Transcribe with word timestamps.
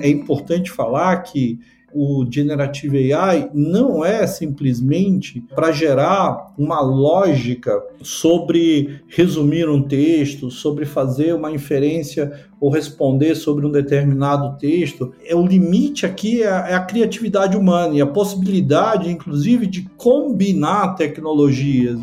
é 0.00 0.08
importante 0.08 0.70
falar 0.70 1.16
que 1.22 1.58
o 1.92 2.26
Generative 2.30 3.12
AI 3.12 3.50
não 3.54 4.04
é 4.04 4.26
simplesmente 4.26 5.40
para 5.54 5.72
gerar 5.72 6.52
uma 6.58 6.80
lógica 6.80 7.82
sobre 8.02 9.00
resumir 9.08 9.68
um 9.68 9.82
texto, 9.82 10.50
sobre 10.50 10.84
fazer 10.84 11.34
uma 11.34 11.50
inferência 11.50 12.32
ou 12.60 12.70
responder 12.70 13.34
sobre 13.34 13.66
um 13.66 13.70
determinado 13.70 14.58
texto. 14.58 15.14
É 15.24 15.34
o 15.34 15.46
limite 15.46 16.04
aqui 16.04 16.42
é 16.42 16.48
a, 16.48 16.68
é 16.68 16.74
a 16.74 16.84
criatividade 16.84 17.56
humana 17.56 17.94
e 17.94 18.02
a 18.02 18.06
possibilidade, 18.06 19.10
inclusive, 19.10 19.66
de 19.66 19.88
combinar 19.96 20.94
tecnologias. 20.94 21.98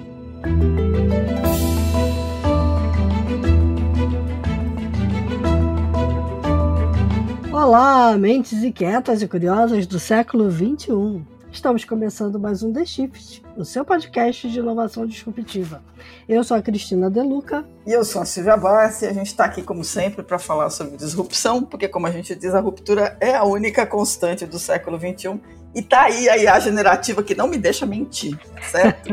Olá, 7.57 8.17
mentes 8.17 8.61
inquietas 8.61 9.21
e 9.21 9.27
curiosas 9.29 9.87
do 9.87 9.97
século 9.97 10.51
XXI. 10.51 11.25
Estamos 11.50 11.86
começando 11.86 12.37
mais 12.37 12.61
um 12.61 12.73
The 12.73 12.83
Shift, 12.83 13.41
o 13.55 13.63
seu 13.63 13.86
podcast 13.86 14.50
de 14.50 14.59
inovação 14.59 15.07
disruptiva. 15.07 15.82
Eu 16.27 16.43
sou 16.43 16.57
a 16.57 16.61
Cristina 16.61 17.10
Deluca. 17.10 17.65
E 17.87 17.93
eu 17.93 18.04
sou 18.04 18.21
a 18.21 18.25
Silvia 18.25 18.57
Bassi. 18.57 19.05
A 19.05 19.13
gente 19.13 19.27
está 19.27 19.46
aqui, 19.46 19.63
como 19.63 19.86
sempre, 19.86 20.21
para 20.21 20.37
falar 20.37 20.69
sobre 20.69 20.97
disrupção, 20.97 21.63
porque, 21.63 21.87
como 21.87 22.07
a 22.07 22.11
gente 22.11 22.36
diz, 22.36 22.54
a 22.54 22.60
ruptura 22.60 23.15
é 23.21 23.33
a 23.33 23.46
única 23.46 23.87
constante 23.87 24.46
do 24.46 24.60
século 24.60 24.99
XXI 24.99 25.39
e 25.75 25.82
tá 25.82 26.04
aí 26.04 26.29
a 26.29 26.38
IA 26.38 26.57
generativa 26.61 27.21
que 27.21 27.36
não 27.36 27.50
me 27.50 27.57
deixa 27.57 27.86
mentir, 27.86 28.39
certo? 28.71 29.10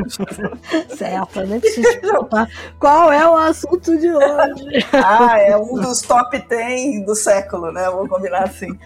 certo, 0.96 1.40
te 1.60 2.00
perguntar 2.00 2.48
qual 2.78 3.12
é 3.12 3.28
o 3.28 3.36
assunto 3.36 3.98
de 3.98 4.08
hoje. 4.08 4.86
ah, 4.92 5.36
é 5.40 5.56
um 5.56 5.74
dos 5.74 6.02
top 6.02 6.38
10 6.38 7.04
do 7.04 7.16
século, 7.16 7.72
né? 7.72 7.90
Vou 7.90 8.08
combinar 8.08 8.44
assim. 8.44 8.78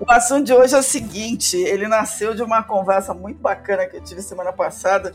O 0.00 0.10
assunto 0.10 0.46
de 0.46 0.54
hoje 0.54 0.74
é 0.74 0.78
o 0.78 0.82
seguinte: 0.82 1.58
ele 1.58 1.86
nasceu 1.86 2.34
de 2.34 2.42
uma 2.42 2.62
conversa 2.62 3.12
muito 3.12 3.38
bacana 3.38 3.84
que 3.86 3.98
eu 3.98 4.02
tive 4.02 4.22
semana 4.22 4.50
passada 4.50 5.12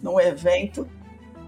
num 0.00 0.20
evento 0.20 0.88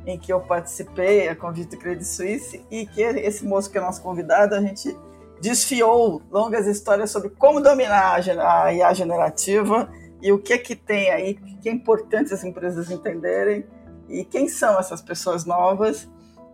em 0.05 0.19
que 0.19 0.33
eu 0.33 0.41
participei, 0.41 1.29
a 1.29 1.37
convite 1.37 1.71
do 1.71 1.77
Credit 1.77 2.05
Suisse, 2.05 2.65
e 2.71 2.87
que 2.87 3.03
esse 3.03 3.45
moço 3.45 3.71
que 3.71 3.79
é 3.79 3.81
nosso 3.81 4.03
convidado, 4.03 4.55
a 4.55 4.61
gente 4.61 4.97
desfiou 5.41 6.21
longas 6.31 6.67
histórias 6.67 7.11
sobre 7.11 7.29
como 7.31 7.61
dominar 7.61 8.21
a 8.41 8.73
IA 8.73 8.93
generativa 8.95 9.89
e 10.23 10.33
o 10.33 10.39
que 10.39 10.59
que 10.59 10.75
tem 10.75 11.11
aí 11.11 11.35
que 11.35 11.69
é 11.69 11.73
importante 11.73 12.35
as 12.35 12.45
empresas 12.45 12.91
entenderem 12.91 13.65
e 14.09 14.25
quem 14.25 14.49
são 14.49 14.79
essas 14.79 15.01
pessoas 15.01 15.45
novas 15.45 16.09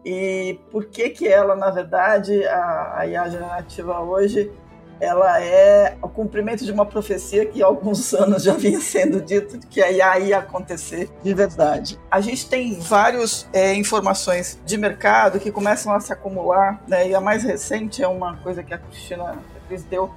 e 0.04 0.58
por 0.70 0.86
que 0.86 1.08
que 1.10 1.26
ela, 1.26 1.56
na 1.56 1.70
verdade, 1.70 2.44
a, 2.46 2.98
a 2.98 3.06
IA 3.06 3.28
generativa 3.30 4.00
hoje, 4.00 4.52
ela 5.00 5.40
é 5.40 5.96
o 6.02 6.08
cumprimento 6.08 6.64
de 6.64 6.70
uma 6.70 6.84
profecia 6.84 7.46
que 7.46 7.62
há 7.62 7.66
alguns 7.66 8.12
anos 8.14 8.42
já 8.42 8.52
vinha 8.54 8.80
sendo 8.80 9.20
dito 9.20 9.58
que 9.66 9.80
a 9.82 9.90
IA 9.90 10.18
ia 10.20 10.38
acontecer 10.38 11.10
de 11.22 11.32
verdade. 11.32 11.98
A 12.10 12.20
gente 12.20 12.48
tem 12.48 12.78
várias 12.78 13.48
é, 13.52 13.74
informações 13.74 14.60
de 14.64 14.76
mercado 14.76 15.40
que 15.40 15.50
começam 15.50 15.92
a 15.92 16.00
se 16.00 16.12
acumular, 16.12 16.82
né? 16.86 17.08
e 17.08 17.14
a 17.14 17.20
mais 17.20 17.42
recente 17.42 18.02
é 18.02 18.08
uma 18.08 18.36
coisa 18.36 18.62
que 18.62 18.74
a 18.74 18.78
Cristina 18.78 19.38
Cris 19.66 19.84
deu 19.84 20.12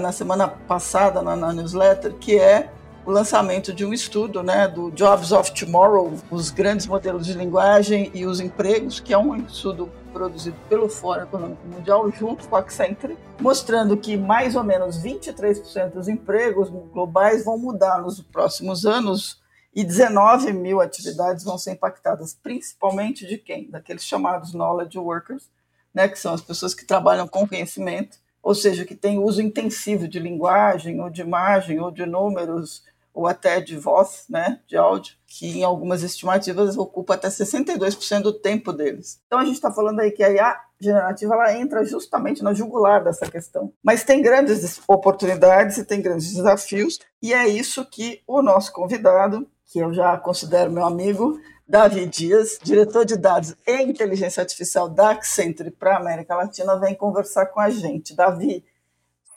na 0.00 0.12
semana 0.12 0.48
passada 0.48 1.22
na, 1.22 1.36
na 1.36 1.52
newsletter, 1.52 2.14
que 2.14 2.38
é 2.38 2.70
o 3.04 3.10
lançamento 3.10 3.72
de 3.72 3.84
um 3.84 3.92
estudo 3.92 4.42
né, 4.42 4.68
do 4.68 4.90
Jobs 4.90 5.32
of 5.32 5.52
Tomorrow, 5.54 6.12
os 6.30 6.50
grandes 6.50 6.86
modelos 6.86 7.26
de 7.26 7.32
linguagem 7.32 8.10
e 8.14 8.26
os 8.26 8.40
empregos, 8.40 9.00
que 9.00 9.12
é 9.12 9.18
um 9.18 9.36
estudo 9.36 9.90
produzido 10.12 10.56
pelo 10.68 10.88
Fórum 10.88 11.22
Econômico 11.22 11.66
Mundial 11.66 12.10
junto 12.10 12.46
com 12.48 12.56
a 12.56 12.60
Accenture, 12.60 13.16
mostrando 13.40 13.96
que 13.96 14.16
mais 14.16 14.54
ou 14.54 14.62
menos 14.62 15.02
23% 15.02 15.92
dos 15.92 16.08
empregos 16.08 16.68
globais 16.68 17.44
vão 17.44 17.56
mudar 17.56 18.02
nos 18.02 18.20
próximos 18.20 18.84
anos 18.84 19.40
e 19.74 19.84
19 19.84 20.52
mil 20.52 20.80
atividades 20.80 21.44
vão 21.44 21.56
ser 21.56 21.72
impactadas, 21.72 22.34
principalmente 22.34 23.26
de 23.26 23.38
quem? 23.38 23.70
Daqueles 23.70 24.04
chamados 24.04 24.52
knowledge 24.52 24.98
workers, 24.98 25.48
né, 25.94 26.08
que 26.08 26.18
são 26.18 26.34
as 26.34 26.40
pessoas 26.40 26.74
que 26.74 26.84
trabalham 26.84 27.26
com 27.26 27.48
conhecimento 27.48 28.18
ou 28.42 28.54
seja, 28.54 28.84
que 28.84 28.94
tem 28.94 29.18
uso 29.18 29.42
intensivo 29.42 30.08
de 30.08 30.18
linguagem, 30.18 31.00
ou 31.00 31.10
de 31.10 31.20
imagem, 31.20 31.80
ou 31.80 31.90
de 31.90 32.06
números, 32.06 32.82
ou 33.12 33.26
até 33.26 33.60
de 33.60 33.76
voz, 33.76 34.24
né, 34.28 34.60
de 34.66 34.76
áudio, 34.76 35.14
que 35.26 35.58
em 35.58 35.64
algumas 35.64 36.02
estimativas 36.02 36.76
ocupa 36.76 37.14
até 37.14 37.28
62% 37.28 38.22
do 38.22 38.32
tempo 38.32 38.72
deles. 38.72 39.20
Então 39.26 39.38
a 39.38 39.44
gente 39.44 39.56
está 39.56 39.70
falando 39.70 40.00
aí 40.00 40.10
que 40.10 40.22
a 40.22 40.30
IA 40.30 40.56
generativa 40.80 41.34
ela 41.34 41.54
entra 41.54 41.84
justamente 41.84 42.42
na 42.42 42.54
jugular 42.54 43.02
dessa 43.02 43.30
questão. 43.30 43.72
Mas 43.82 44.04
tem 44.04 44.22
grandes 44.22 44.80
oportunidades 44.88 45.76
e 45.76 45.84
tem 45.84 46.00
grandes 46.00 46.32
desafios, 46.32 46.98
e 47.20 47.34
é 47.34 47.48
isso 47.48 47.84
que 47.84 48.22
o 48.26 48.40
nosso 48.42 48.72
convidado, 48.72 49.46
que 49.66 49.80
eu 49.80 49.92
já 49.92 50.16
considero 50.16 50.70
meu 50.70 50.84
amigo, 50.84 51.38
Davi 51.70 52.04
Dias, 52.04 52.58
diretor 52.60 53.04
de 53.04 53.16
dados 53.16 53.54
e 53.64 53.82
inteligência 53.82 54.40
artificial 54.40 54.88
da 54.88 55.10
Accenture 55.10 55.70
para 55.70 55.94
a 55.94 55.98
América 56.00 56.34
Latina, 56.34 56.76
vem 56.80 56.96
conversar 56.96 57.46
com 57.46 57.60
a 57.60 57.70
gente. 57.70 58.12
Davi, 58.12 58.64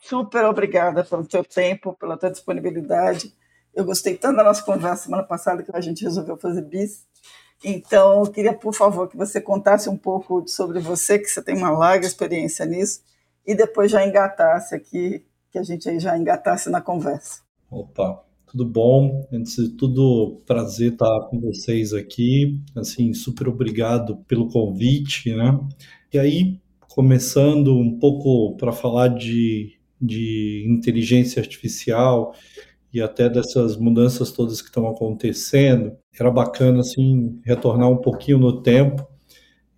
super 0.02 0.44
obrigada 0.46 1.04
pelo 1.04 1.28
teu 1.28 1.46
tempo, 1.46 1.94
pela 1.94 2.18
tua 2.18 2.32
disponibilidade. 2.32 3.32
Eu 3.72 3.86
gostei 3.86 4.18
tanto 4.18 4.38
da 4.38 4.44
nossa 4.44 4.64
conversa 4.64 5.04
semana 5.04 5.22
passada 5.22 5.62
que 5.62 5.70
a 5.76 5.80
gente 5.80 6.04
resolveu 6.04 6.36
fazer 6.36 6.64
bis. 6.64 7.06
Então, 7.64 8.22
eu 8.22 8.32
queria, 8.32 8.54
por 8.54 8.74
favor, 8.74 9.08
que 9.08 9.16
você 9.16 9.40
contasse 9.40 9.88
um 9.88 9.96
pouco 9.96 10.44
sobre 10.48 10.80
você, 10.80 11.20
que 11.20 11.28
você 11.28 11.40
tem 11.40 11.56
uma 11.56 11.70
larga 11.70 12.08
experiência 12.08 12.66
nisso, 12.66 13.04
e 13.46 13.54
depois 13.54 13.92
já 13.92 14.04
engatasse 14.04 14.74
aqui, 14.74 15.24
que 15.52 15.60
a 15.60 15.64
gente 15.64 15.88
aí 15.88 16.00
já 16.00 16.18
engatasse 16.18 16.68
na 16.72 16.82
conversa. 16.82 17.42
Opa, 17.70 18.26
tudo 18.54 18.66
bom? 18.66 19.28
Antes 19.34 19.56
de 19.56 19.70
tudo, 19.70 20.38
prazer 20.46 20.94
estar 20.94 21.22
com 21.22 21.40
vocês 21.42 21.92
aqui. 21.92 22.62
Assim, 22.76 23.12
super 23.12 23.48
obrigado 23.50 24.18
pelo 24.28 24.48
convite, 24.48 25.34
né? 25.34 25.60
E 26.14 26.20
aí, 26.20 26.60
começando 26.88 27.76
um 27.76 27.98
pouco 27.98 28.56
para 28.58 28.72
falar 28.72 29.08
de, 29.08 29.80
de 30.00 30.66
inteligência 30.70 31.42
artificial 31.42 32.36
e 32.94 33.02
até 33.02 33.28
dessas 33.28 33.76
mudanças 33.76 34.32
todas 34.32 34.62
que 34.62 34.68
estão 34.68 34.88
acontecendo, 34.88 35.98
era 36.18 36.30
bacana, 36.30 36.82
assim, 36.82 37.40
retornar 37.44 37.90
um 37.90 37.98
pouquinho 37.98 38.38
no 38.38 38.62
tempo 38.62 39.08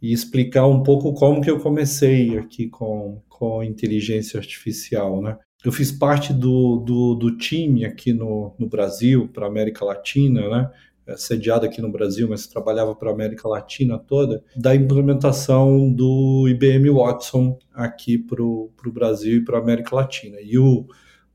e 0.01 0.11
explicar 0.11 0.67
um 0.67 0.83
pouco 0.83 1.13
como 1.13 1.39
que 1.41 1.49
eu 1.49 1.61
comecei 1.61 2.37
aqui 2.37 2.67
com, 2.67 3.21
com 3.29 3.63
inteligência 3.63 4.37
artificial, 4.37 5.21
né? 5.21 5.37
Eu 5.65 5.71
fiz 5.71 5.91
parte 5.91 6.31
do, 6.31 6.77
do, 6.77 7.15
do 7.15 7.35
time 7.35 7.85
aqui 7.85 8.13
no, 8.13 8.53
no 8.59 8.69
Brasil, 8.69 9.27
para 9.33 9.47
América 9.47 9.83
Latina, 9.83 10.47
né? 10.47 10.71
É, 11.07 11.17
sediado 11.17 11.65
aqui 11.65 11.81
no 11.81 11.91
Brasil, 11.91 12.27
mas 12.27 12.47
trabalhava 12.47 12.95
para 12.95 13.09
a 13.09 13.13
América 13.13 13.47
Latina 13.47 13.97
toda, 13.97 14.43
da 14.55 14.75
implementação 14.75 15.91
do 15.91 16.47
IBM 16.47 16.89
Watson 16.89 17.59
aqui 17.73 18.17
para 18.17 18.41
o 18.41 18.71
Brasil 18.87 19.37
e 19.37 19.45
para 19.45 19.57
a 19.57 19.61
América 19.61 19.95
Latina. 19.95 20.37
E 20.41 20.57
o 20.57 20.87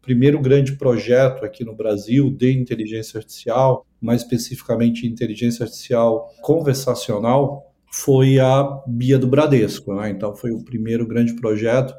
primeiro 0.02 0.40
grande 0.40 0.76
projeto 0.76 1.44
aqui 1.44 1.64
no 1.64 1.74
Brasil 1.74 2.30
de 2.30 2.52
inteligência 2.52 3.18
artificial, 3.18 3.86
mais 4.00 4.22
especificamente 4.22 5.06
inteligência 5.06 5.64
artificial 5.64 6.28
conversacional, 6.40 7.72
foi 7.92 8.38
a 8.38 8.82
Bia 8.86 9.18
do 9.18 9.26
Bradesco. 9.26 9.94
Né? 9.94 10.10
Então, 10.10 10.34
foi 10.34 10.50
o 10.52 10.64
primeiro 10.64 11.06
grande 11.06 11.34
projeto 11.34 11.94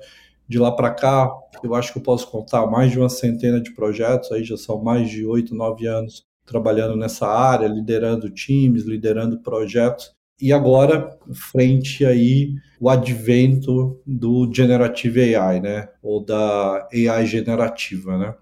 de 0.51 0.59
lá 0.59 0.69
para 0.69 0.94
cá, 0.94 1.31
eu 1.63 1.73
acho 1.73 1.94
que 1.94 2.00
eu 2.00 2.03
posso 2.03 2.29
contar 2.29 2.67
mais 2.67 2.91
de 2.91 3.00
uma 3.00 3.07
centena 3.07 3.62
de 3.62 3.73
projetos, 3.73 4.34
aí 4.34 4.44
já 4.44 4.57
são 4.57 4.84
mais 4.84 5.09
de 5.09 5.25
oito, 5.25 5.56
nove 5.56 5.88
anos 5.88 6.25
trabalhando 6.45 6.97
nessa 6.97 7.25
área, 7.25 7.69
liderando 7.69 8.29
times, 8.29 8.84
liderando 8.84 9.40
projetos. 9.40 10.11
E 10.41 10.51
agora, 10.51 11.17
frente 11.34 12.06
aí 12.06 12.56
o 12.81 12.90
advento 12.90 13.97
do 14.06 14.51
generative 14.53 15.34
AI, 15.35 15.61
né? 15.61 15.88
Ou 16.03 16.22
da 16.22 16.85
AI 16.91 17.25
generativa, 17.25 18.17
né? 18.17 18.35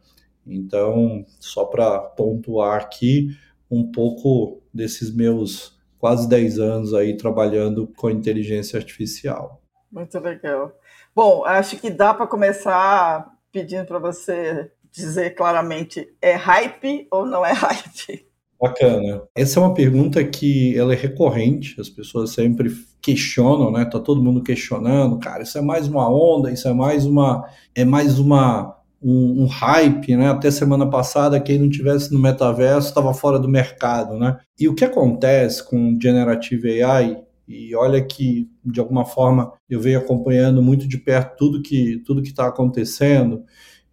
Então, 0.47 1.23
só 1.39 1.63
para 1.63 1.99
pontuar 1.99 2.81
aqui 2.81 3.27
um 3.69 3.91
pouco 3.91 4.63
desses 4.73 5.13
meus 5.13 5.77
quase 5.99 6.27
10 6.27 6.57
anos 6.57 6.93
aí 6.95 7.15
trabalhando 7.15 7.85
com 7.95 8.09
inteligência 8.09 8.79
artificial. 8.79 9.61
Muito 9.91 10.17
legal. 10.19 10.73
Bom, 11.15 11.43
acho 11.45 11.77
que 11.77 11.89
dá 11.89 12.13
para 12.13 12.27
começar 12.27 13.33
pedindo 13.51 13.85
para 13.85 13.99
você 13.99 14.71
dizer 14.91 15.35
claramente, 15.35 16.07
é 16.21 16.33
hype 16.33 17.07
ou 17.11 17.25
não 17.25 17.45
é 17.45 17.51
hype? 17.53 18.27
Bacana. 18.61 19.21
Essa 19.33 19.59
é 19.59 19.63
uma 19.63 19.73
pergunta 19.73 20.23
que 20.23 20.77
ela 20.77 20.93
é 20.93 20.95
recorrente, 20.95 21.79
as 21.79 21.87
pessoas 21.87 22.31
sempre 22.31 22.69
questionam, 23.01 23.71
né? 23.71 23.85
Tá 23.85 23.99
todo 23.99 24.21
mundo 24.21 24.43
questionando, 24.43 25.17
cara, 25.17 25.43
isso 25.43 25.57
é 25.57 25.61
mais 25.61 25.87
uma 25.87 26.09
onda, 26.11 26.51
isso 26.51 26.67
é 26.67 26.73
mais 26.73 27.05
uma 27.05 27.47
é 27.73 27.85
mais 27.85 28.19
uma 28.19 28.77
um, 29.01 29.43
um 29.43 29.45
hype, 29.45 30.13
né? 30.17 30.29
Até 30.29 30.51
semana 30.51 30.89
passada 30.89 31.39
quem 31.39 31.57
não 31.57 31.69
tivesse 31.69 32.11
no 32.11 32.19
metaverso 32.19 32.89
estava 32.89 33.13
fora 33.13 33.39
do 33.39 33.47
mercado, 33.47 34.17
né? 34.17 34.37
E 34.59 34.67
o 34.67 34.75
que 34.75 34.83
acontece 34.83 35.63
com 35.63 35.97
generative 36.01 36.83
AI 36.83 37.23
e 37.49 37.75
olha 37.75 37.99
que, 37.99 38.47
de 38.63 38.79
alguma 38.79 39.03
forma, 39.03 39.51
eu 39.67 39.81
venho 39.81 39.97
acompanhando 39.97 40.61
muito 40.61 40.87
de 40.87 40.99
perto 40.99 41.35
tudo 41.35 41.63
que 41.63 41.97
tudo 42.05 42.21
que 42.21 42.29
está 42.29 42.47
acontecendo. 42.47 43.43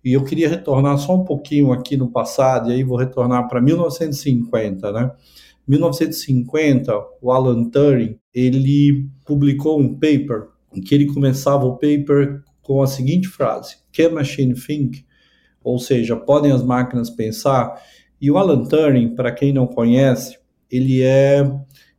E 0.05 0.13
eu 0.13 0.23
queria 0.23 0.47
retornar 0.47 0.99
só 0.99 1.17
um 1.17 1.25
pouquinho 1.25 1.73
aqui 1.73 1.97
no 1.97 2.11
passado, 2.11 2.71
e 2.71 2.75
aí 2.75 2.85
vou 2.85 2.99
retornar 2.99 3.49
para 3.49 3.59
1950, 3.59 4.93
né? 4.93 5.11
1950, 5.67 6.93
o 7.23 7.33
Alan 7.33 7.71
Turing, 7.71 8.19
ele 8.33 9.09
publicou 9.25 9.81
um 9.81 9.95
paper 9.95 10.49
em 10.75 10.83
que 10.83 10.95
ele 10.95 11.07
começava 11.07 11.65
o 11.65 11.77
paper 11.77 12.43
com 12.61 12.83
a 12.83 12.87
seguinte 12.87 13.27
frase: 13.27 13.79
Can 13.91 14.11
machine 14.11 14.55
think? 14.55 15.07
Ou 15.65 15.79
seja, 15.79 16.15
podem 16.15 16.53
as 16.53 16.63
máquinas 16.63 17.09
pensar? 17.09 17.83
E 18.21 18.31
o 18.31 18.37
Alan 18.37 18.65
Turing, 18.65 19.15
para 19.15 19.33
quem 19.33 19.51
não 19.51 19.67
conhece, 19.67 20.39
ele 20.71 21.03
é 21.03 21.51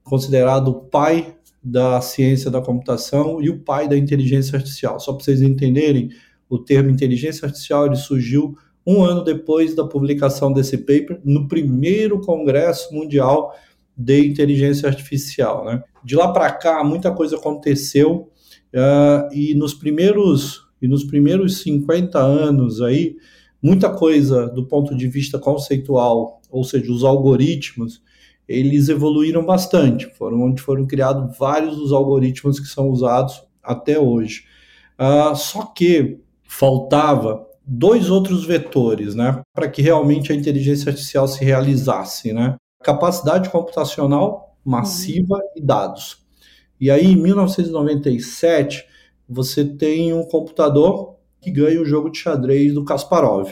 considerado 0.03 0.67
o 0.67 0.81
pai 0.81 1.36
da 1.67 1.99
ciência 1.99 2.49
da 2.49 2.61
computação 2.61 3.41
e 3.41 3.49
o 3.49 3.59
pai 3.59 3.89
da 3.89 3.97
inteligência 3.97 4.55
artificial. 4.55 4.99
Só 4.99 5.11
para 5.13 5.23
vocês 5.23 5.41
entenderem, 5.41 6.09
o 6.49 6.57
termo 6.57 6.89
inteligência 6.89 7.45
artificial 7.45 7.85
ele 7.85 7.97
surgiu 7.97 8.57
um 8.85 9.03
ano 9.03 9.21
depois 9.21 9.75
da 9.75 9.85
publicação 9.85 10.53
desse 10.53 10.77
paper, 10.77 11.19
no 11.25 11.47
primeiro 11.47 12.21
Congresso 12.21 12.93
Mundial 12.93 13.53
de 13.97 14.25
Inteligência 14.25 14.87
Artificial. 14.87 15.65
Né? 15.65 15.83
De 16.05 16.15
lá 16.15 16.31
para 16.31 16.49
cá, 16.53 16.81
muita 16.85 17.11
coisa 17.11 17.35
aconteceu 17.35 18.31
uh, 18.73 19.33
e 19.33 19.53
nos 19.55 19.73
primeiros 19.73 20.65
e 20.81 20.87
nos 20.87 21.03
primeiros 21.03 21.61
50 21.63 22.19
anos 22.19 22.81
aí, 22.81 23.17
muita 23.59 23.89
coisa 23.89 24.47
do 24.47 24.67
ponto 24.67 24.95
de 24.95 25.07
vista 25.07 25.39
conceitual, 25.39 26.39
ou 26.51 26.63
seja, 26.63 26.91
os 26.91 27.03
algoritmos, 27.03 27.99
eles 28.47 28.89
evoluíram 28.89 29.45
bastante. 29.45 30.09
Foram 30.15 30.41
onde 30.41 30.61
foram 30.61 30.85
criados 30.85 31.37
vários 31.37 31.75
dos 31.75 31.91
algoritmos 31.91 32.59
que 32.59 32.67
são 32.67 32.89
usados 32.89 33.43
até 33.61 33.99
hoje. 33.99 34.45
Uh, 34.97 35.35
só 35.35 35.65
que 35.65 36.19
faltava 36.43 37.45
dois 37.65 38.09
outros 38.09 38.45
vetores, 38.45 39.13
né, 39.13 39.41
para 39.53 39.67
que 39.67 39.81
realmente 39.81 40.31
a 40.31 40.35
inteligência 40.35 40.89
artificial 40.89 41.27
se 41.27 41.43
realizasse, 41.43 42.31
né? 42.31 42.55
Capacidade 42.81 43.49
computacional 43.49 44.55
massiva 44.63 45.35
uhum. 45.35 45.41
e 45.55 45.61
dados. 45.61 46.25
E 46.79 46.91
aí, 46.91 47.07
em 47.07 47.15
1997, 47.15 48.85
você 49.27 49.65
tem 49.65 50.13
um 50.13 50.23
computador 50.23 51.15
que 51.41 51.49
ganha 51.49 51.81
o 51.81 51.85
jogo 51.85 52.09
de 52.09 52.19
xadrez 52.19 52.73
do 52.73 52.85
Kasparov. 52.85 53.49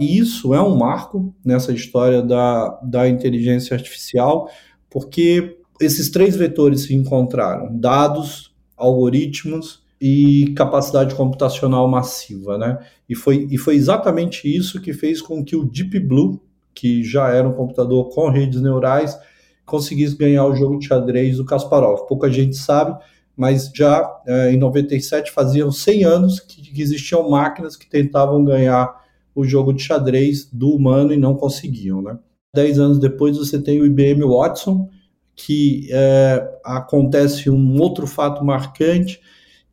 E 0.00 0.16
isso 0.16 0.54
é 0.54 0.62
um 0.62 0.74
marco 0.74 1.34
nessa 1.44 1.72
história 1.72 2.22
da, 2.22 2.80
da 2.82 3.06
inteligência 3.06 3.76
artificial, 3.76 4.50
porque 4.88 5.58
esses 5.78 6.10
três 6.10 6.34
vetores 6.34 6.84
se 6.84 6.94
encontraram: 6.94 7.76
dados, 7.78 8.54
algoritmos 8.78 9.82
e 10.00 10.54
capacidade 10.56 11.14
computacional 11.14 11.86
massiva, 11.86 12.56
né? 12.56 12.78
E 13.06 13.14
foi, 13.14 13.46
e 13.50 13.58
foi 13.58 13.74
exatamente 13.74 14.48
isso 14.48 14.80
que 14.80 14.94
fez 14.94 15.20
com 15.20 15.44
que 15.44 15.54
o 15.54 15.66
Deep 15.66 16.00
Blue, 16.00 16.40
que 16.74 17.04
já 17.04 17.28
era 17.28 17.46
um 17.46 17.52
computador 17.52 18.08
com 18.08 18.30
redes 18.30 18.62
neurais, 18.62 19.18
conseguisse 19.66 20.16
ganhar 20.16 20.46
o 20.46 20.56
jogo 20.56 20.78
de 20.78 20.86
xadrez 20.86 21.36
do 21.36 21.44
Kasparov. 21.44 22.06
Pouca 22.08 22.30
gente 22.30 22.56
sabe, 22.56 22.98
mas 23.36 23.70
já 23.74 24.10
é, 24.26 24.50
em 24.50 24.56
97 24.56 25.30
faziam 25.30 25.70
100 25.70 26.04
anos 26.04 26.40
que, 26.40 26.62
que 26.62 26.80
existiam 26.80 27.28
máquinas 27.28 27.76
que 27.76 27.86
tentavam 27.86 28.42
ganhar 28.42 28.99
o 29.40 29.44
jogo 29.44 29.72
de 29.72 29.82
xadrez 29.82 30.48
do 30.52 30.70
humano 30.70 31.12
e 31.12 31.16
não 31.16 31.34
conseguiam, 31.34 32.02
né? 32.02 32.18
Dez 32.54 32.78
anos 32.78 32.98
depois 32.98 33.36
você 33.36 33.60
tem 33.60 33.80
o 33.80 33.86
IBM 33.86 34.24
Watson, 34.24 34.88
que 35.34 35.88
é, 35.90 36.48
acontece 36.64 37.48
um 37.48 37.80
outro 37.80 38.06
fato 38.06 38.44
marcante, 38.44 39.20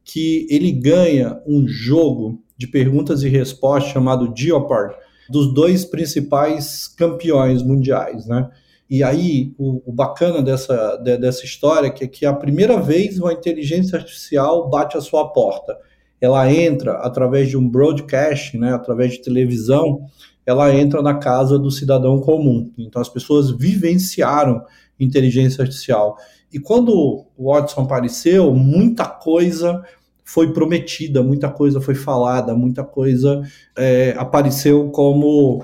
que 0.03 0.47
ele 0.49 0.71
ganha 0.71 1.41
um 1.45 1.67
jogo 1.67 2.41
de 2.57 2.67
perguntas 2.67 3.23
e 3.23 3.29
respostas 3.29 3.91
chamado 3.91 4.33
Jeopardy, 4.35 4.95
dos 5.29 5.53
dois 5.53 5.83
principais 5.83 6.87
campeões 6.87 7.61
mundiais, 7.61 8.25
né? 8.25 8.49
E 8.89 9.03
aí, 9.03 9.53
o, 9.57 9.81
o 9.89 9.91
bacana 9.91 10.41
dessa, 10.41 10.95
de, 10.97 11.17
dessa 11.17 11.43
história 11.43 11.87
é 11.87 12.07
que 12.07 12.25
é 12.25 12.29
a 12.29 12.33
primeira 12.33 12.79
vez 12.79 13.19
uma 13.19 13.33
inteligência 13.33 13.97
artificial 13.97 14.69
bate 14.69 14.97
a 14.97 15.01
sua 15.01 15.27
porta. 15.33 15.77
Ela 16.19 16.51
entra 16.51 16.93
através 16.93 17.49
de 17.49 17.57
um 17.57 17.67
broadcast, 17.67 18.57
né, 18.57 18.73
através 18.73 19.13
de 19.13 19.21
televisão, 19.21 20.01
ela 20.45 20.73
entra 20.73 21.01
na 21.01 21.15
casa 21.15 21.59
do 21.59 21.69
cidadão 21.69 22.19
comum. 22.21 22.71
Então, 22.77 23.01
as 23.01 23.09
pessoas 23.09 23.51
vivenciaram 23.51 24.61
inteligência 24.99 25.61
artificial. 25.61 26.17
E 26.51 26.59
quando 26.59 27.25
o 27.37 27.51
Watson 27.51 27.81
apareceu, 27.81 28.53
muita 28.53 29.05
coisa 29.05 29.83
foi 30.23 30.51
prometida, 30.53 31.21
muita 31.21 31.49
coisa 31.49 31.79
foi 31.79 31.95
falada, 31.95 32.55
muita 32.55 32.83
coisa 32.83 33.41
é, 33.77 34.15
apareceu 34.17 34.89
como 34.89 35.63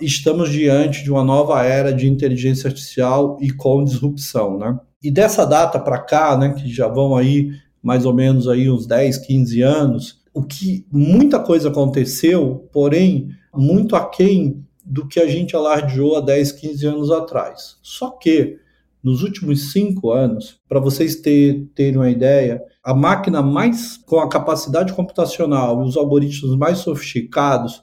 estamos 0.00 0.50
diante 0.50 1.02
de 1.02 1.10
uma 1.10 1.24
nova 1.24 1.64
era 1.64 1.92
de 1.92 2.08
inteligência 2.08 2.68
artificial 2.68 3.38
e 3.40 3.50
com 3.50 3.84
disrupção, 3.84 4.58
né? 4.58 4.78
E 5.02 5.10
dessa 5.10 5.44
data 5.44 5.78
para 5.78 5.98
cá, 5.98 6.36
né, 6.36 6.54
que 6.54 6.68
já 6.68 6.88
vão 6.88 7.16
aí 7.16 7.50
mais 7.82 8.04
ou 8.04 8.12
menos 8.12 8.48
aí 8.48 8.70
uns 8.70 8.86
10, 8.86 9.18
15 9.18 9.62
anos, 9.62 10.20
o 10.34 10.42
que 10.42 10.86
muita 10.90 11.38
coisa 11.40 11.68
aconteceu, 11.68 12.68
porém 12.72 13.30
muito 13.54 13.96
aquém 13.96 14.64
do 14.84 15.06
que 15.06 15.20
a 15.20 15.26
gente 15.26 15.54
alardeou 15.54 16.16
há 16.16 16.20
10, 16.20 16.52
15 16.52 16.86
anos 16.86 17.10
atrás. 17.10 17.76
Só 17.82 18.10
que 18.10 18.58
nos 19.02 19.22
últimos 19.22 19.72
cinco 19.72 20.10
anos, 20.10 20.60
para 20.68 20.80
vocês 20.80 21.16
ter, 21.16 21.68
terem 21.74 21.96
uma 21.96 22.10
ideia, 22.10 22.62
a 22.82 22.94
máquina 22.94 23.40
mais 23.40 23.96
com 23.96 24.18
a 24.18 24.28
capacidade 24.28 24.92
computacional 24.92 25.82
e 25.82 25.88
os 25.88 25.96
algoritmos 25.96 26.56
mais 26.56 26.78
sofisticados, 26.78 27.82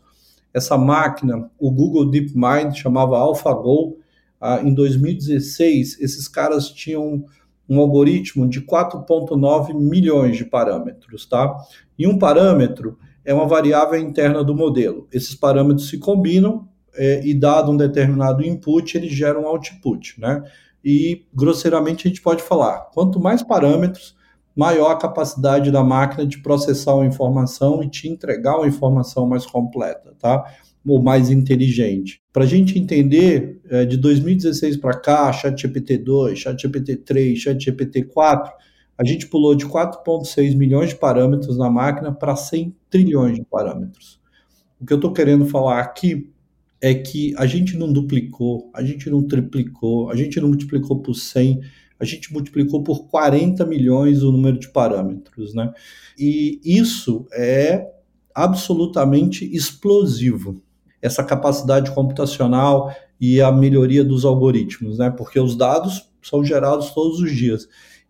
essa 0.54 0.78
máquina, 0.78 1.50
o 1.60 1.72
Google 1.72 2.10
DeepMind 2.10 2.76
chamava 2.76 3.18
AlphaGo, 3.18 3.98
ah, 4.40 4.62
em 4.62 4.74
2016, 4.74 6.00
esses 6.00 6.28
caras 6.28 6.70
tinham 6.70 7.26
um 7.68 7.80
algoritmo 7.80 8.48
de 8.48 8.62
4.9 8.62 9.74
milhões 9.74 10.38
de 10.38 10.46
parâmetros, 10.46 11.26
tá? 11.26 11.56
E 11.98 12.08
um 12.08 12.18
parâmetro 12.18 12.98
é 13.24 13.34
uma 13.34 13.48
variável 13.48 14.00
interna 14.00 14.44
do 14.44 14.56
modelo. 14.56 15.08
Esses 15.12 15.34
parâmetros 15.34 15.90
se 15.90 15.98
combinam 15.98 16.68
é, 16.94 17.26
e 17.26 17.34
dado 17.34 17.72
um 17.72 17.78
determinado 17.78 18.46
input, 18.46 18.96
eles 18.96 19.12
geram 19.12 19.44
um 19.44 19.48
output, 19.48 20.20
né? 20.20 20.44
e, 20.86 21.26
grosseiramente, 21.34 22.08
a 22.08 22.10
gente 22.10 22.22
pode 22.22 22.44
falar: 22.44 22.92
quanto 22.94 23.20
mais 23.20 23.42
parâmetros, 23.42 24.16
maior 24.56 24.92
a 24.92 24.98
capacidade 24.98 25.72
da 25.72 25.84
máquina 25.84 26.28
de 26.28 26.38
processar 26.38 26.94
uma 26.94 27.08
informação 27.08 27.82
e 27.82 27.90
te 27.90 28.08
entregar 28.08 28.58
uma 28.58 28.68
informação 28.68 29.26
mais 29.26 29.48
completa, 29.48 30.14
tá? 30.20 30.46
Ou 30.86 31.02
mais 31.02 31.30
inteligente. 31.32 32.22
Para 32.32 32.44
a 32.44 32.48
gente 32.48 32.78
entender, 32.78 33.60
é, 33.70 33.86
de 33.86 33.98
2016 33.98 34.78
para 34.78 35.00
cá, 35.00 35.34
ChatGPT 35.34 35.98
2, 35.98 36.38
ChatGPT 36.38 36.98
3, 36.98 37.40
ChatGPT 37.40 38.04
4, 38.04 38.52
a 38.98 39.04
gente 39.04 39.28
pulou 39.28 39.56
de 39.56 39.66
4,6 39.66 40.56
milhões 40.56 40.90
de 40.90 40.96
parâmetros 40.96 41.58
na 41.58 41.70
máquina 41.70 42.14
para 42.14 42.36
100 42.36 42.76
trilhões 42.90 43.36
de 43.36 43.44
parâmetros. 43.44 44.20
O 44.80 44.86
que 44.86 44.94
eu 44.94 44.98
estou 44.98 45.12
querendo 45.12 45.46
falar 45.46 45.80
aqui 45.80 46.30
é 46.82 46.94
que 46.94 47.34
a 47.38 47.46
gente 47.46 47.78
não 47.78 47.92
duplicou, 47.92 48.70
a 48.74 48.84
gente 48.84 49.10
não 49.10 49.24
triplicou, 49.24 50.10
a 50.10 50.16
gente 50.16 50.40
não 50.40 50.50
multiplicou 50.50 51.02
por 51.02 51.16
100, 51.16 51.62
a 52.00 52.06
gente 52.06 52.32
multiplicou 52.32 52.84
por 52.84 53.08
40 53.08 53.66
milhões 53.66 54.22
o 54.22 54.32
número 54.32 54.60
de 54.60 54.70
parâmetros, 54.70 55.54
né? 55.54 55.74
E 56.18 56.60
isso 56.64 57.26
é 57.34 57.90
absolutamente 58.34 59.46
explosivo, 59.56 60.62
essa 61.06 61.24
capacidade 61.24 61.92
computacional 61.92 62.94
e 63.20 63.42
a 63.42 63.52
melhoria 63.52 64.04
dos 64.04 64.26
algoritmos, 64.26 64.98
né? 64.98 65.10
Porque 65.10 65.40
os 65.40 65.56
dados 65.56 66.10
são 66.22 66.44
gerados 66.44 66.92
todos 66.92 67.20
os 67.20 67.32
dias. 67.32 67.68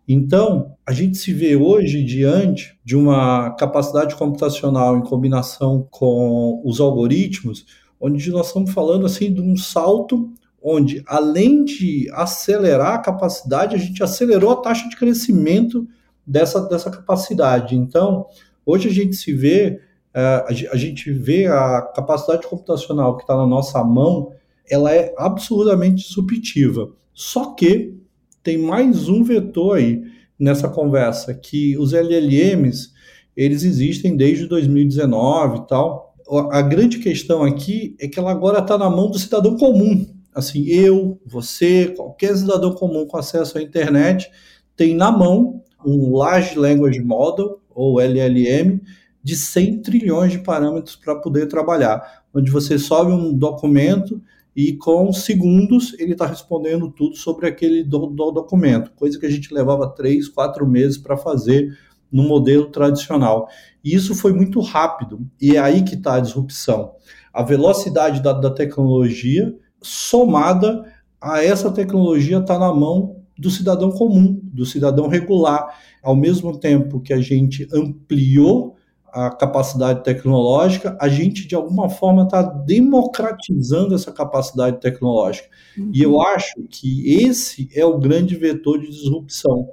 Então, 0.08 0.76
a 0.86 0.92
gente 0.92 1.18
se 1.18 1.32
vê 1.32 1.56
hoje 1.56 2.02
diante 2.04 2.78
de 2.84 2.96
uma 2.96 3.50
capacidade 3.50 4.14
computacional 4.14 4.96
em 4.96 5.02
combinação 5.02 5.86
com 5.90 6.62
os 6.64 6.80
algoritmos 6.80 7.66
onde 8.00 8.30
nós 8.30 8.48
estamos 8.48 8.72
falando 8.72 9.06
assim 9.06 9.32
de 9.32 9.40
um 9.40 9.56
salto 9.56 10.32
onde, 10.62 11.02
além 11.06 11.64
de 11.64 12.08
acelerar 12.12 12.94
a 12.94 12.98
capacidade, 12.98 13.76
a 13.76 13.78
gente 13.78 14.02
acelerou 14.02 14.50
a 14.50 14.56
taxa 14.56 14.88
de 14.88 14.96
crescimento 14.96 15.86
dessa, 16.26 16.60
dessa 16.68 16.90
capacidade. 16.90 17.76
Então, 17.76 18.26
hoje 18.64 18.88
a 18.88 18.92
gente 18.92 19.14
se 19.14 19.32
vê, 19.32 19.80
a 20.16 20.76
gente 20.76 21.12
vê 21.12 21.46
a 21.46 21.82
capacidade 21.94 22.46
computacional 22.46 23.16
que 23.16 23.22
está 23.22 23.36
na 23.36 23.46
nossa 23.46 23.84
mão, 23.84 24.32
ela 24.70 24.94
é 24.94 25.14
absolutamente 25.18 26.06
disruptiva. 26.06 26.90
Só 27.12 27.54
que 27.54 27.94
tem 28.42 28.56
mais 28.56 29.08
um 29.08 29.22
vetor 29.22 29.76
aí 29.76 30.02
nessa 30.38 30.68
conversa, 30.68 31.34
que 31.34 31.76
os 31.76 31.92
LLMs, 31.92 32.92
eles 33.36 33.62
existem 33.62 34.16
desde 34.16 34.46
2019 34.46 35.58
e 35.58 35.66
tal, 35.66 36.14
a 36.50 36.62
grande 36.62 36.98
questão 36.98 37.42
aqui 37.42 37.94
é 38.00 38.08
que 38.08 38.18
ela 38.18 38.30
agora 38.30 38.60
está 38.60 38.78
na 38.78 38.88
mão 38.88 39.10
do 39.10 39.18
cidadão 39.18 39.56
comum. 39.56 40.06
Assim, 40.34 40.64
eu, 40.66 41.20
você, 41.26 41.88
qualquer 41.96 42.36
cidadão 42.36 42.72
comum 42.72 43.06
com 43.06 43.16
acesso 43.16 43.58
à 43.58 43.62
internet 43.62 44.30
tem 44.74 44.94
na 44.94 45.10
mão 45.10 45.62
um 45.84 46.16
Large 46.16 46.58
Language 46.58 47.00
Model, 47.00 47.60
ou 47.70 48.00
LLM, 48.00 48.80
de 49.26 49.34
100 49.34 49.82
trilhões 49.82 50.30
de 50.30 50.38
parâmetros 50.38 50.94
para 50.94 51.16
poder 51.16 51.48
trabalhar, 51.48 52.22
onde 52.32 52.48
você 52.48 52.78
sobe 52.78 53.10
um 53.10 53.36
documento 53.36 54.22
e 54.54 54.74
com 54.74 55.12
segundos 55.12 55.96
ele 55.98 56.12
está 56.12 56.26
respondendo 56.26 56.92
tudo 56.92 57.16
sobre 57.16 57.48
aquele 57.48 57.82
do, 57.82 58.06
do 58.06 58.30
documento, 58.30 58.92
coisa 58.92 59.18
que 59.18 59.26
a 59.26 59.28
gente 59.28 59.52
levava 59.52 59.88
três, 59.88 60.28
quatro 60.28 60.64
meses 60.64 60.96
para 60.96 61.16
fazer 61.16 61.76
no 62.10 62.22
modelo 62.22 62.66
tradicional. 62.66 63.48
E 63.82 63.96
isso 63.96 64.14
foi 64.14 64.32
muito 64.32 64.60
rápido, 64.60 65.28
e 65.42 65.56
é 65.56 65.58
aí 65.58 65.82
que 65.82 65.96
está 65.96 66.14
a 66.14 66.20
disrupção. 66.20 66.92
A 67.32 67.42
velocidade 67.42 68.22
da, 68.22 68.32
da 68.32 68.50
tecnologia 68.50 69.52
somada 69.82 70.84
a 71.20 71.42
essa 71.42 71.68
tecnologia 71.72 72.38
está 72.38 72.56
na 72.56 72.72
mão 72.72 73.24
do 73.36 73.50
cidadão 73.50 73.90
comum, 73.90 74.40
do 74.44 74.64
cidadão 74.64 75.08
regular. 75.08 75.66
Ao 76.00 76.14
mesmo 76.14 76.56
tempo 76.60 77.00
que 77.00 77.12
a 77.12 77.20
gente 77.20 77.66
ampliou 77.74 78.75
a 79.16 79.30
capacidade 79.30 80.04
tecnológica, 80.04 80.94
a 81.00 81.08
gente 81.08 81.48
de 81.48 81.54
alguma 81.54 81.88
forma 81.88 82.24
está 82.24 82.42
democratizando 82.42 83.94
essa 83.94 84.12
capacidade 84.12 84.78
tecnológica. 84.78 85.48
Uhum. 85.78 85.90
E 85.90 86.02
eu 86.02 86.20
acho 86.20 86.52
que 86.68 87.14
esse 87.24 87.66
é 87.74 87.82
o 87.82 87.98
grande 87.98 88.36
vetor 88.36 88.78
de 88.78 88.90
disrupção. 88.90 89.70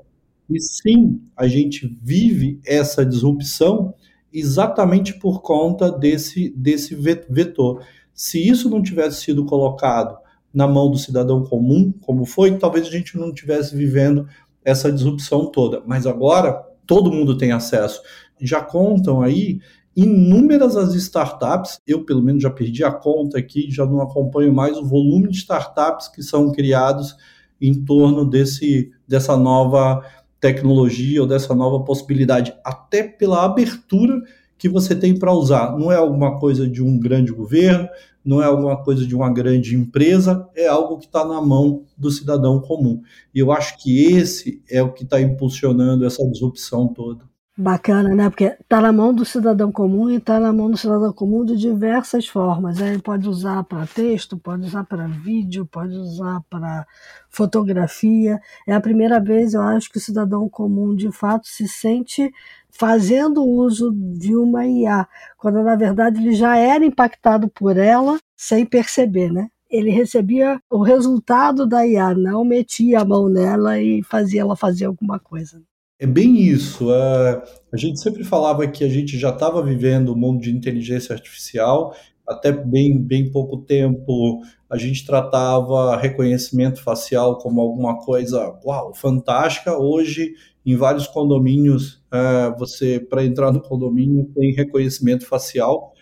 E 0.50 0.58
sim, 0.62 1.20
a 1.36 1.46
gente 1.46 1.94
vive 2.02 2.62
essa 2.66 3.06
disrupção 3.06 3.94
exatamente 4.32 5.20
por 5.20 5.42
conta 5.42 5.92
desse, 5.92 6.50
desse 6.56 6.96
vetor. 6.96 7.84
Se 8.14 8.48
isso 8.48 8.70
não 8.70 8.82
tivesse 8.82 9.24
sido 9.24 9.44
colocado 9.44 10.18
na 10.54 10.68
mão 10.68 10.90
do 10.90 10.98
cidadão 10.98 11.44
comum, 11.44 11.94
como 12.00 12.24
foi, 12.24 12.58
talvez 12.58 12.88
a 12.88 12.92
gente 12.92 13.18
não 13.18 13.28
estivesse 13.28 13.76
vivendo 13.76 14.26
essa 14.64 14.90
disrupção 14.90 15.48
toda. 15.48 15.84
Mas 15.86 16.08
agora 16.08 16.54
todo 16.86 17.12
mundo 17.12 17.38
tem 17.38 17.52
acesso. 17.52 18.02
Já 18.40 18.62
contam 18.62 19.22
aí 19.22 19.60
inúmeras 19.96 20.76
as 20.76 20.96
startups, 20.96 21.80
eu 21.86 22.04
pelo 22.04 22.22
menos 22.22 22.42
já 22.42 22.50
perdi 22.50 22.84
a 22.84 22.92
conta 22.92 23.38
aqui, 23.38 23.70
já 23.70 23.86
não 23.86 24.02
acompanho 24.02 24.54
mais 24.54 24.78
o 24.78 24.86
volume 24.86 25.30
de 25.30 25.38
startups 25.38 26.08
que 26.08 26.24
são 26.24 26.52
criados 26.52 27.16
em 27.62 27.74
torno 27.86 28.26
desse, 28.26 28.92
dessa 29.08 29.38
nova 29.38 30.04
tecnologia 30.40 31.22
ou 31.22 31.28
dessa 31.28 31.56
nova 31.56 31.84
possibilidade, 31.86 32.54
até 32.66 33.04
pela 33.04 33.46
abertura 33.46 34.22
que 34.58 34.68
você 34.68 34.96
tem 34.96 35.18
para 35.18 35.32
usar. 35.32 35.78
Não 35.78 35.92
é 35.92 35.96
alguma 35.96 36.40
coisa 36.40 36.68
de 36.68 36.84
um 36.84 37.00
grande 37.00 37.32
governo, 37.32 37.88
não 38.26 38.42
é 38.42 38.46
alguma 38.46 38.82
coisa 38.84 39.06
de 39.06 39.16
uma 39.16 39.32
grande 39.32 39.76
empresa, 39.76 40.48
é 40.56 40.68
algo 40.68 40.98
que 40.98 41.06
está 41.06 41.26
na 41.26 41.42
mão 41.42 41.86
do 41.98 42.10
cidadão 42.10 42.60
comum. 42.60 43.02
E 43.34 43.40
eu 43.40 43.52
acho 43.52 43.78
que 43.78 44.06
esse 44.06 44.62
é 44.70 44.82
o 44.82 44.92
que 44.92 45.04
está 45.04 45.22
impulsionando 45.22 46.06
essa 46.06 46.26
disrupção 46.28 46.88
toda. 46.88 47.33
Bacana, 47.56 48.16
né? 48.16 48.32
Porque 48.32 48.46
está 48.46 48.82
na 48.82 48.92
mão 48.92 49.14
do 49.14 49.24
cidadão 49.24 49.72
comum 49.72 50.10
e 50.10 50.16
está 50.16 50.40
na 50.40 50.52
mão 50.52 50.72
do 50.72 50.78
cidadão 50.78 51.14
comum 51.14 51.46
de 51.46 51.56
diversas 51.56 52.28
formas. 52.28 52.80
Ele 52.80 53.00
pode 53.00 53.30
usar 53.30 53.64
para 53.64 53.86
texto, 53.86 54.36
pode 54.36 54.66
usar 54.66 54.84
para 54.86 55.06
vídeo, 55.08 55.64
pode 55.68 55.94
usar 55.96 56.42
para 56.50 56.84
fotografia. 57.30 58.42
É 58.68 58.74
a 58.74 58.82
primeira 58.82 59.20
vez, 59.20 59.54
eu 59.54 59.62
acho, 59.62 59.92
que 59.92 60.00
o 60.00 60.02
cidadão 60.02 60.50
comum 60.50 60.96
de 60.96 61.12
fato 61.12 61.48
se 61.48 61.68
sente 61.68 62.34
fazendo 62.72 63.46
uso 63.46 63.92
de 63.94 64.36
uma 64.36 64.66
IA, 64.66 65.08
quando 65.38 65.62
na 65.62 65.76
verdade 65.76 66.20
ele 66.20 66.34
já 66.34 66.58
era 66.58 66.84
impactado 66.84 67.48
por 67.50 67.78
ela 67.78 68.18
sem 68.36 68.66
perceber, 68.66 69.32
né? 69.32 69.48
Ele 69.70 69.92
recebia 69.92 70.60
o 70.72 70.82
resultado 70.82 71.68
da 71.68 71.86
IA, 71.86 72.16
não 72.16 72.44
metia 72.44 73.02
a 73.02 73.06
mão 73.06 73.30
nela 73.30 73.80
e 73.80 74.02
fazia 74.04 74.42
ela 74.42 74.56
fazer 74.56 74.86
alguma 74.86 75.20
coisa. 75.20 75.62
É 76.00 76.08
bem 76.08 76.42
isso. 76.42 76.94
É, 76.94 77.44
a 77.72 77.78
gente 77.78 78.02
sempre 78.02 78.24
falava 78.24 78.68
que 78.68 78.84
a 78.84 78.90
gente 78.90 79.18
já 79.18 79.30
estava 79.30 79.64
vivendo 79.64 80.10
o 80.10 80.14
um 80.14 80.18
mundo 80.18 80.42
de 80.42 80.52
inteligência 80.52 81.14
artificial. 81.14 81.96
Até 82.28 82.52
bem, 82.52 82.98
bem 83.00 83.32
pouco 83.32 83.58
tempo 83.58 84.42
a 84.70 84.78
gente 84.78 85.06
tratava 85.06 85.96
reconhecimento 85.98 86.82
facial 86.82 87.38
como 87.38 87.62
alguma 87.62 88.00
coisa 88.00 88.60
uau, 88.66 88.94
fantástica. 88.96 89.78
Hoje, 89.78 90.34
em 90.66 90.76
vários 90.76 91.06
condomínios, 91.08 92.04
é, 92.12 92.50
você, 92.58 93.00
para 93.00 93.24
entrar 93.24 93.52
no 93.52 93.62
condomínio, 93.62 94.32
tem 94.36 94.54
reconhecimento 94.54 95.28
facial. 95.28 95.94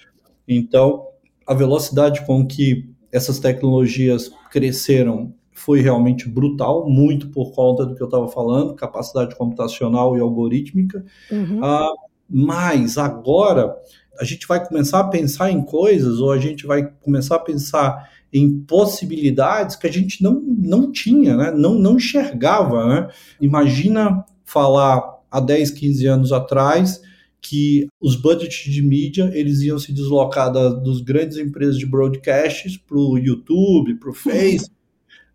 Então, 0.48 1.08
a 1.46 1.54
velocidade 1.54 2.26
com 2.26 2.46
que 2.46 2.90
essas 3.12 3.40
tecnologias 3.40 4.32
cresceram 4.52 5.34
foi 5.62 5.80
realmente 5.82 6.28
brutal, 6.28 6.90
muito 6.90 7.30
por 7.30 7.52
conta 7.52 7.86
do 7.86 7.96
que 7.96 8.02
eu 8.02 8.06
estava 8.06 8.28
falando, 8.28 8.74
capacidade 8.74 9.36
computacional 9.36 10.18
e 10.18 10.20
algorítmica. 10.20 11.06
Uhum. 11.32 11.60
Uh, 11.60 11.96
mas 12.30 12.98
agora 12.98 13.76
a 14.20 14.24
gente 14.24 14.48
vai 14.48 14.66
começar 14.66 15.00
a 15.00 15.08
pensar 15.08 15.52
em 15.52 15.62
coisas, 15.62 16.20
ou 16.20 16.32
a 16.32 16.38
gente 16.38 16.66
vai 16.66 16.90
começar 17.02 17.36
a 17.36 17.40
pensar 17.40 18.10
em 18.34 18.60
possibilidades 18.62 19.76
que 19.76 19.88
a 19.88 19.92
gente 19.92 20.24
não, 20.24 20.42
não 20.42 20.92
tinha, 20.92 21.36
né? 21.36 21.52
não, 21.52 21.76
não 21.76 21.98
enxergava. 21.98 22.88
Né? 22.88 23.10
Imagina 23.40 24.24
falar 24.44 25.04
há 25.30 25.40
10, 25.40 25.72
15 25.72 26.08
anos 26.08 26.32
atrás 26.32 27.02
que 27.42 27.88
os 28.00 28.16
budgets 28.16 28.72
de 28.72 28.82
mídia 28.82 29.32
eles 29.34 29.62
iam 29.62 29.80
se 29.80 29.92
deslocar 29.92 30.52
das 30.52 30.82
dos 30.82 31.02
grandes 31.02 31.38
empresas 31.38 31.78
de 31.78 31.88
broadcasts 31.88 32.78
para 32.78 32.98
o 32.98 33.18
YouTube, 33.18 33.96
para 33.96 34.12
o 34.12 34.14
Facebook, 34.14 34.81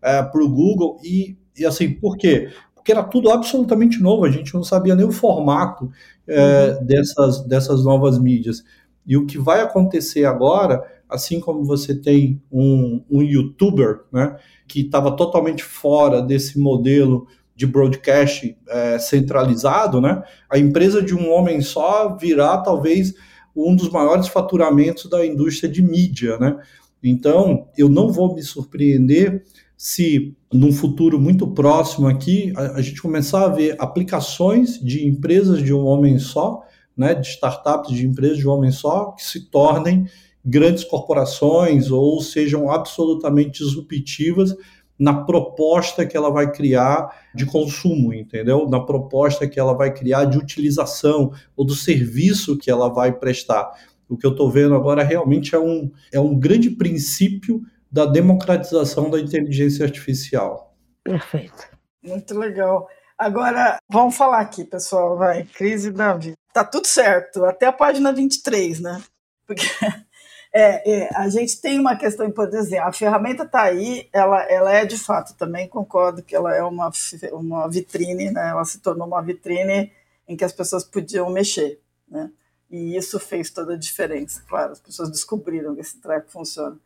é, 0.01 0.21
para 0.21 0.43
o 0.43 0.49
Google. 0.49 0.99
E, 1.03 1.37
e 1.57 1.65
assim, 1.65 1.91
por 1.91 2.17
quê? 2.17 2.49
Porque 2.75 2.91
era 2.91 3.03
tudo 3.03 3.29
absolutamente 3.29 4.01
novo, 4.01 4.25
a 4.25 4.31
gente 4.31 4.53
não 4.53 4.63
sabia 4.63 4.95
nem 4.95 5.05
o 5.05 5.11
formato 5.11 5.91
é, 6.27 6.77
uhum. 6.79 6.85
dessas, 6.85 7.41
dessas 7.45 7.83
novas 7.83 8.17
mídias. 8.17 8.63
E 9.05 9.15
o 9.15 9.25
que 9.25 9.37
vai 9.37 9.61
acontecer 9.61 10.25
agora, 10.25 10.83
assim 11.09 11.39
como 11.39 11.63
você 11.63 11.95
tem 11.95 12.41
um, 12.51 13.03
um 13.09 13.21
youtuber 13.21 14.01
né, 14.11 14.35
que 14.67 14.81
estava 14.81 15.15
totalmente 15.15 15.63
fora 15.63 16.21
desse 16.21 16.59
modelo 16.59 17.27
de 17.55 17.65
broadcast 17.65 18.55
é, 18.69 18.99
centralizado, 18.99 19.99
né, 19.99 20.21
a 20.49 20.59
empresa 20.59 21.01
de 21.01 21.15
um 21.15 21.31
homem 21.31 21.61
só 21.61 22.15
virá 22.15 22.57
talvez 22.57 23.13
um 23.55 23.75
dos 23.75 23.89
maiores 23.89 24.27
faturamentos 24.27 25.09
da 25.09 25.25
indústria 25.25 25.71
de 25.71 25.81
mídia. 25.81 26.37
Né? 26.37 26.55
Então, 27.03 27.67
eu 27.77 27.89
não 27.89 28.11
vou 28.11 28.35
me 28.35 28.43
surpreender 28.43 29.43
se 29.77 30.35
num 30.51 30.71
futuro 30.71 31.19
muito 31.19 31.47
próximo 31.47 32.07
aqui 32.07 32.51
a, 32.57 32.77
a, 32.77 32.81
gente 32.81 32.99
começar 32.99 33.45
a 33.45 33.49
ver 33.49 33.75
aplicações 33.77 34.79
de 34.83 35.05
empresas 35.05 35.61
de 35.61 35.71
um 35.71 35.85
homem 35.85 36.17
só, 36.17 36.63
né, 36.97 37.13
de 37.13 37.27
startups 37.27 37.95
de 37.95 38.07
empresas 38.07 38.39
de 38.39 38.47
um 38.47 38.51
homem 38.51 38.71
só, 38.71 39.11
que 39.11 39.23
se 39.23 39.51
tornem 39.51 40.07
grandes 40.43 40.83
corporações 40.83 41.91
ou 41.91 42.19
sejam 42.21 42.71
absolutamente 42.71 43.63
disruptivas 43.63 44.55
na 44.97 45.13
proposta 45.13 46.07
que 46.07 46.17
ela 46.17 46.31
vai 46.31 46.51
criar 46.51 47.29
de 47.35 47.45
consumo, 47.45 48.11
entendeu? 48.11 48.67
Na 48.67 48.79
proposta 48.79 49.47
que 49.47 49.59
ela 49.59 49.73
vai 49.73 49.93
criar 49.93 50.25
de 50.25 50.39
utilização 50.39 51.31
ou 51.55 51.63
do 51.63 51.75
serviço 51.75 52.57
que 52.57 52.71
ela 52.71 52.89
vai 52.89 53.11
prestar. 53.11 53.69
O 54.09 54.17
que 54.17 54.25
eu 54.25 54.31
estou 54.31 54.49
vendo 54.49 54.73
agora 54.73 55.03
realmente 55.03 55.53
é 55.53 55.59
um, 55.59 55.91
é 56.11 56.19
um 56.19 56.39
grande 56.39 56.71
princípio 56.71 57.61
da 57.97 58.05
democratização 58.05 59.09
da 59.09 59.19
inteligência 59.19 59.83
artificial. 59.83 60.77
Perfeito. 61.03 61.67
Muito 62.03 62.37
legal. 62.37 62.87
Agora, 63.17 63.79
vamos 63.89 64.15
falar 64.15 64.39
aqui, 64.39 64.63
pessoal, 64.63 65.17
vai, 65.17 65.45
crise 65.45 65.89
da 65.89 66.13
vida. 66.13 66.37
Tá 66.53 66.63
tudo 66.63 66.85
certo, 66.85 67.43
até 67.43 67.65
a 67.65 67.71
página 67.71 68.13
23, 68.13 68.81
né? 68.81 69.01
Porque 69.47 69.65
é, 70.53 70.91
é, 70.91 71.09
a 71.15 71.27
gente 71.27 71.59
tem 71.59 71.79
uma 71.79 71.95
questão 71.95 72.27
importante, 72.27 72.65
dizer, 72.65 72.77
a 72.77 72.91
ferramenta 72.91 73.45
está 73.45 73.63
aí, 73.63 74.07
ela, 74.13 74.43
ela 74.43 74.71
é 74.71 74.85
de 74.85 74.97
fato, 74.99 75.35
também 75.35 75.67
concordo 75.67 76.21
que 76.21 76.35
ela 76.35 76.55
é 76.55 76.61
uma, 76.61 76.91
uma 77.31 77.67
vitrine, 77.67 78.29
né? 78.29 78.49
Ela 78.49 78.63
se 78.63 78.77
tornou 78.77 79.07
uma 79.07 79.23
vitrine 79.23 79.91
em 80.27 80.37
que 80.37 80.45
as 80.45 80.53
pessoas 80.53 80.83
podiam 80.83 81.31
mexer, 81.31 81.81
né? 82.07 82.29
E 82.69 82.95
isso 82.95 83.19
fez 83.19 83.49
toda 83.49 83.73
a 83.73 83.77
diferença, 83.77 84.43
claro, 84.47 84.73
as 84.73 84.79
pessoas 84.79 85.09
descobriram 85.09 85.73
que 85.73 85.81
esse 85.81 85.99
treco 85.99 86.29
funciona. 86.29 86.77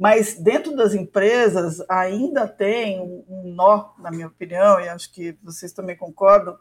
Mas 0.00 0.32
dentro 0.32 0.74
das 0.74 0.94
empresas 0.94 1.84
ainda 1.86 2.48
tem 2.48 2.98
um 2.98 3.52
nó, 3.54 3.90
na 3.98 4.10
minha 4.10 4.28
opinião, 4.28 4.80
e 4.80 4.88
acho 4.88 5.12
que 5.12 5.36
vocês 5.42 5.74
também 5.74 5.94
concordam, 5.94 6.56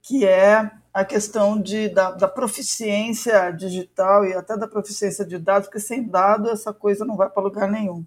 que 0.00 0.24
é 0.26 0.70
a 0.94 1.04
questão 1.04 1.60
de, 1.60 1.90
da, 1.90 2.12
da 2.12 2.26
proficiência 2.26 3.50
digital 3.50 4.24
e 4.24 4.32
até 4.32 4.56
da 4.56 4.66
proficiência 4.66 5.22
de 5.22 5.36
dados, 5.38 5.68
porque 5.68 5.80
sem 5.80 6.02
dado 6.02 6.48
essa 6.48 6.72
coisa 6.72 7.04
não 7.04 7.14
vai 7.14 7.28
para 7.28 7.42
lugar 7.42 7.70
nenhum. 7.70 8.06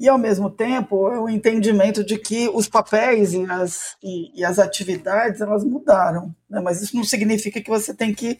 E, 0.00 0.08
ao 0.08 0.16
mesmo 0.16 0.48
tempo, 0.48 1.12
é 1.12 1.20
o 1.20 1.28
entendimento 1.28 2.02
de 2.02 2.16
que 2.16 2.48
os 2.48 2.66
papéis 2.66 3.34
e 3.34 3.44
as, 3.44 3.94
e, 4.02 4.40
e 4.40 4.42
as 4.42 4.58
atividades 4.58 5.42
elas 5.42 5.62
mudaram. 5.62 6.34
Né? 6.48 6.60
Mas 6.60 6.80
isso 6.80 6.96
não 6.96 7.04
significa 7.04 7.60
que 7.60 7.68
você 7.68 7.92
tem 7.92 8.14
que 8.14 8.38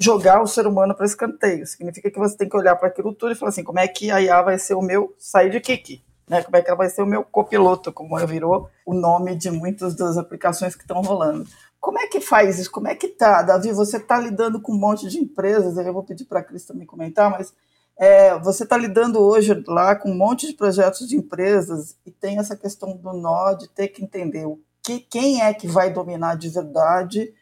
jogar 0.00 0.40
o 0.42 0.46
ser 0.46 0.66
humano 0.66 0.94
para 0.94 1.04
escanteio. 1.04 1.66
Significa 1.66 2.10
que 2.10 2.18
você 2.18 2.36
tem 2.36 2.48
que 2.48 2.56
olhar 2.56 2.74
para 2.74 2.88
aquilo 2.88 3.12
tudo 3.12 3.32
e 3.32 3.34
falar 3.34 3.50
assim, 3.50 3.62
como 3.62 3.78
é 3.78 3.86
que 3.86 4.10
a 4.10 4.20
IA 4.20 4.40
vai 4.40 4.58
ser 4.58 4.74
o 4.74 4.80
meu 4.80 5.14
sidekick? 5.18 6.02
Né? 6.26 6.42
Como 6.42 6.56
é 6.56 6.62
que 6.62 6.68
ela 6.68 6.76
vai 6.76 6.88
ser 6.88 7.02
o 7.02 7.06
meu 7.06 7.22
copiloto, 7.22 7.92
como 7.92 8.16
virou 8.26 8.70
o 8.86 8.94
nome 8.94 9.36
de 9.36 9.50
muitas 9.50 9.94
das 9.94 10.16
aplicações 10.16 10.74
que 10.74 10.82
estão 10.82 11.02
rolando. 11.02 11.46
Como 11.78 11.98
é 11.98 12.06
que 12.06 12.20
faz 12.20 12.58
isso? 12.58 12.70
Como 12.70 12.88
é 12.88 12.94
que 12.94 13.08
tá, 13.08 13.42
Davi? 13.42 13.72
Você 13.72 13.98
está 13.98 14.18
lidando 14.18 14.60
com 14.60 14.72
um 14.72 14.78
monte 14.78 15.08
de 15.08 15.18
empresas, 15.18 15.76
eu 15.76 15.92
vou 15.92 16.02
pedir 16.02 16.24
para 16.24 16.40
a 16.40 16.42
Cris 16.42 16.64
também 16.64 16.86
comentar, 16.86 17.30
mas 17.30 17.52
é, 17.96 18.38
você 18.38 18.64
está 18.64 18.76
lidando 18.76 19.18
hoje 19.20 19.62
lá 19.66 19.94
com 19.94 20.10
um 20.10 20.16
monte 20.16 20.46
de 20.46 20.54
projetos 20.54 21.06
de 21.06 21.16
empresas 21.16 21.96
e 22.06 22.10
tem 22.10 22.38
essa 22.38 22.56
questão 22.56 22.96
do 22.96 23.12
nó 23.12 23.52
de 23.52 23.68
ter 23.68 23.88
que 23.88 24.02
entender 24.02 24.46
o 24.46 24.58
que, 24.82 25.00
quem 25.00 25.42
é 25.42 25.52
que 25.52 25.66
vai 25.66 25.92
dominar 25.92 26.36
de 26.36 26.48
verdade 26.48 27.34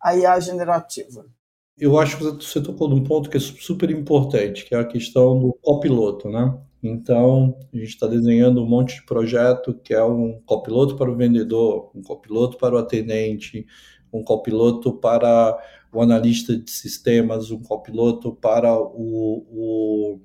a 0.00 0.16
IA 0.16 0.40
generativa. 0.40 1.24
Eu 1.82 1.98
acho 1.98 2.16
que 2.16 2.22
você 2.22 2.62
tocou 2.62 2.88
num 2.88 3.02
ponto 3.02 3.28
que 3.28 3.36
é 3.36 3.40
super 3.40 3.90
importante, 3.90 4.64
que 4.64 4.72
é 4.72 4.78
a 4.78 4.84
questão 4.84 5.36
do 5.40 5.52
copiloto, 5.60 6.28
né? 6.28 6.56
Então, 6.80 7.58
a 7.74 7.76
gente 7.76 7.88
está 7.88 8.06
desenhando 8.06 8.62
um 8.62 8.68
monte 8.68 8.94
de 8.94 9.02
projeto 9.02 9.74
que 9.82 9.92
é 9.92 10.00
um 10.04 10.40
copiloto 10.46 10.96
para 10.96 11.10
o 11.10 11.16
vendedor, 11.16 11.90
um 11.92 12.00
copiloto 12.00 12.56
para 12.56 12.76
o 12.76 12.78
atendente, 12.78 13.66
um 14.12 14.22
copiloto 14.22 14.92
para 14.92 15.58
o 15.92 16.00
analista 16.00 16.56
de 16.56 16.70
sistemas, 16.70 17.50
um 17.50 17.60
copiloto 17.60 18.32
para 18.32 18.72
o, 18.80 19.44
o, 19.50 20.20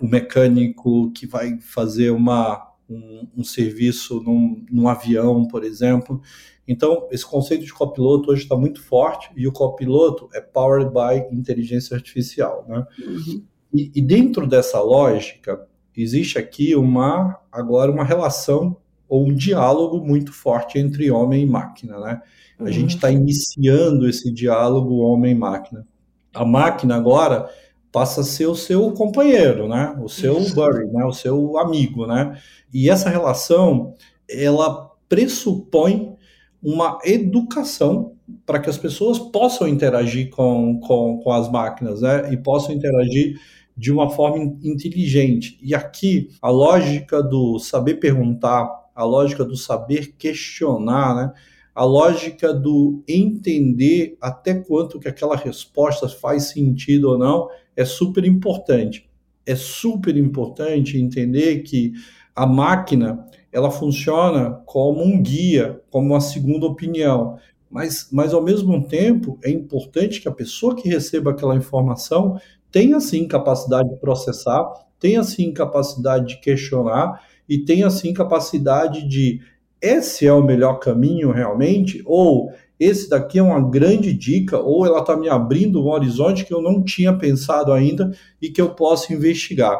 o 0.00 0.06
mecânico 0.06 1.10
que 1.10 1.26
vai 1.26 1.58
fazer 1.58 2.10
uma, 2.10 2.72
um, 2.88 3.26
um 3.38 3.42
serviço 3.42 4.22
num, 4.22 4.64
num, 4.70 4.86
avião, 4.86 5.44
por 5.44 5.64
exemplo. 5.64 6.22
Então, 6.70 7.08
esse 7.10 7.26
conceito 7.26 7.64
de 7.64 7.72
copiloto 7.74 8.30
hoje 8.30 8.44
está 8.44 8.56
muito 8.56 8.80
forte 8.80 9.28
e 9.36 9.44
o 9.48 9.50
copiloto 9.50 10.28
é 10.32 10.40
powered 10.40 10.92
by 10.92 11.34
inteligência 11.34 11.96
artificial. 11.96 12.64
Né? 12.68 12.86
Uhum. 13.04 13.42
E, 13.74 13.90
e 13.92 14.00
dentro 14.00 14.46
dessa 14.46 14.80
lógica, 14.80 15.66
existe 15.96 16.38
aqui 16.38 16.76
uma 16.76 17.40
agora 17.50 17.90
uma 17.90 18.04
relação 18.04 18.76
ou 19.08 19.26
um 19.26 19.34
diálogo 19.34 19.98
muito 19.98 20.32
forte 20.32 20.78
entre 20.78 21.10
homem 21.10 21.42
e 21.42 21.46
máquina, 21.46 21.98
né? 21.98 22.22
A 22.56 22.62
uhum. 22.62 22.70
gente 22.70 22.94
está 22.94 23.10
iniciando 23.10 24.08
esse 24.08 24.30
diálogo 24.32 24.98
homem-máquina. 24.98 25.84
A 26.32 26.44
máquina 26.44 26.94
agora 26.94 27.50
passa 27.90 28.20
a 28.20 28.24
ser 28.24 28.46
o 28.46 28.54
seu 28.54 28.92
companheiro, 28.92 29.66
né? 29.66 29.98
O 30.00 30.08
seu 30.08 30.38
buddy, 30.54 30.86
né? 30.92 31.04
O 31.04 31.12
seu 31.12 31.58
amigo, 31.58 32.06
né? 32.06 32.40
E 32.72 32.88
essa 32.88 33.10
relação, 33.10 33.96
ela 34.28 34.88
pressupõe 35.08 36.14
uma 36.62 36.98
educação 37.04 38.12
para 38.46 38.58
que 38.58 38.70
as 38.70 38.78
pessoas 38.78 39.18
possam 39.18 39.66
interagir 39.66 40.30
com, 40.30 40.78
com, 40.80 41.18
com 41.18 41.32
as 41.32 41.50
máquinas, 41.50 42.02
né? 42.02 42.32
E 42.32 42.36
possam 42.36 42.74
interagir 42.74 43.38
de 43.76 43.90
uma 43.90 44.10
forma 44.10 44.56
inteligente. 44.62 45.58
E 45.62 45.74
aqui 45.74 46.28
a 46.42 46.50
lógica 46.50 47.22
do 47.22 47.58
saber 47.58 47.94
perguntar, 47.94 48.68
a 48.94 49.04
lógica 49.04 49.44
do 49.44 49.56
saber 49.56 50.14
questionar, 50.18 51.14
né? 51.14 51.32
a 51.74 51.84
lógica 51.84 52.52
do 52.52 53.02
entender 53.08 54.18
até 54.20 54.54
quanto 54.54 55.00
que 55.00 55.08
aquela 55.08 55.36
resposta 55.36 56.08
faz 56.08 56.50
sentido 56.50 57.10
ou 57.10 57.18
não 57.18 57.48
é 57.74 57.84
super 57.84 58.24
importante. 58.24 59.08
É 59.46 59.54
super 59.56 60.16
importante 60.16 60.98
entender 60.98 61.60
que 61.60 61.92
a 62.34 62.46
máquina 62.46 63.26
ela 63.52 63.70
funciona 63.70 64.62
como 64.64 65.02
um 65.02 65.20
guia, 65.20 65.80
como 65.90 66.08
uma 66.08 66.20
segunda 66.20 66.66
opinião. 66.66 67.38
Mas, 67.70 68.08
mas 68.10 68.34
ao 68.34 68.42
mesmo 68.42 68.86
tempo 68.86 69.38
é 69.42 69.50
importante 69.50 70.20
que 70.20 70.28
a 70.28 70.32
pessoa 70.32 70.74
que 70.74 70.88
receba 70.88 71.30
aquela 71.30 71.54
informação 71.54 72.40
tenha 72.70 73.00
sim 73.00 73.26
capacidade 73.26 73.88
de 73.88 73.96
processar, 73.96 74.64
tenha 74.98 75.22
sim 75.22 75.52
capacidade 75.52 76.26
de 76.26 76.40
questionar 76.40 77.22
e 77.48 77.58
tenha 77.58 77.90
sim 77.90 78.12
capacidade 78.12 79.08
de 79.08 79.40
esse 79.80 80.26
é 80.26 80.32
o 80.32 80.42
melhor 80.42 80.74
caminho 80.74 81.32
realmente 81.32 82.02
ou 82.04 82.52
esse 82.78 83.08
daqui 83.08 83.38
é 83.38 83.42
uma 83.42 83.60
grande 83.60 84.12
dica 84.12 84.58
ou 84.58 84.86
ela 84.86 85.00
está 85.00 85.16
me 85.16 85.28
abrindo 85.28 85.82
um 85.82 85.88
horizonte 85.88 86.44
que 86.44 86.52
eu 86.52 86.62
não 86.62 86.82
tinha 86.82 87.12
pensado 87.16 87.72
ainda 87.72 88.10
e 88.40 88.50
que 88.50 88.60
eu 88.60 88.70
posso 88.70 89.12
investigar. 89.12 89.78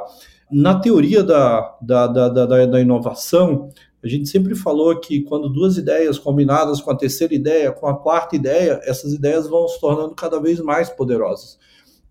Na 0.51 0.79
teoria 0.79 1.23
da, 1.23 1.77
da, 1.81 2.07
da, 2.07 2.29
da, 2.29 2.67
da 2.67 2.81
inovação, 2.81 3.71
a 4.03 4.09
gente 4.09 4.29
sempre 4.29 4.55
falou 4.55 4.99
que 4.99 5.21
quando 5.23 5.49
duas 5.49 5.77
ideias 5.77 6.19
combinadas 6.19 6.81
com 6.81 6.91
a 6.91 6.97
terceira 6.97 7.35
ideia, 7.35 7.71
com 7.71 7.87
a 7.87 7.97
quarta 7.97 8.35
ideia, 8.35 8.81
essas 8.85 9.13
ideias 9.13 9.47
vão 9.47 9.69
se 9.69 9.79
tornando 9.81 10.15
cada 10.15 10.41
vez 10.41 10.59
mais 10.61 10.89
poderosas. 10.89 11.59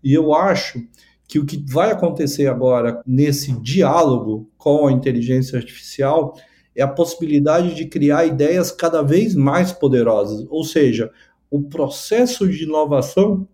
E 0.02 0.14
eu 0.14 0.32
acho 0.32 0.80
que 1.26 1.38
o 1.38 1.44
que 1.44 1.62
vai 1.68 1.90
acontecer 1.90 2.46
agora 2.46 3.02
nesse 3.06 3.52
diálogo 3.60 4.50
com 4.56 4.86
a 4.86 4.92
inteligência 4.92 5.58
artificial 5.58 6.34
é 6.74 6.82
a 6.82 6.88
possibilidade 6.88 7.74
de 7.74 7.86
criar 7.86 8.24
ideias 8.24 8.70
cada 8.70 9.02
vez 9.02 9.34
mais 9.34 9.72
poderosas. 9.72 10.46
Ou 10.48 10.64
seja, 10.64 11.10
o 11.50 11.62
processo 11.62 12.48
de 12.48 12.64
inovação 12.64 13.46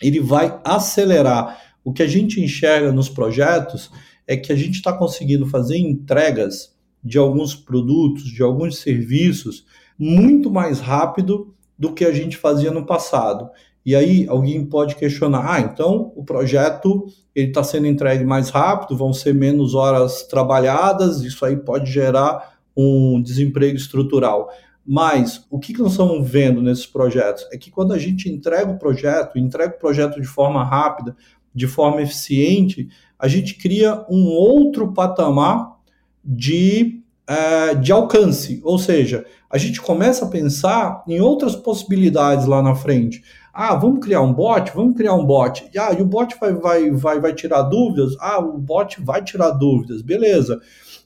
ele 0.00 0.20
vai 0.20 0.60
acelerar. 0.64 1.76
O 1.84 1.92
que 1.92 2.02
a 2.02 2.06
gente 2.06 2.40
enxerga 2.40 2.92
nos 2.92 3.08
projetos 3.08 3.90
é 4.26 4.36
que 4.36 4.52
a 4.52 4.56
gente 4.56 4.74
está 4.74 4.92
conseguindo 4.92 5.46
fazer 5.46 5.78
entregas 5.78 6.74
de 7.02 7.18
alguns 7.18 7.54
produtos, 7.54 8.24
de 8.24 8.42
alguns 8.42 8.78
serviços, 8.78 9.64
muito 9.98 10.50
mais 10.50 10.80
rápido 10.80 11.54
do 11.78 11.92
que 11.92 12.04
a 12.04 12.12
gente 12.12 12.36
fazia 12.36 12.70
no 12.70 12.84
passado. 12.84 13.48
E 13.84 13.94
aí 13.94 14.26
alguém 14.28 14.64
pode 14.66 14.96
questionar, 14.96 15.48
ah, 15.48 15.60
então 15.60 16.12
o 16.16 16.24
projeto 16.24 17.06
ele 17.32 17.48
está 17.48 17.62
sendo 17.62 17.86
entregue 17.86 18.24
mais 18.24 18.50
rápido, 18.50 18.96
vão 18.96 19.12
ser 19.12 19.32
menos 19.32 19.74
horas 19.74 20.24
trabalhadas, 20.24 21.22
isso 21.22 21.44
aí 21.44 21.56
pode 21.56 21.92
gerar 21.92 22.56
um 22.76 23.22
desemprego 23.22 23.76
estrutural. 23.76 24.50
Mas 24.84 25.44
o 25.50 25.58
que, 25.58 25.72
que 25.72 25.80
nós 25.80 25.92
estamos 25.92 26.28
vendo 26.28 26.60
nesses 26.60 26.86
projetos? 26.86 27.46
É 27.52 27.58
que 27.58 27.70
quando 27.70 27.92
a 27.92 27.98
gente 27.98 28.28
entrega 28.28 28.70
o 28.70 28.78
projeto, 28.78 29.38
entrega 29.38 29.74
o 29.74 29.78
projeto 29.78 30.20
de 30.20 30.26
forma 30.26 30.64
rápida, 30.64 31.16
de 31.54 31.66
forma 31.66 32.02
eficiente, 32.02 32.88
a 33.18 33.28
gente 33.28 33.54
cria 33.54 34.04
um 34.08 34.26
outro 34.26 34.92
patamar 34.92 35.76
de, 36.24 37.00
é, 37.26 37.74
de 37.74 37.92
alcance. 37.92 38.60
Ou 38.64 38.78
seja, 38.78 39.24
a 39.50 39.58
gente 39.58 39.80
começa 39.80 40.24
a 40.24 40.28
pensar 40.28 41.02
em 41.06 41.20
outras 41.20 41.54
possibilidades 41.54 42.46
lá 42.46 42.62
na 42.62 42.74
frente. 42.74 43.22
Ah, 43.52 43.74
vamos 43.74 44.04
criar 44.04 44.20
um 44.20 44.34
bot? 44.34 44.70
Vamos 44.74 44.96
criar 44.96 45.14
um 45.14 45.24
bot. 45.24 45.66
E, 45.72 45.78
ah, 45.78 45.94
e 45.98 46.02
o 46.02 46.04
bot 46.04 46.36
vai, 46.38 46.52
vai, 46.52 46.90
vai, 46.90 47.20
vai 47.20 47.32
tirar 47.32 47.62
dúvidas? 47.62 48.14
Ah, 48.20 48.38
o 48.38 48.58
bot 48.58 49.02
vai 49.02 49.24
tirar 49.24 49.52
dúvidas, 49.52 50.02
beleza. 50.02 50.60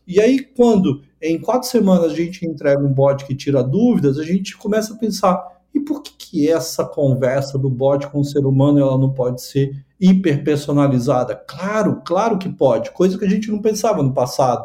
E 0.05 0.21
aí, 0.21 0.41
quando 0.41 1.03
em 1.23 1.39
quatro 1.39 1.69
semanas 1.69 2.13
a 2.13 2.15
gente 2.17 2.45
entrega 2.45 2.83
um 2.83 2.93
bot 2.93 3.25
que 3.25 3.37
tira 3.37 3.63
dúvidas, 3.63 4.19
a 4.19 4.25
gente 4.25 4.57
começa 4.57 4.95
a 4.95 4.97
pensar, 4.97 5.41
e 5.73 5.79
por 5.79 6.03
que, 6.03 6.13
que 6.19 6.51
essa 6.51 6.85
conversa 6.85 7.57
do 7.57 7.71
bot 7.71 8.09
com 8.09 8.21
o 8.21 8.25
ser 8.25 8.45
humano 8.45 8.81
ela 8.81 8.99
não 8.99 9.13
pode 9.13 9.43
ser 9.43 9.85
hiper 10.01 10.43
personalizada? 10.43 11.35
Claro, 11.35 12.03
claro 12.05 12.39
que 12.39 12.49
pode, 12.49 12.91
coisa 12.91 13.19
que 13.19 13.25
a 13.25 13.29
gente 13.29 13.51
não 13.51 13.61
pensava 13.61 14.03
no 14.03 14.15
passado. 14.15 14.65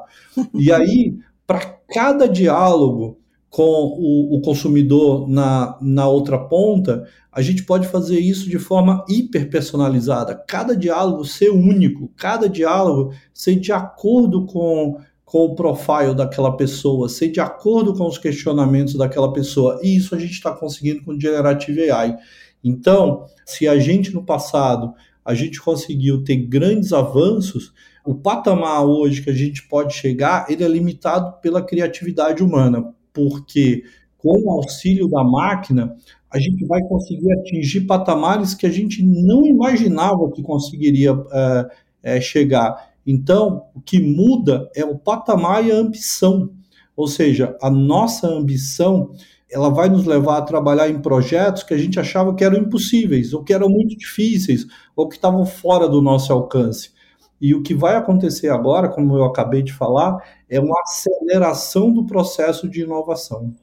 E 0.54 0.72
aí, 0.74 1.18
para 1.46 1.60
cada 1.94 2.28
diálogo 2.28 3.20
com 3.56 3.64
o, 3.64 4.36
o, 4.36 4.42
consumidor 4.42 5.30
na, 5.30 5.78
na 5.82 6.08
outra 6.10 6.38
ponta, 6.38 7.08
a 7.32 7.42
gente 7.42 7.64
pode 7.64 7.88
fazer 7.88 8.20
isso 8.20 8.50
de 8.50 8.60
forma 8.60 9.06
hiper 9.08 9.50
personalizada. 9.50 10.36
Cada 10.36 10.76
diálogo 10.76 11.24
ser 11.24 11.52
único, 11.52 12.12
cada 12.18 12.50
diálogo 12.50 13.14
ser 13.34 13.56
de 13.56 13.72
acordo 13.72 14.46
com, 14.46 14.98
com 15.24 15.46
o 15.46 15.56
profile 15.56 16.14
daquela 16.14 16.58
pessoa, 16.58 17.08
ser 17.08 17.30
de 17.30 17.40
acordo 17.40 17.94
com 17.94 18.06
os 18.06 18.18
questionamentos 18.18 18.96
daquela 18.96 19.32
pessoa. 19.32 19.80
E 19.82 19.96
isso 19.96 20.14
a 20.14 20.20
gente 20.20 20.34
está 20.34 20.52
conseguindo 20.52 21.06
com 21.06 21.12
o 21.12 21.20
Generative 21.20 21.90
AI. 21.90 22.18
Então, 22.62 23.26
se 23.46 23.70
a 23.70 23.80
gente 23.80 24.14
no 24.14 24.26
passado 24.26 24.94
a 25.26 25.34
gente 25.34 25.60
conseguiu 25.60 26.24
ter 26.24 26.38
grandes 26.38 26.94
avanços, 26.94 27.74
o 28.06 28.14
patamar 28.14 28.86
hoje 28.86 29.24
que 29.24 29.30
a 29.32 29.36
gente 29.36 29.68
pode 29.68 29.96
chegar, 29.96 30.46
ele 30.48 30.64
é 30.64 30.68
limitado 30.68 31.42
pela 31.42 31.62
criatividade 31.62 32.44
humana 32.44 32.94
porque 33.16 33.84
com 34.18 34.44
o 34.44 34.52
auxílio 34.52 35.08
da 35.08 35.24
máquina, 35.24 35.96
a 36.30 36.38
gente 36.38 36.66
vai 36.66 36.82
conseguir 36.84 37.32
atingir 37.32 37.82
patamares 37.82 38.54
que 38.54 38.66
a 38.66 38.72
gente 38.72 39.02
não 39.02 39.46
imaginava 39.46 40.30
que 40.32 40.44
conseguiria 40.44 41.12
é, 41.32 41.68
é, 42.04 42.22
chegar. 42.22 42.92
Então, 43.08 43.68
o 43.74 43.80
que 43.80 44.00
muda 44.00 44.70
é 44.76 44.84
o 44.84 44.98
patamar 44.98 45.66
e 45.66 45.72
a 45.72 45.76
ambição. 45.76 46.52
Ou 46.96 47.08
seja, 47.08 47.56
a 47.62 47.70
nossa 47.70 48.28
ambição 48.28 49.12
ela 49.52 49.70
vai 49.70 49.90
nos 49.90 50.06
levar 50.06 50.38
a 50.38 50.42
trabalhar 50.42 50.90
em 50.90 51.02
projetos 51.02 51.64
que 51.64 51.74
a 51.74 51.78
gente 51.78 52.00
achava 52.00 52.34
que 52.34 52.44
eram 52.44 52.58
impossíveis, 52.58 53.34
ou 53.34 53.44
que 53.44 53.54
eram 53.54 53.70
muito 53.70 53.96
difíceis, 53.98 54.66
ou 54.96 55.08
que 55.08 55.16
estavam 55.16 55.46
fora 55.46 55.88
do 55.88 56.02
nosso 56.02 56.34
alcance. 56.34 56.92
E 57.40 57.54
o 57.54 57.62
que 57.62 57.74
vai 57.74 57.96
acontecer 57.96 58.50
agora, 58.50 58.90
como 58.90 59.16
eu 59.16 59.26
acabei 59.26 59.62
de 59.62 59.74
falar, 59.74 60.18
é 60.50 60.60
uma 60.60 60.80
aceleração 60.82 61.94
do 61.94 62.06
processo 62.06 62.68
de 62.68 62.82
inovação. 62.82 63.54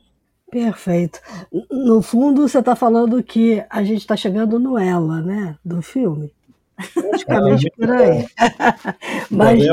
Perfeito. 0.50 1.18
No 1.70 2.02
fundo, 2.02 2.46
você 2.46 2.58
está 2.58 2.76
falando 2.76 3.22
que 3.22 3.64
a 3.70 3.82
gente 3.82 4.00
está 4.00 4.14
chegando 4.14 4.58
no 4.58 4.78
ela, 4.78 5.22
né, 5.22 5.56
do 5.64 5.80
filme. 5.80 6.30
Praticamente 6.94 7.70
por 7.76 7.90
aí. 7.90 8.26
mas, 9.30 9.64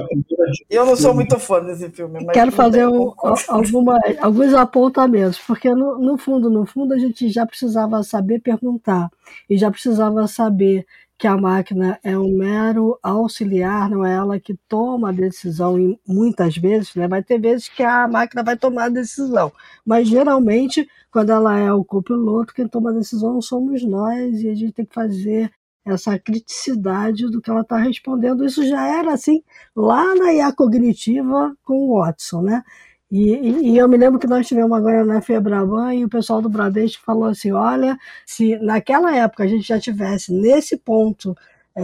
eu 0.69 0.85
não 0.85 0.95
sou 0.95 1.13
muito 1.13 1.39
fã 1.39 1.63
desse 1.63 1.89
filme. 1.89 2.25
quero 2.27 2.51
fazer 2.51 2.87
um, 2.87 3.13
alguma, 3.47 3.99
alguns 4.21 4.53
apontamentos, 4.53 5.39
porque 5.39 5.73
no, 5.73 5.97
no 5.97 6.17
fundo, 6.17 6.49
no 6.49 6.65
fundo, 6.65 6.93
a 6.93 6.97
gente 6.97 7.29
já 7.29 7.45
precisava 7.45 8.01
saber 8.03 8.39
perguntar 8.39 9.09
e 9.49 9.57
já 9.57 9.69
precisava 9.69 10.27
saber 10.27 10.85
que 11.19 11.27
a 11.27 11.35
máquina 11.35 11.99
é 12.01 12.17
um 12.17 12.33
mero 12.33 12.97
auxiliar, 13.03 13.89
não 13.89 14.05
é 14.05 14.15
ela 14.15 14.39
que 14.39 14.57
toma 14.69 15.09
a 15.09 15.11
decisão, 15.11 15.77
e 15.77 15.99
muitas 16.07 16.55
vezes, 16.55 16.95
né? 16.95 17.09
Vai 17.09 17.21
ter 17.21 17.37
vezes 17.37 17.67
que 17.67 17.83
a 17.83 18.07
máquina 18.07 18.41
vai 18.41 18.55
tomar 18.55 18.85
a 18.85 18.89
decisão, 18.89 19.51
mas 19.85 20.07
geralmente, 20.07 20.87
quando 21.11 21.31
ela 21.31 21.59
é 21.59 21.73
o 21.73 21.83
copiloto, 21.83 22.53
quem 22.53 22.69
toma 22.69 22.91
a 22.91 22.93
decisão 22.93 23.41
somos 23.41 23.83
nós, 23.83 24.41
e 24.41 24.49
a 24.49 24.55
gente 24.55 24.71
tem 24.71 24.85
que 24.85 24.95
fazer 24.95 25.51
essa 25.91 26.17
criticidade 26.19 27.29
do 27.29 27.41
que 27.41 27.49
ela 27.49 27.61
está 27.61 27.77
respondendo. 27.77 28.45
Isso 28.45 28.65
já 28.67 28.85
era 28.87 29.13
assim 29.13 29.43
lá 29.75 30.15
na 30.15 30.33
IA 30.33 30.51
cognitiva 30.51 31.55
com 31.63 31.73
o 31.73 31.99
Watson, 31.99 32.41
né? 32.41 32.63
E, 33.11 33.71
e, 33.71 33.77
eu 33.77 33.89
me 33.89 33.97
lembro 33.97 34.19
que 34.19 34.27
nós 34.27 34.47
tivemos 34.47 34.77
agora 34.77 35.03
na 35.03 35.19
Febraban 35.19 35.95
e 35.95 36.05
o 36.05 36.09
pessoal 36.09 36.41
do 36.41 36.49
Bradesco 36.49 37.03
falou 37.03 37.25
assim: 37.25 37.51
olha, 37.51 37.97
se 38.25 38.55
naquela 38.57 39.15
época 39.15 39.43
a 39.43 39.47
gente 39.47 39.67
já 39.67 39.79
tivesse 39.79 40.31
nesse 40.31 40.77
ponto 40.77 41.35
é, 41.75 41.81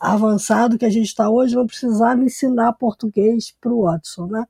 avançado 0.00 0.78
que 0.78 0.84
a 0.84 0.90
gente 0.90 1.06
está 1.06 1.28
hoje, 1.28 1.56
não 1.56 1.66
precisava 1.66 2.22
ensinar 2.22 2.72
português 2.74 3.54
para 3.60 3.72
o 3.72 3.82
Watson, 3.82 4.26
né? 4.26 4.44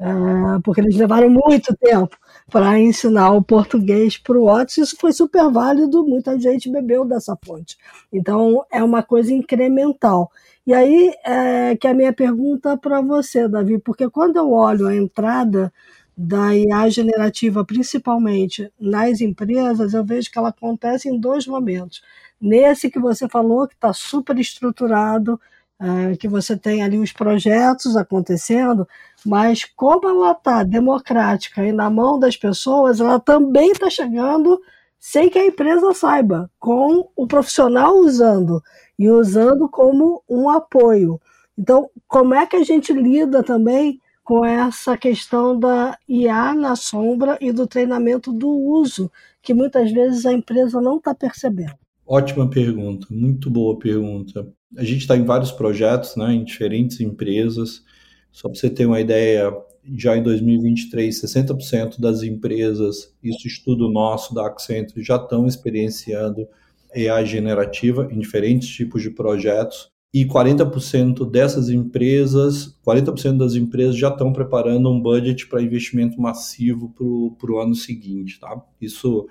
É, 0.00 0.60
porque 0.62 0.80
eles 0.80 0.96
levaram 0.96 1.28
muito 1.28 1.74
tempo 1.76 2.16
para 2.50 2.78
ensinar 2.78 3.32
o 3.32 3.42
português 3.42 4.16
para 4.16 4.38
o 4.38 4.44
Watson, 4.44 4.82
isso 4.82 4.96
foi 4.98 5.12
super 5.12 5.50
válido, 5.50 6.06
muita 6.06 6.38
gente 6.38 6.70
bebeu 6.70 7.04
dessa 7.04 7.36
fonte. 7.44 7.76
Então, 8.12 8.64
é 8.70 8.82
uma 8.82 9.02
coisa 9.02 9.32
incremental. 9.32 10.30
E 10.64 10.72
aí 10.72 11.12
é, 11.24 11.76
que 11.76 11.86
é 11.86 11.90
a 11.90 11.94
minha 11.94 12.12
pergunta 12.12 12.76
para 12.76 13.00
você, 13.00 13.48
Davi, 13.48 13.78
porque 13.78 14.08
quando 14.08 14.36
eu 14.36 14.52
olho 14.52 14.86
a 14.86 14.94
entrada 14.94 15.72
da 16.16 16.54
IA 16.54 16.88
generativa, 16.90 17.64
principalmente 17.64 18.70
nas 18.78 19.20
empresas, 19.20 19.94
eu 19.94 20.04
vejo 20.04 20.30
que 20.30 20.38
ela 20.38 20.48
acontece 20.50 21.08
em 21.08 21.18
dois 21.18 21.46
momentos. 21.46 22.02
Nesse 22.40 22.90
que 22.90 22.98
você 22.98 23.28
falou, 23.28 23.66
que 23.66 23.74
está 23.74 23.92
super 23.92 24.38
estruturado, 24.38 25.40
é, 25.80 26.16
que 26.16 26.26
você 26.26 26.56
tem 26.56 26.82
ali 26.82 26.98
os 26.98 27.12
projetos 27.12 27.96
acontecendo, 27.96 28.86
mas 29.24 29.64
como 29.64 30.08
ela 30.08 30.32
está 30.32 30.62
democrática 30.64 31.64
e 31.64 31.72
na 31.72 31.88
mão 31.88 32.18
das 32.18 32.36
pessoas, 32.36 33.00
ela 33.00 33.20
também 33.20 33.70
está 33.70 33.88
chegando 33.88 34.60
sem 34.98 35.30
que 35.30 35.38
a 35.38 35.46
empresa 35.46 35.94
saiba, 35.94 36.50
com 36.58 37.08
o 37.14 37.26
profissional 37.26 37.96
usando 37.98 38.60
e 38.98 39.08
usando 39.08 39.68
como 39.68 40.22
um 40.28 40.48
apoio. 40.48 41.20
Então, 41.56 41.88
como 42.06 42.34
é 42.34 42.44
que 42.46 42.56
a 42.56 42.64
gente 42.64 42.92
lida 42.92 43.42
também 43.42 44.00
com 44.24 44.44
essa 44.44 44.96
questão 44.96 45.58
da 45.58 45.96
IA 46.08 46.52
na 46.54 46.76
sombra 46.76 47.38
e 47.40 47.52
do 47.52 47.66
treinamento 47.66 48.32
do 48.32 48.50
uso, 48.50 49.10
que 49.40 49.54
muitas 49.54 49.90
vezes 49.90 50.26
a 50.26 50.32
empresa 50.32 50.80
não 50.80 50.98
está 50.98 51.14
percebendo? 51.14 51.74
Ótima 52.06 52.48
pergunta, 52.48 53.06
muito 53.10 53.50
boa 53.50 53.78
pergunta. 53.78 54.46
A 54.76 54.84
gente 54.84 55.00
está 55.00 55.16
em 55.16 55.24
vários 55.24 55.50
projetos, 55.50 56.16
né, 56.16 56.32
em 56.32 56.44
diferentes 56.44 57.00
empresas. 57.00 57.82
Só 58.30 58.48
para 58.48 58.58
você 58.58 58.68
ter 58.70 58.86
uma 58.86 59.00
ideia, 59.00 59.52
já 59.96 60.16
em 60.16 60.22
2023, 60.22 61.20
60% 61.20 62.00
das 62.00 62.22
empresas, 62.22 63.14
isso 63.22 63.46
estudo 63.46 63.90
nosso 63.90 64.34
da 64.34 64.46
Accenture, 64.46 65.02
já 65.02 65.16
estão 65.16 65.46
experienciando 65.46 66.46
AI 66.94 67.26
generativa 67.26 68.08
em 68.10 68.18
diferentes 68.18 68.68
tipos 68.68 69.02
de 69.02 69.10
projetos 69.10 69.90
e 70.12 70.24
40% 70.24 71.30
dessas 71.30 71.68
empresas, 71.68 72.78
40% 72.86 73.36
das 73.36 73.54
empresas 73.54 73.96
já 73.96 74.08
estão 74.08 74.32
preparando 74.32 74.90
um 74.90 75.00
budget 75.00 75.46
para 75.48 75.60
investimento 75.62 76.20
massivo 76.20 76.94
para 77.38 77.52
o 77.52 77.58
ano 77.58 77.74
seguinte, 77.74 78.40
tá? 78.40 78.62
Isso 78.80 79.26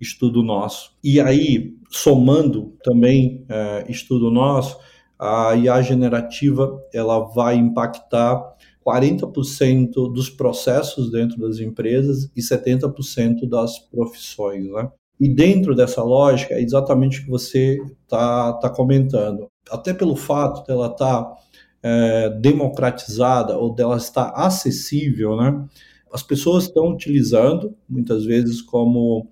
estudo 0.00 0.42
nosso. 0.42 0.92
E 1.02 1.20
aí, 1.20 1.76
somando 1.90 2.74
também 2.82 3.44
é, 3.48 3.84
estudo 3.88 4.30
nosso, 4.30 4.78
a 5.18 5.54
IA 5.56 5.82
generativa 5.82 6.80
ela 6.92 7.18
vai 7.20 7.56
impactar 7.56 8.40
40% 8.86 10.12
dos 10.12 10.30
processos 10.30 11.10
dentro 11.10 11.38
das 11.38 11.58
empresas 11.58 12.30
e 12.34 12.40
70% 12.40 13.48
das 13.48 13.78
profissões, 13.78 14.66
né? 14.70 14.90
E 15.20 15.28
dentro 15.28 15.74
dessa 15.74 16.02
lógica 16.02 16.54
é 16.54 16.62
exatamente 16.62 17.18
o 17.18 17.24
que 17.24 17.30
você 17.30 17.78
está 18.04 18.52
tá 18.54 18.70
comentando. 18.70 19.48
Até 19.68 19.92
pelo 19.92 20.14
fato 20.14 20.64
dela 20.66 20.86
estar 20.86 21.24
tá, 21.24 21.36
é, 21.82 22.30
democratizada 22.40 23.58
ou 23.58 23.74
dela 23.74 23.96
estar 23.96 24.30
acessível, 24.30 25.36
né? 25.36 25.66
As 26.12 26.22
pessoas 26.22 26.64
estão 26.64 26.88
utilizando, 26.88 27.74
muitas 27.88 28.24
vezes, 28.24 28.62
como, 28.62 29.28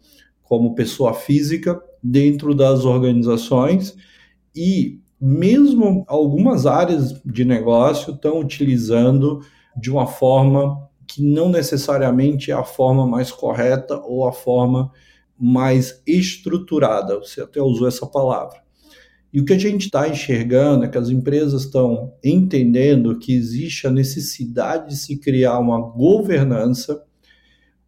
como 0.48 0.74
pessoa 0.74 1.12
física 1.12 1.80
dentro 2.02 2.54
das 2.54 2.84
organizações 2.84 3.96
e 4.54 5.00
mesmo 5.20 6.04
algumas 6.06 6.66
áreas 6.66 7.20
de 7.24 7.44
negócio 7.44 8.14
estão 8.14 8.38
utilizando 8.38 9.40
de 9.76 9.90
uma 9.90 10.06
forma 10.06 10.88
que 11.06 11.22
não 11.22 11.48
necessariamente 11.48 12.50
é 12.50 12.54
a 12.54 12.64
forma 12.64 13.06
mais 13.06 13.30
correta 13.30 14.00
ou 14.04 14.26
a 14.26 14.32
forma 14.32 14.90
mais 15.38 16.02
estruturada. 16.06 17.18
Você 17.18 17.40
até 17.40 17.60
usou 17.60 17.86
essa 17.86 18.06
palavra. 18.06 18.60
E 19.32 19.40
o 19.40 19.44
que 19.44 19.52
a 19.52 19.58
gente 19.58 19.86
está 19.86 20.08
enxergando 20.08 20.84
é 20.84 20.88
que 20.88 20.96
as 20.96 21.10
empresas 21.10 21.64
estão 21.64 22.14
entendendo 22.24 23.18
que 23.18 23.34
existe 23.34 23.86
a 23.86 23.90
necessidade 23.90 24.88
de 24.88 24.96
se 24.96 25.18
criar 25.18 25.58
uma 25.58 25.80
governança 25.80 27.02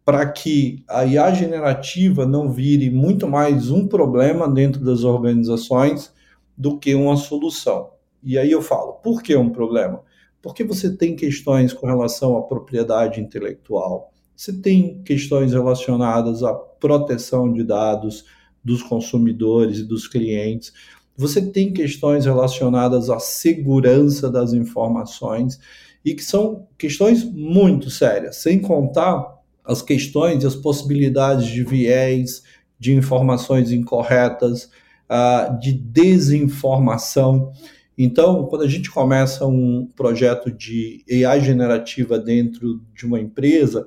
para 0.09 0.27
que 0.27 0.83
a 0.87 1.05
IA 1.05 1.31
generativa 1.35 2.25
não 2.25 2.51
vire 2.51 2.89
muito 2.89 3.27
mais 3.27 3.69
um 3.69 3.87
problema 3.87 4.49
dentro 4.49 4.83
das 4.83 5.03
organizações 5.03 6.11
do 6.57 6.79
que 6.79 6.95
uma 6.95 7.15
solução. 7.15 7.91
E 8.23 8.35
aí 8.35 8.49
eu 8.49 8.59
falo, 8.59 8.93
por 8.93 9.21
que 9.21 9.35
um 9.35 9.51
problema? 9.51 10.01
Porque 10.41 10.63
você 10.63 10.97
tem 10.97 11.15
questões 11.15 11.73
com 11.73 11.85
relação 11.85 12.35
à 12.35 12.41
propriedade 12.41 13.21
intelectual, 13.21 14.11
você 14.35 14.51
tem 14.51 14.99
questões 15.03 15.53
relacionadas 15.53 16.41
à 16.41 16.55
proteção 16.55 17.53
de 17.53 17.63
dados 17.63 18.25
dos 18.63 18.81
consumidores 18.81 19.77
e 19.77 19.83
dos 19.83 20.07
clientes, 20.07 20.73
você 21.15 21.39
tem 21.39 21.71
questões 21.71 22.25
relacionadas 22.25 23.11
à 23.11 23.19
segurança 23.19 24.27
das 24.27 24.53
informações 24.53 25.59
e 26.03 26.15
que 26.15 26.23
são 26.23 26.65
questões 26.79 27.23
muito 27.23 27.91
sérias, 27.91 28.37
sem 28.37 28.59
contar 28.59 29.37
as 29.69 29.83
questões 29.83 30.43
e 30.43 30.47
as 30.47 30.55
possibilidades 30.55 31.45
de 31.45 31.63
viés, 31.63 32.41
de 32.79 32.91
informações 32.91 33.71
incorretas, 33.71 34.63
uh, 35.07 35.59
de 35.59 35.71
desinformação. 35.71 37.51
Então, 37.95 38.47
quando 38.47 38.63
a 38.63 38.67
gente 38.67 38.89
começa 38.89 39.45
um 39.45 39.87
projeto 39.95 40.49
de 40.49 41.03
AI 41.23 41.41
generativa 41.41 42.17
dentro 42.17 42.81
de 42.95 43.05
uma 43.05 43.19
empresa, 43.19 43.85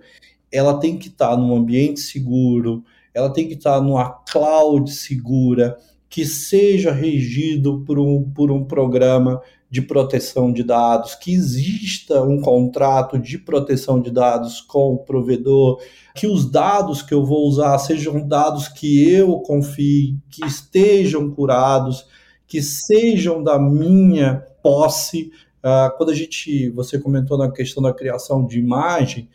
ela 0.53 0.79
tem 0.79 0.97
que 0.97 1.09
estar 1.09 1.37
num 1.37 1.57
ambiente 1.57 1.99
seguro, 1.99 2.85
ela 3.12 3.33
tem 3.33 3.49
que 3.49 3.55
estar 3.55 3.81
numa 3.81 4.09
cloud 4.09 4.88
segura, 4.88 5.77
que 6.09 6.25
seja 6.25 6.92
regido 6.92 7.81
por 7.85 7.99
um, 7.99 8.23
por 8.31 8.53
um 8.53 8.62
programa 8.64 9.40
de 9.73 9.81
proteção 9.81 10.53
de 10.53 10.63
dados, 10.63 11.15
que 11.15 11.33
exista 11.33 12.23
um 12.23 12.43
contrato 12.43 13.19
de 13.19 13.39
proteção 13.39 13.99
de 13.99 14.11
dados 14.11 14.61
com 14.61 14.93
o 14.93 14.99
provedor, 14.99 15.81
que 16.15 16.27
os 16.27 16.45
dados 16.45 17.01
que 17.01 17.15
eu 17.15 17.25
vou 17.25 17.49
usar 17.49 17.79
sejam 17.79 18.29
dados 18.29 18.69
que 18.69 19.11
eu 19.11 19.39
confie, 19.39 20.19
que 20.29 20.45
estejam 20.45 21.31
curados, 21.31 22.07
que 22.47 22.61
sejam 22.61 23.43
da 23.43 23.59
minha 23.59 24.45
posse. 24.63 25.33
Uh, 25.65 25.97
quando 25.97 26.11
a 26.11 26.15
gente, 26.15 26.69
você 26.69 26.99
comentou 26.99 27.39
na 27.39 27.51
questão 27.51 27.83
da 27.83 27.95
criação 27.95 28.47
de 28.47 28.59
imagem, 28.59 29.27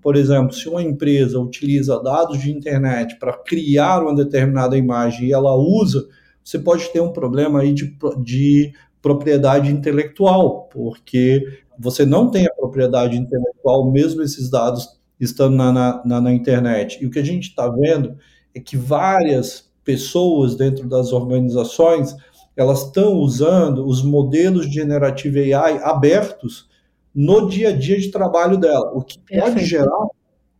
por 0.00 0.16
exemplo, 0.16 0.54
se 0.54 0.70
uma 0.70 0.82
empresa 0.82 1.38
utiliza 1.38 2.02
dados 2.02 2.40
de 2.40 2.50
internet 2.50 3.18
para 3.18 3.34
criar 3.34 4.02
uma 4.02 4.14
determinada 4.14 4.74
imagem 4.74 5.28
e 5.28 5.32
ela 5.34 5.54
usa, 5.54 6.08
você 6.42 6.58
pode 6.58 6.88
ter 6.88 7.00
um 7.00 7.12
problema 7.12 7.60
aí 7.60 7.74
de, 7.74 7.94
de 8.22 8.72
propriedade 9.02 9.70
intelectual, 9.70 10.68
porque 10.72 11.60
você 11.78 12.06
não 12.06 12.30
tem 12.30 12.46
a 12.46 12.54
propriedade 12.54 13.16
intelectual, 13.18 13.90
mesmo 13.90 14.22
esses 14.22 14.48
dados 14.48 15.00
estando 15.18 15.56
na, 15.56 16.02
na, 16.04 16.20
na 16.20 16.32
internet. 16.32 17.02
E 17.02 17.06
o 17.06 17.10
que 17.10 17.18
a 17.18 17.24
gente 17.24 17.48
está 17.48 17.68
vendo 17.68 18.16
é 18.54 18.60
que 18.60 18.76
várias 18.76 19.70
pessoas 19.84 20.54
dentro 20.54 20.88
das 20.88 21.12
organizações 21.12 22.14
elas 22.56 22.86
estão 22.86 23.14
usando 23.14 23.86
os 23.86 24.02
modelos 24.02 24.66
de 24.66 24.74
generative 24.74 25.52
AI 25.54 25.78
abertos 25.82 26.68
no 27.14 27.48
dia 27.48 27.70
a 27.70 27.72
dia 27.72 27.98
de 27.98 28.10
trabalho 28.10 28.58
dela, 28.58 28.92
o 28.94 29.02
que 29.02 29.18
Perfeito. 29.18 29.54
pode 29.54 29.64
gerar 29.64 30.06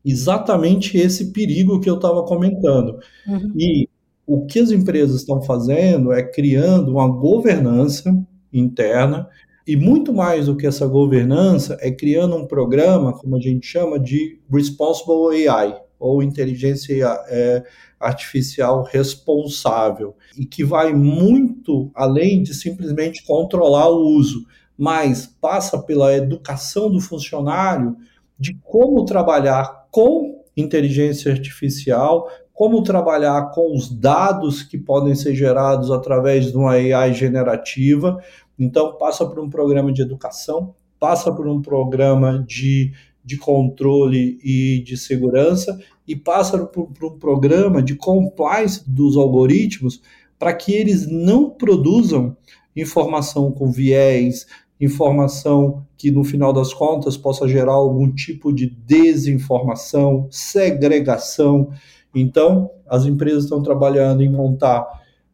exatamente 0.05 0.97
esse 0.99 1.33
perigo 1.33 1.81
que 1.81 1.89
eu 1.89 1.97
estava 1.97 2.25
comentando. 2.25 2.99
Uhum. 3.27 3.53
E 3.57 3.89
o 4.27 4.47
que 4.47 4.59
as 4.59 4.71
empresas 4.71 5.21
estão 5.21 5.43
fazendo 5.43 6.13
é 6.13 6.23
criando 6.23 6.93
uma 6.93 7.09
governança 7.09 8.13
interna. 8.53 9.29
E 9.67 9.77
muito 9.77 10.13
mais 10.13 10.47
do 10.47 10.57
que 10.57 10.67
essa 10.67 10.87
governança 10.87 11.77
é 11.81 11.91
criando 11.91 12.37
um 12.37 12.47
programa, 12.47 13.13
como 13.13 13.37
a 13.37 13.41
gente 13.41 13.67
chama, 13.67 13.99
de 13.99 14.41
Responsible 14.51 15.49
AI, 15.49 15.81
ou 15.99 16.23
inteligência 16.23 17.07
é, 17.29 17.63
artificial 18.01 18.83
responsável, 18.83 20.17
e 20.37 20.45
que 20.45 20.65
vai 20.65 20.93
muito 20.93 21.93
além 21.95 22.43
de 22.43 22.53
simplesmente 22.55 23.25
controlar 23.25 23.89
o 23.89 24.09
uso, 24.17 24.45
mas 24.77 25.27
passa 25.41 25.79
pela 25.79 26.13
educação 26.13 26.91
do 26.91 27.01
funcionário 27.01 27.97
de 28.37 28.59
como 28.65 29.05
trabalhar 29.05 29.87
com 29.93 30.43
inteligência 30.57 31.31
artificial, 31.31 32.29
como 32.53 32.83
trabalhar 32.83 33.51
com 33.51 33.75
os 33.75 33.89
dados 33.89 34.63
que 34.63 34.77
podem 34.77 35.15
ser 35.15 35.35
gerados 35.35 35.91
através 35.91 36.51
de 36.51 36.57
uma 36.57 36.73
AI 36.73 37.15
generativa. 37.15 38.23
Então, 38.59 38.97
passa 38.97 39.27
por 39.27 39.41
um 39.41 39.49
programa 39.49 39.93
de 39.93 40.03
educação, 40.03 40.75
passa 40.99 41.33
por 41.33 41.47
um 41.49 41.61
programa 41.61 42.45
de, 42.47 42.93
de 43.25 43.37
controle 43.37 44.39
e 44.43 44.83
de 44.85 44.97
segurança, 44.97 45.79
e 46.07 46.15
passa 46.15 46.67
por, 46.67 46.87
por 46.89 47.13
um 47.13 47.19
programa 47.19 47.83
de 47.83 47.95
compliance 47.95 48.89
dos 48.89 49.17
algoritmos 49.17 50.03
para 50.39 50.53
que 50.53 50.73
eles 50.73 51.07
não 51.07 51.51
produzam 51.51 52.37
informação 52.75 53.53
com 53.53 53.71
viés, 53.71 54.47
informação 54.81 55.87
que 55.97 56.11
no 56.11 56.25
final 56.25 56.53
das 56.53 56.75
contas 56.75 57.17
possa 57.17 57.47
gerar 57.47 57.75
algum 57.75 58.13
tipo 58.13 58.53
de 58.53 58.67
desinformação, 58.67 60.27
segregação. 60.31 61.71
Então, 62.13 62.71
as 62.89 63.05
empresas 63.07 63.45
estão 63.45 63.63
trabalhando 63.63 64.23
em 64.23 64.29
montar 64.29 64.85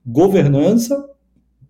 governança 0.07 1.09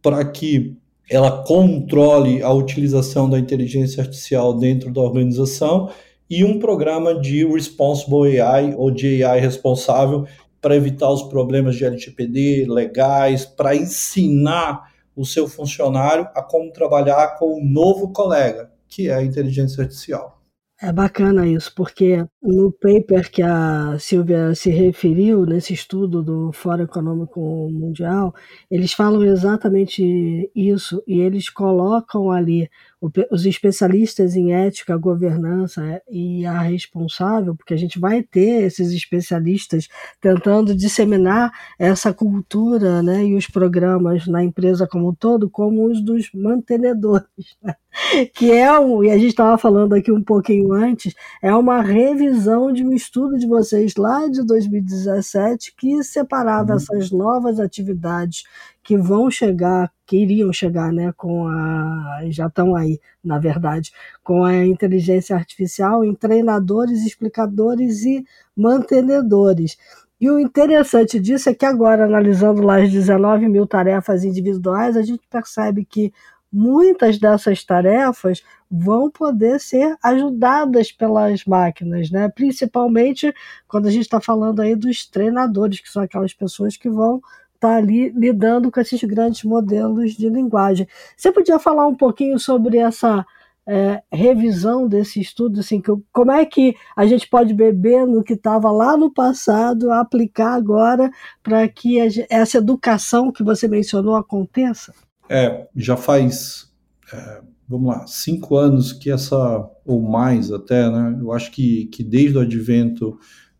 para 0.03 0.25
que 0.25 0.77
ela 1.11 1.43
controle 1.43 2.43
a 2.43 2.53
utilização 2.53 3.29
da 3.29 3.39
inteligência 3.39 4.03
artificial 4.03 4.55
dentro 4.55 4.93
da 4.93 5.01
organização 5.01 5.91
e 6.29 6.45
um 6.45 6.59
programa 6.59 7.19
de 7.19 7.47
Responsible 7.47 8.39
AI 8.41 8.75
ou 8.77 8.91
de 8.91 9.25
AI 9.25 9.41
responsável 9.41 10.27
para 10.61 10.77
evitar 10.77 11.11
os 11.11 11.23
problemas 11.23 11.77
de 11.77 11.85
LGPD 11.85 12.67
legais, 12.69 13.47
para 13.47 13.75
ensinar 13.75 14.93
o 15.17 15.25
seu 15.25 15.49
funcionário 15.49 16.29
a 16.35 16.43
como 16.43 16.73
trabalhar 16.73 17.39
com 17.39 17.61
um 17.61 17.65
novo 17.65 18.13
colega, 18.13 18.71
que 18.89 19.09
é 19.09 19.15
a 19.15 19.23
inteligência 19.23 19.83
artificial. 19.83 20.38
É 20.81 20.93
bacana 20.93 21.45
isso, 21.45 21.75
porque 21.75 22.25
no 22.41 22.71
paper 22.71 23.29
que 23.33 23.43
a 23.43 23.99
Silvia 23.99 24.55
se 24.55 24.71
referiu, 24.71 25.45
nesse 25.45 25.75
estudo 25.75 26.23
do 26.23 26.53
Fórum 26.53 26.85
Econômico 26.85 27.41
Mundial, 27.69 28.33
eles 28.71 28.93
falam 28.93 29.25
exatamente 29.25 30.49
isso 30.55 31.03
e 31.05 31.19
eles 31.19 31.51
colocam 31.51 32.31
ali 32.31 32.71
os 33.01 33.47
especialistas 33.47 34.35
em 34.35 34.53
ética, 34.53 34.97
governança 34.97 35.85
é, 35.85 36.03
e 36.11 36.45
a 36.45 36.61
responsável, 36.61 37.55
porque 37.55 37.73
a 37.73 37.77
gente 37.77 37.99
vai 37.99 38.23
ter 38.23 38.65
esses 38.65 38.93
especialistas 38.93 39.89
tentando 40.21 40.75
disseminar 40.75 41.53
essa 41.79 42.13
cultura 42.13 43.03
né, 43.03 43.25
e 43.25 43.37
os 43.37 43.47
programas 43.47 44.27
na 44.27 44.43
empresa 44.43 44.87
como 44.87 45.11
um 45.11 45.15
todo, 45.15 45.49
como 45.49 45.87
os 45.87 46.03
dos 46.03 46.31
mantenedores. 46.35 47.57
Né? 47.63 47.75
Que 48.35 48.53
é 48.53 48.79
um, 48.79 49.03
e 49.03 49.11
a 49.11 49.17
gente 49.17 49.31
estava 49.31 49.59
falando 49.59 49.95
aqui 49.95 50.13
um 50.13 50.23
pouquinho 50.23 50.73
antes, 50.73 51.15
é 51.43 51.53
uma 51.55 51.83
revisão 51.83 52.73
de 52.73 52.85
um 52.85 52.93
estudo 52.93 53.39
de 53.39 53.47
vocês 53.47 53.97
lá 53.97 54.29
de 54.29 54.45
2017 54.45 55.75
que 55.77 56.03
separava 56.05 56.73
uhum. 56.73 56.77
essas 56.77 57.11
novas 57.11 57.59
atividades 57.59 58.45
que 58.89 58.97
vão 58.97 59.31
chegar, 59.31 59.93
que 60.07 60.17
iriam 60.17 60.51
chegar, 60.51 60.91
né, 60.91 61.13
com 61.15 61.47
a, 61.47 62.23
já 62.31 62.47
estão 62.47 62.75
aí, 62.75 62.99
na 63.23 63.39
verdade, 63.39 63.93
com 64.25 64.47
a 64.47 64.65
inteligência 64.65 65.37
artificial 65.37 66.03
em 66.03 66.15
treinadores, 66.15 67.05
explicadores 67.05 68.07
e 68.07 68.25
mantenedores. 68.57 69.77
E 70.19 70.31
o 70.31 70.39
interessante 70.39 71.21
disso 71.21 71.51
é 71.51 71.55
que 71.55 71.67
agora, 71.67 72.07
analisando 72.07 72.63
lá 72.63 72.81
as 72.81 72.91
19 72.91 73.47
mil 73.47 73.67
tarefas 73.67 74.25
individuais, 74.25 74.97
a 74.97 75.03
gente 75.03 75.23
percebe 75.29 75.85
que 75.85 76.11
muitas 76.51 77.19
dessas 77.19 77.63
tarefas 77.63 78.43
vão 78.71 79.11
poder 79.11 79.61
ser 79.61 79.99
ajudadas 80.03 80.91
pelas 80.91 81.45
máquinas, 81.45 82.11
né? 82.11 82.31
Principalmente 82.31 83.35
quando 83.69 83.87
a 83.87 83.91
gente 83.91 84.05
está 84.05 84.19
falando 84.19 84.61
aí 84.61 84.75
dos 84.75 85.07
treinadores, 85.07 85.79
que 85.79 85.91
são 85.91 86.03
aquelas 86.03 86.33
pessoas 86.33 86.75
que 86.75 86.89
vão 86.89 87.21
está 87.59 87.77
ali 87.77 88.11
lidando 88.11 88.71
com 88.71 88.81
esses 88.81 89.03
grandes 89.03 89.43
modelos 89.43 90.13
de 90.13 90.29
linguagem. 90.29 90.87
Você 91.17 91.31
podia 91.33 91.59
falar 91.59 91.87
um 91.87 91.95
pouquinho 91.95 92.39
sobre 92.39 92.79
essa 92.79 93.27
é, 93.67 94.03
revisão 94.11 94.89
desse 94.89 95.21
estudo, 95.21 95.61
assim, 95.61 95.81
que, 95.81 95.93
como 96.11 96.31
é 96.31 96.47
que 96.47 96.75
a 96.97 97.05
gente 97.07 97.29
pode 97.29 97.53
beber 97.53 98.07
no 98.07 98.23
que 98.23 98.33
estava 98.33 98.71
lá 98.71 98.97
no 98.97 99.13
passado, 99.13 99.93
aplicar 99.93 100.55
agora 100.55 101.11
para 101.43 101.69
que 101.69 102.01
a, 102.01 102.07
essa 102.31 102.59
educação 102.59 103.31
que 103.31 103.43
você 103.43 103.69
mencionou 103.69 104.15
aconteça? 104.15 104.95
É, 105.29 105.67
já 105.77 105.99
faz, 105.99 106.73
é, 107.13 107.43
vamos 107.69 107.89
lá, 107.89 108.07
cinco 108.07 108.57
anos 108.57 108.93
que 108.93 109.11
essa, 109.11 109.69
ou 109.85 110.01
mais 110.01 110.51
até, 110.51 110.89
né? 110.89 111.19
Eu 111.21 111.33
acho 111.33 111.51
que, 111.51 111.87
que 111.87 112.03
desde 112.03 112.39
o 112.39 112.41
advento 112.41 113.19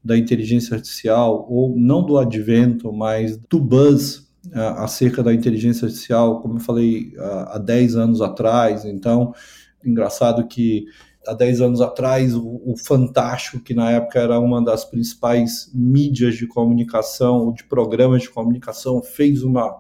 da 0.09 0.17
inteligência 0.17 0.75
artificial, 0.75 1.47
ou 1.51 1.77
não 1.77 2.03
do 2.03 2.17
advento, 2.17 2.91
mas 2.91 3.37
do 3.37 3.61
buzz 3.61 4.27
uh, 4.47 4.79
acerca 4.79 5.23
da 5.23 5.35
inteligência 5.35 5.85
artificial, 5.85 6.41
como 6.41 6.57
eu 6.57 6.61
falei 6.61 7.13
uh, 7.19 7.51
há 7.51 7.59
10 7.59 7.97
anos 7.97 8.23
atrás. 8.23 8.87
Então, 8.87 9.35
engraçado 9.85 10.49
que 10.49 10.87
há 11.27 11.35
10 11.35 11.61
anos 11.61 11.81
atrás, 11.83 12.35
o, 12.35 12.43
o, 12.65 12.75
Fantástico, 12.79 13.61
que 13.61 13.75
na 13.75 13.91
época 13.91 14.19
era 14.19 14.41
uma 14.41 14.65
das 14.65 14.83
principais 14.83 15.71
mídias 15.75 16.37
de 16.37 16.47
comunicação, 16.47 17.53
de 17.53 17.65
programas 17.65 18.23
de 18.23 18.31
comunicação, 18.31 19.03
fez 19.03 19.43
uma, 19.43 19.77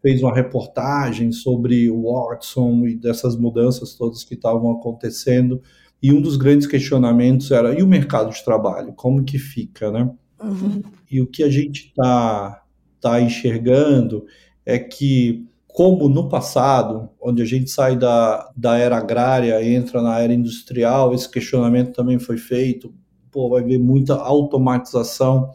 fez 0.00 0.24
uma 0.24 0.34
reportagem 0.34 1.30
sobre 1.30 1.88
o 1.88 2.12
Watson 2.12 2.84
e 2.88 2.96
dessas 2.96 3.36
mudanças 3.36 3.94
todas 3.94 4.24
que 4.24 4.34
estavam 4.34 4.72
acontecendo. 4.72 5.62
E 6.02 6.12
um 6.12 6.20
dos 6.20 6.36
grandes 6.36 6.66
questionamentos 6.66 7.50
era: 7.50 7.78
e 7.78 7.82
o 7.82 7.86
mercado 7.86 8.32
de 8.32 8.44
trabalho? 8.44 8.92
Como 8.92 9.22
que 9.22 9.38
fica, 9.38 9.90
né? 9.90 10.10
Uhum. 10.42 10.82
E 11.10 11.20
o 11.20 11.26
que 11.26 11.42
a 11.42 11.48
gente 11.48 11.88
está 11.88 12.62
tá 13.00 13.20
enxergando 13.20 14.26
é 14.66 14.78
que, 14.78 15.46
como 15.66 16.08
no 16.08 16.28
passado, 16.28 17.08
onde 17.20 17.42
a 17.42 17.44
gente 17.44 17.70
sai 17.70 17.96
da, 17.96 18.50
da 18.56 18.76
era 18.76 18.96
agrária 18.96 19.60
e 19.62 19.74
entra 19.74 20.02
na 20.02 20.18
era 20.18 20.32
industrial, 20.32 21.14
esse 21.14 21.30
questionamento 21.30 21.92
também 21.92 22.18
foi 22.18 22.36
feito. 22.36 22.92
Pô, 23.30 23.48
vai 23.48 23.62
haver 23.62 23.78
muita 23.78 24.14
automatização 24.14 25.50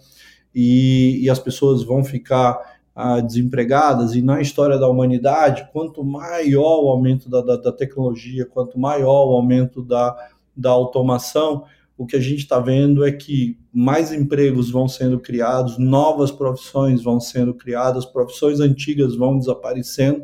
e, 0.54 1.20
e 1.22 1.30
as 1.30 1.38
pessoas 1.38 1.84
vão 1.84 2.04
ficar 2.04 2.78
ah, 2.96 3.22
desempregadas. 3.22 4.16
E 4.16 4.24
na 4.24 4.42
história 4.42 4.78
da 4.80 4.90
humanidade, 4.90 5.70
quanto 5.72 6.04
maior 6.04 6.84
o 6.84 6.90
aumento 6.90 7.30
da, 7.30 7.42
da, 7.42 7.56
da 7.56 7.72
tecnologia, 7.72 8.46
quanto 8.46 8.80
maior 8.80 9.28
o 9.28 9.36
aumento 9.36 9.84
da 9.84 10.16
da 10.58 10.72
automação, 10.72 11.64
o 11.98 12.06
que 12.06 12.16
a 12.16 12.20
gente 12.20 12.40
está 12.40 12.60
vendo 12.60 13.06
é 13.06 13.12
que 13.12 13.58
mais 13.74 14.12
empregos 14.12 14.70
vão 14.70 14.88
sendo 14.88 15.20
criados, 15.20 15.78
novas 15.78 16.32
profissões 16.32 17.02
vão 17.02 17.20
sendo 17.20 17.54
criadas, 17.54 18.06
profissões 18.06 18.60
antigas 18.60 19.16
vão 19.16 19.38
desaparecendo 19.38 20.24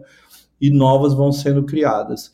e 0.61 0.69
novas 0.69 1.13
vão 1.13 1.31
sendo 1.31 1.63
criadas. 1.63 2.31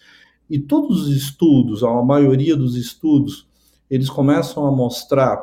E 0.49 0.59
todos 0.59 1.03
os 1.03 1.15
estudos, 1.15 1.83
a 1.83 2.01
maioria 2.01 2.55
dos 2.55 2.75
estudos, 2.75 3.47
eles 3.89 4.09
começam 4.09 4.65
a 4.65 4.71
mostrar 4.71 5.41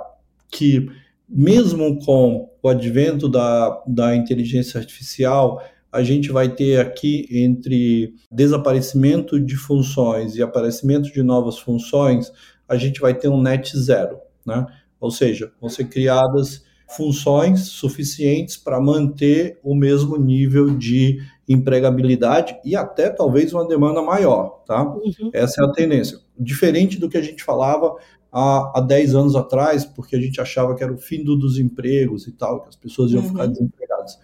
que, 0.50 0.90
mesmo 1.28 1.98
com 2.04 2.50
o 2.62 2.68
advento 2.68 3.28
da, 3.28 3.82
da 3.86 4.14
inteligência 4.14 4.78
artificial, 4.78 5.62
a 5.96 6.02
gente 6.02 6.30
vai 6.30 6.46
ter 6.46 6.78
aqui 6.78 7.26
entre 7.30 8.12
desaparecimento 8.30 9.40
de 9.40 9.56
funções 9.56 10.36
e 10.36 10.42
aparecimento 10.42 11.10
de 11.10 11.22
novas 11.22 11.58
funções, 11.58 12.30
a 12.68 12.76
gente 12.76 13.00
vai 13.00 13.14
ter 13.14 13.28
um 13.28 13.40
net 13.40 13.74
zero, 13.78 14.18
né? 14.44 14.66
Ou 15.00 15.10
seja, 15.10 15.50
vão 15.58 15.70
ser 15.70 15.88
criadas 15.88 16.66
funções 16.94 17.68
suficientes 17.68 18.58
para 18.58 18.78
manter 18.78 19.58
o 19.64 19.74
mesmo 19.74 20.18
nível 20.18 20.76
de 20.76 21.18
empregabilidade 21.48 22.58
e 22.62 22.76
até 22.76 23.08
talvez 23.08 23.54
uma 23.54 23.66
demanda 23.66 24.02
maior, 24.02 24.62
tá? 24.66 24.82
Uhum. 24.82 25.30
Essa 25.32 25.62
é 25.62 25.64
a 25.64 25.72
tendência. 25.72 26.18
Diferente 26.38 27.00
do 27.00 27.08
que 27.08 27.16
a 27.16 27.22
gente 27.22 27.42
falava 27.42 27.96
há, 28.30 28.72
há 28.76 28.80
10 28.82 29.14
anos 29.14 29.34
atrás, 29.34 29.86
porque 29.86 30.14
a 30.14 30.20
gente 30.20 30.42
achava 30.42 30.74
que 30.74 30.84
era 30.84 30.92
o 30.92 30.98
fim 30.98 31.24
do, 31.24 31.36
dos 31.36 31.58
empregos 31.58 32.26
e 32.26 32.32
tal, 32.32 32.60
que 32.60 32.68
as 32.68 32.76
pessoas 32.76 33.10
iam 33.12 33.22
uhum. 33.22 33.30
ficar 33.30 33.46
desempregadas. 33.46 34.18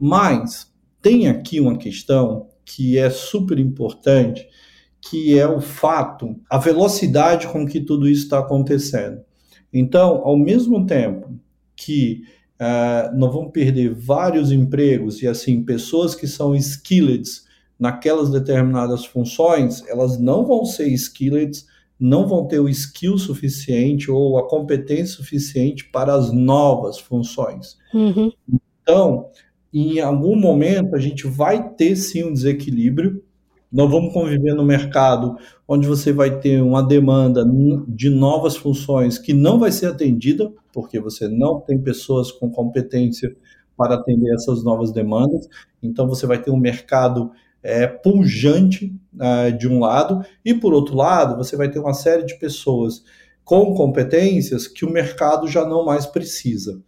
Mas 0.00 0.71
tem 1.02 1.28
aqui 1.28 1.60
uma 1.60 1.76
questão 1.76 2.48
que 2.64 2.96
é 2.96 3.10
super 3.10 3.58
importante, 3.58 4.48
que 5.00 5.36
é 5.36 5.46
o 5.46 5.60
fato, 5.60 6.36
a 6.48 6.56
velocidade 6.56 7.48
com 7.48 7.66
que 7.66 7.80
tudo 7.80 8.08
isso 8.08 8.22
está 8.22 8.38
acontecendo. 8.38 9.20
Então, 9.72 10.22
ao 10.24 10.38
mesmo 10.38 10.86
tempo 10.86 11.36
que 11.74 12.22
uh, 12.60 13.16
nós 13.16 13.32
vamos 13.32 13.50
perder 13.50 13.92
vários 13.92 14.52
empregos 14.52 15.20
e 15.20 15.26
assim 15.26 15.64
pessoas 15.64 16.14
que 16.14 16.28
são 16.28 16.54
skilled 16.54 17.28
naquelas 17.78 18.30
determinadas 18.30 19.04
funções, 19.04 19.84
elas 19.88 20.20
não 20.20 20.46
vão 20.46 20.64
ser 20.64 20.86
skillets, 20.88 21.66
não 21.98 22.28
vão 22.28 22.46
ter 22.46 22.60
o 22.60 22.68
skill 22.68 23.18
suficiente 23.18 24.08
ou 24.08 24.38
a 24.38 24.48
competência 24.48 25.16
suficiente 25.16 25.90
para 25.90 26.14
as 26.14 26.32
novas 26.32 26.98
funções. 26.98 27.76
Uhum. 27.92 28.30
Então, 28.82 29.30
em 29.72 30.00
algum 30.00 30.36
momento, 30.36 30.94
a 30.94 30.98
gente 30.98 31.26
vai 31.26 31.70
ter 31.70 31.96
sim 31.96 32.24
um 32.24 32.32
desequilíbrio. 32.32 33.22
Nós 33.70 33.90
vamos 33.90 34.12
conviver 34.12 34.54
no 34.54 34.64
mercado 34.64 35.36
onde 35.66 35.86
você 35.86 36.12
vai 36.12 36.38
ter 36.38 36.62
uma 36.62 36.82
demanda 36.82 37.42
de 37.88 38.10
novas 38.10 38.54
funções 38.54 39.18
que 39.18 39.32
não 39.32 39.58
vai 39.58 39.72
ser 39.72 39.86
atendida, 39.86 40.52
porque 40.74 41.00
você 41.00 41.26
não 41.26 41.60
tem 41.60 41.80
pessoas 41.80 42.30
com 42.30 42.50
competência 42.50 43.34
para 43.76 43.94
atender 43.94 44.34
essas 44.34 44.62
novas 44.62 44.92
demandas. 44.92 45.48
Então, 45.82 46.06
você 46.06 46.26
vai 46.26 46.40
ter 46.40 46.50
um 46.50 46.58
mercado 46.58 47.30
é, 47.62 47.86
pujante 47.86 48.94
é, 49.18 49.50
de 49.50 49.68
um 49.68 49.78
lado, 49.78 50.22
e 50.44 50.52
por 50.52 50.74
outro 50.74 50.94
lado, 50.94 51.36
você 51.36 51.56
vai 51.56 51.70
ter 51.70 51.78
uma 51.78 51.94
série 51.94 52.24
de 52.24 52.38
pessoas 52.38 53.02
com 53.44 53.74
competências 53.74 54.66
que 54.66 54.84
o 54.84 54.90
mercado 54.90 55.48
já 55.48 55.64
não 55.64 55.84
mais 55.84 56.06
precisa. 56.06 56.80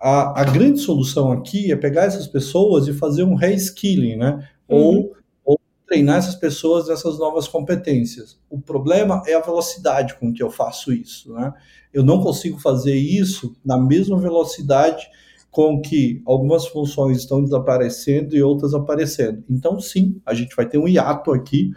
A, 0.00 0.42
a 0.42 0.44
grande 0.44 0.80
solução 0.80 1.32
aqui 1.32 1.72
é 1.72 1.76
pegar 1.76 2.04
essas 2.04 2.26
pessoas 2.26 2.86
e 2.86 2.92
fazer 2.92 3.24
um 3.24 3.34
reskilling, 3.34 4.16
né? 4.16 4.48
Uhum. 4.68 4.78
Ou, 4.78 5.12
ou 5.44 5.60
treinar 5.86 6.18
essas 6.18 6.36
pessoas 6.36 6.88
nessas 6.88 7.18
novas 7.18 7.48
competências. 7.48 8.38
O 8.48 8.60
problema 8.60 9.22
é 9.26 9.34
a 9.34 9.40
velocidade 9.40 10.14
com 10.14 10.32
que 10.32 10.42
eu 10.42 10.50
faço 10.50 10.92
isso, 10.92 11.32
né? 11.32 11.52
Eu 11.92 12.04
não 12.04 12.20
consigo 12.20 12.58
fazer 12.60 12.94
isso 12.94 13.56
na 13.64 13.78
mesma 13.78 14.18
velocidade 14.18 15.08
com 15.50 15.80
que 15.80 16.22
algumas 16.26 16.66
funções 16.66 17.18
estão 17.18 17.42
desaparecendo 17.42 18.36
e 18.36 18.42
outras 18.42 18.74
aparecendo. 18.74 19.42
Então, 19.48 19.80
sim, 19.80 20.20
a 20.24 20.34
gente 20.34 20.54
vai 20.54 20.66
ter 20.66 20.78
um 20.78 20.86
hiato 20.86 21.32
aqui, 21.32 21.72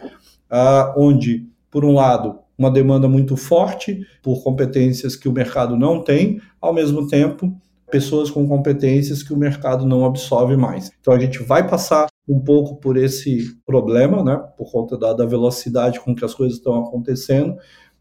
uh, 0.51 0.93
onde, 0.95 1.47
por 1.69 1.85
um 1.85 1.93
lado, 1.93 2.39
uma 2.57 2.69
demanda 2.69 3.07
muito 3.07 3.35
forte 3.35 4.05
por 4.21 4.43
competências 4.43 5.15
que 5.15 5.27
o 5.27 5.31
mercado 5.31 5.75
não 5.75 6.03
tem, 6.03 6.39
ao 6.59 6.73
mesmo 6.73 7.07
tempo, 7.07 7.51
pessoas 7.91 8.31
com 8.31 8.47
competências 8.47 9.21
que 9.21 9.33
o 9.33 9.37
mercado 9.37 9.85
não 9.85 10.05
absorve 10.05 10.55
mais. 10.55 10.91
Então 10.99 11.13
a 11.13 11.19
gente 11.19 11.43
vai 11.43 11.67
passar 11.67 12.07
um 12.27 12.39
pouco 12.39 12.77
por 12.77 12.97
esse 12.97 13.55
problema, 13.65 14.23
né, 14.23 14.41
por 14.57 14.71
conta 14.71 14.97
da, 14.97 15.13
da 15.13 15.25
velocidade 15.25 15.99
com 15.99 16.15
que 16.15 16.23
as 16.23 16.33
coisas 16.33 16.57
estão 16.57 16.79
acontecendo, 16.79 17.57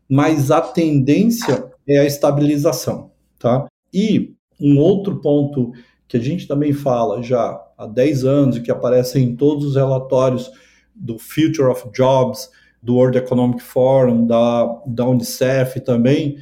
mas 0.08 0.50
a 0.50 0.60
tendência 0.60 1.70
é 1.86 1.98
a 1.98 2.04
estabilização, 2.04 3.10
tá? 3.38 3.66
E 3.92 4.34
um 4.60 4.78
outro 4.78 5.20
ponto 5.20 5.72
que 6.06 6.16
a 6.16 6.20
gente 6.20 6.46
também 6.46 6.72
fala 6.72 7.22
já 7.22 7.60
há 7.76 7.86
10 7.86 8.24
anos 8.24 8.56
e 8.56 8.60
que 8.60 8.70
aparece 8.70 9.18
em 9.18 9.34
todos 9.34 9.64
os 9.64 9.76
relatórios 9.76 10.50
do 10.94 11.18
Future 11.18 11.68
of 11.68 11.88
Jobs, 11.92 12.50
do 12.82 12.96
World 12.96 13.18
Economic 13.18 13.62
Forum, 13.62 14.26
da, 14.26 14.82
da 14.86 15.06
Unicef 15.06 15.80
também, 15.80 16.36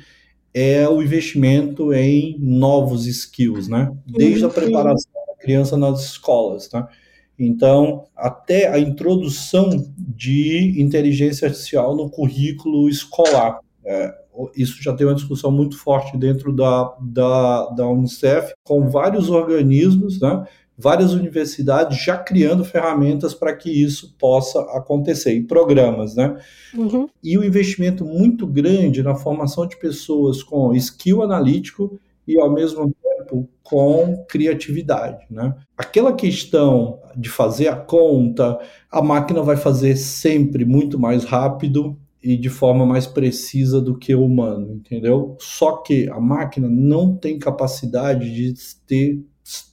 é 0.53 0.89
o 0.89 1.03
investimento 1.03 1.93
em 1.93 2.37
novos 2.41 3.07
skills, 3.07 3.69
né? 3.69 3.93
Desde 4.07 4.45
a 4.45 4.49
preparação 4.49 5.11
da 5.27 5.35
criança 5.43 5.77
nas 5.77 6.05
escolas, 6.05 6.69
tá? 6.69 6.89
Então, 7.39 8.07
até 8.17 8.69
a 8.69 8.79
introdução 8.79 9.71
de 9.97 10.75
inteligência 10.81 11.47
artificial 11.47 11.95
no 11.95 12.11
currículo 12.11 12.89
escolar. 12.89 13.61
É, 13.85 14.13
isso 14.57 14.83
já 14.83 14.93
tem 14.95 15.07
uma 15.07 15.15
discussão 15.15 15.51
muito 15.51 15.79
forte 15.79 16.17
dentro 16.17 16.53
da, 16.53 16.95
da, 17.01 17.67
da 17.71 17.87
Unicef, 17.87 18.53
com 18.65 18.89
vários 18.89 19.31
organismos, 19.31 20.21
né? 20.21 20.45
Várias 20.79 21.13
universidades 21.13 21.99
já 22.01 22.17
criando 22.17 22.65
ferramentas 22.65 23.35
para 23.35 23.55
que 23.55 23.69
isso 23.69 24.15
possa 24.17 24.61
acontecer, 24.77 25.35
e 25.35 25.43
programas, 25.43 26.15
né? 26.15 26.37
Uhum. 26.73 27.09
E 27.23 27.37
o 27.37 27.41
um 27.41 27.45
investimento 27.45 28.05
muito 28.05 28.47
grande 28.47 29.03
na 29.03 29.17
formação 29.17 29.67
de 29.67 29.77
pessoas 29.77 30.41
com 30.43 30.73
skill 30.75 31.23
analítico 31.23 31.99
e, 32.27 32.39
ao 32.39 32.49
mesmo 32.49 32.95
tempo, 33.03 33.49
com 33.63 34.25
criatividade, 34.29 35.27
né? 35.29 35.53
Aquela 35.77 36.13
questão 36.13 37.01
de 37.17 37.29
fazer 37.29 37.69
a 37.69 37.77
conta, 37.77 38.59
a 38.91 39.03
máquina 39.03 39.43
vai 39.43 39.57
fazer 39.57 39.97
sempre 39.97 40.65
muito 40.65 40.99
mais 40.99 41.25
rápido 41.25 41.99
e 42.23 42.37
de 42.37 42.49
forma 42.49 42.87
mais 42.87 43.07
precisa 43.07 43.81
do 43.81 43.97
que 43.97 44.15
o 44.15 44.25
humano, 44.25 44.75
entendeu? 44.75 45.37
Só 45.41 45.79
que 45.79 46.09
a 46.09 46.21
máquina 46.21 46.69
não 46.69 47.17
tem 47.17 47.39
capacidade 47.39 48.33
de 48.33 48.55
ter 48.87 49.21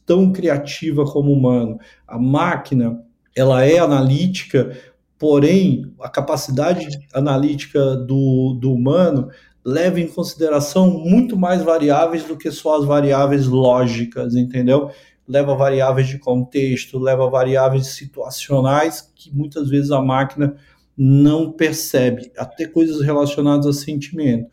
tão 0.05 0.31
criativa 0.31 1.05
como 1.05 1.31
o 1.31 1.33
humano. 1.33 1.79
A 2.07 2.17
máquina, 2.17 3.01
ela 3.35 3.65
é 3.65 3.77
analítica, 3.79 4.77
porém, 5.17 5.93
a 5.99 6.09
capacidade 6.09 6.87
analítica 7.13 7.95
do, 7.95 8.57
do 8.59 8.73
humano 8.73 9.29
leva 9.63 9.99
em 9.99 10.07
consideração 10.07 10.91
muito 10.99 11.35
mais 11.35 11.63
variáveis 11.63 12.23
do 12.23 12.37
que 12.37 12.51
só 12.51 12.77
as 12.77 12.85
variáveis 12.85 13.47
lógicas, 13.47 14.35
entendeu? 14.35 14.91
Leva 15.27 15.55
variáveis 15.55 16.07
de 16.07 16.19
contexto, 16.19 16.99
leva 16.99 17.27
variáveis 17.29 17.87
situacionais 17.87 19.11
que 19.15 19.35
muitas 19.35 19.67
vezes 19.69 19.89
a 19.89 20.01
máquina 20.01 20.55
não 20.95 21.51
percebe, 21.51 22.31
até 22.37 22.67
coisas 22.67 23.01
relacionadas 23.01 23.65
a 23.65 23.73
sentimento. 23.73 24.49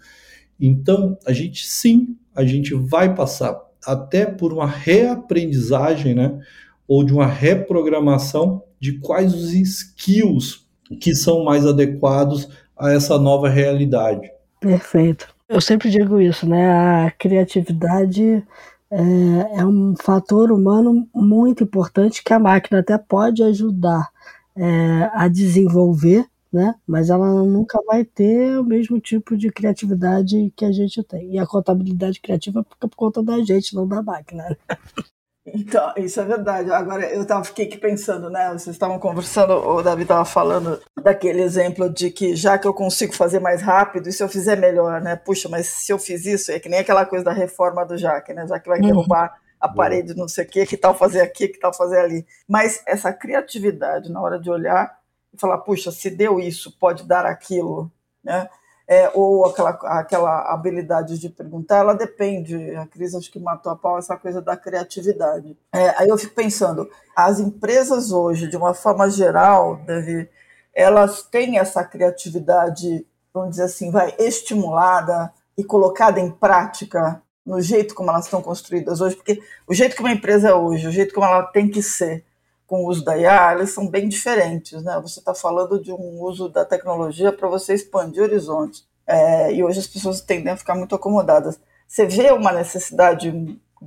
Então, 0.58 1.18
a 1.26 1.32
gente 1.32 1.66
sim, 1.66 2.16
a 2.34 2.44
gente 2.44 2.74
vai 2.74 3.14
passar 3.14 3.60
até 3.86 4.26
por 4.26 4.52
uma 4.52 4.66
reaprendizagem, 4.66 6.14
né? 6.14 6.38
Ou 6.86 7.04
de 7.04 7.12
uma 7.12 7.26
reprogramação 7.26 8.62
de 8.80 8.98
quais 8.98 9.34
os 9.34 9.52
skills 9.52 10.66
que 11.00 11.14
são 11.14 11.44
mais 11.44 11.66
adequados 11.66 12.48
a 12.78 12.92
essa 12.92 13.18
nova 13.18 13.48
realidade. 13.48 14.30
Perfeito. 14.60 15.28
Eu 15.48 15.60
sempre 15.60 15.90
digo 15.90 16.20
isso, 16.20 16.48
né? 16.48 17.06
A 17.06 17.10
criatividade 17.10 18.42
é, 18.90 19.60
é 19.60 19.66
um 19.66 19.94
fator 19.96 20.50
humano 20.52 21.08
muito 21.14 21.64
importante 21.64 22.22
que 22.24 22.32
a 22.32 22.38
máquina 22.38 22.80
até 22.80 22.98
pode 22.98 23.42
ajudar 23.42 24.08
é, 24.56 25.10
a 25.14 25.28
desenvolver, 25.28 26.26
né? 26.52 26.74
Mas 26.86 27.08
ela 27.08 27.26
nunca 27.44 27.80
vai 27.86 28.04
ter 28.04 28.58
o 28.58 28.64
mesmo 28.64 29.00
tipo 29.00 29.36
de 29.36 29.50
criatividade 29.50 30.52
que 30.56 30.64
a 30.64 30.72
gente 30.72 31.02
tem. 31.02 31.34
E 31.34 31.38
a 31.38 31.46
contabilidade 31.46 32.20
criativa 32.20 32.64
fica 32.64 32.86
por 32.88 32.96
conta 32.96 33.22
da 33.22 33.42
gente, 33.42 33.74
não 33.74 33.88
da 33.88 34.02
máquina. 34.02 34.44
Né? 34.48 34.56
Então, 35.44 35.92
isso 35.96 36.20
é 36.20 36.24
verdade. 36.24 36.70
Agora, 36.70 37.04
eu 37.12 37.26
tava, 37.26 37.42
fiquei 37.42 37.66
aqui 37.66 37.76
pensando, 37.76 38.30
né? 38.30 38.48
Vocês 38.50 38.76
estavam 38.76 38.96
conversando, 39.00 39.54
o 39.54 39.82
Davi 39.82 40.02
estava 40.02 40.24
falando 40.24 40.80
daquele 41.02 41.42
exemplo 41.42 41.90
de 41.90 42.10
que 42.10 42.36
já 42.36 42.56
que 42.56 42.66
eu 42.66 42.72
consigo 42.72 43.12
fazer 43.12 43.40
mais 43.40 43.60
rápido, 43.60 44.08
e 44.08 44.12
se 44.12 44.22
eu 44.22 44.28
fizer 44.28 44.56
melhor, 44.56 45.00
né? 45.00 45.16
Puxa, 45.16 45.48
mas 45.48 45.66
se 45.66 45.92
eu 45.92 45.98
fiz 45.98 46.26
isso, 46.26 46.52
é 46.52 46.60
que 46.60 46.68
nem 46.68 46.78
aquela 46.78 47.04
coisa 47.04 47.24
da 47.24 47.32
reforma 47.32 47.84
do 47.84 47.98
Jaque, 47.98 48.32
né? 48.32 48.46
Já 48.46 48.60
que 48.60 48.68
vai 48.68 48.78
uhum. 48.78 48.86
derrubar 48.86 49.36
a 49.60 49.68
parede, 49.68 50.14
não 50.14 50.28
sei 50.28 50.44
o 50.44 50.48
quê, 50.48 50.64
que 50.64 50.76
tal 50.76 50.94
fazer 50.94 51.20
aqui, 51.20 51.48
que 51.48 51.58
tal 51.58 51.74
fazer 51.74 51.98
ali. 51.98 52.24
Mas 52.48 52.80
essa 52.86 53.12
criatividade 53.12 54.12
na 54.12 54.20
hora 54.20 54.38
de 54.38 54.48
olhar 54.48 54.96
e 55.32 55.38
falar, 55.38 55.58
puxa, 55.58 55.90
se 55.90 56.10
deu 56.10 56.38
isso, 56.38 56.76
pode 56.78 57.04
dar 57.04 57.24
aquilo, 57.26 57.90
né? 58.22 58.48
É, 58.86 59.10
ou 59.14 59.46
aquela, 59.46 59.70
aquela 59.70 60.52
habilidade 60.52 61.18
de 61.18 61.28
perguntar, 61.28 61.78
ela 61.78 61.94
depende. 61.94 62.74
A 62.76 62.86
crise 62.86 63.16
acho 63.16 63.30
que 63.30 63.38
matou 63.38 63.72
a 63.72 63.76
pau 63.76 63.96
essa 63.96 64.16
coisa 64.16 64.42
da 64.42 64.56
criatividade. 64.56 65.56
É, 65.72 65.90
aí 65.96 66.08
eu 66.08 66.18
fico 66.18 66.34
pensando, 66.34 66.90
as 67.16 67.40
empresas 67.40 68.10
hoje, 68.10 68.48
de 68.48 68.56
uma 68.56 68.74
forma 68.74 69.08
geral, 69.08 69.76
deve, 69.86 70.28
elas 70.74 71.22
têm 71.22 71.58
essa 71.58 71.82
criatividade, 71.84 73.06
vamos 73.32 73.50
dizer 73.50 73.64
assim, 73.64 73.90
vai 73.90 74.14
estimulada 74.18 75.32
e 75.56 75.64
colocada 75.64 76.20
em 76.20 76.30
prática 76.30 77.22
no 77.44 77.60
jeito 77.60 77.94
como 77.94 78.10
elas 78.10 78.24
estão 78.24 78.40
construídas 78.40 79.00
hoje, 79.00 79.16
porque 79.16 79.42
o 79.66 79.74
jeito 79.74 79.96
que 79.96 80.02
uma 80.02 80.12
empresa 80.12 80.48
é 80.48 80.54
hoje, 80.54 80.86
o 80.86 80.92
jeito 80.92 81.14
como 81.14 81.26
ela 81.26 81.42
tem 81.44 81.68
que 81.68 81.82
ser, 81.82 82.24
com 82.72 82.84
o 82.84 82.88
uso 82.88 83.04
da 83.04 83.18
IA, 83.18 83.52
elas 83.52 83.68
são 83.68 83.86
bem 83.86 84.08
diferentes. 84.08 84.82
Né? 84.82 84.98
Você 85.02 85.18
está 85.18 85.34
falando 85.34 85.78
de 85.78 85.92
um 85.92 86.22
uso 86.22 86.48
da 86.48 86.64
tecnologia 86.64 87.30
para 87.30 87.46
você 87.46 87.74
expandir 87.74 88.22
horizontes. 88.22 88.86
É, 89.06 89.54
e 89.54 89.62
hoje 89.62 89.78
as 89.78 89.86
pessoas 89.86 90.22
tendem 90.22 90.50
a 90.50 90.56
ficar 90.56 90.74
muito 90.74 90.94
acomodadas. 90.94 91.60
Você 91.86 92.06
vê 92.06 92.30
uma 92.30 92.50
necessidade 92.50 93.30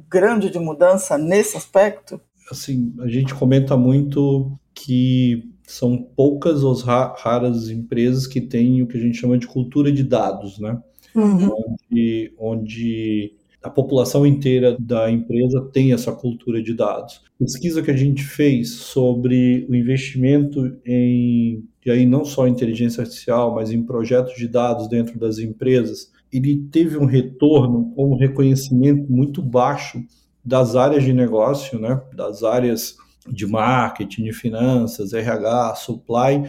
grande 0.08 0.52
de 0.52 0.60
mudança 0.60 1.18
nesse 1.18 1.58
aspecto? 1.58 2.22
Assim, 2.52 2.94
a 3.00 3.08
gente 3.08 3.34
comenta 3.34 3.76
muito 3.76 4.52
que 4.72 5.52
são 5.66 5.98
poucas 6.16 6.64
ou 6.64 6.76
raras 6.76 7.72
empresas 7.72 8.28
que 8.28 8.40
têm 8.40 8.84
o 8.84 8.88
que 8.88 8.98
a 8.98 9.02
gente 9.02 9.18
chama 9.18 9.36
de 9.36 9.48
cultura 9.48 9.92
de 9.92 10.04
dados, 10.04 10.60
né? 10.60 10.80
Uhum. 11.16 11.50
Onde, 11.90 12.36
onde 12.38 13.34
a 13.66 13.70
população 13.72 14.28
inteira 14.28 14.78
da 14.80 15.10
empresa 15.10 15.60
tem 15.74 15.92
essa 15.92 16.12
cultura 16.12 16.62
de 16.62 16.72
dados. 16.72 17.24
Pesquisa 17.40 17.82
que 17.82 17.90
a 17.90 17.98
gente 17.98 18.24
fez 18.24 18.76
sobre 18.76 19.66
o 19.68 19.74
investimento 19.74 20.78
em, 20.86 21.64
e 21.84 21.90
aí 21.90 22.06
não 22.06 22.24
só 22.24 22.48
inteligência 22.48 23.02
artificial, 23.02 23.56
mas 23.56 23.72
em 23.72 23.82
projetos 23.82 24.36
de 24.36 24.48
dados 24.48 24.88
dentro 24.88 25.18
das 25.18 25.40
empresas, 25.40 26.12
ele 26.32 26.68
teve 26.72 26.96
um 26.96 27.06
retorno 27.06 27.92
ou 27.96 28.14
um 28.14 28.18
reconhecimento 28.18 29.12
muito 29.12 29.42
baixo 29.42 30.00
das 30.44 30.76
áreas 30.76 31.04
de 31.04 31.12
negócio, 31.12 31.80
né, 31.80 32.00
das 32.14 32.44
áreas 32.44 32.96
de 33.28 33.48
marketing, 33.48 34.26
de 34.26 34.32
finanças, 34.34 35.12
RH, 35.12 35.74
supply, 35.78 36.44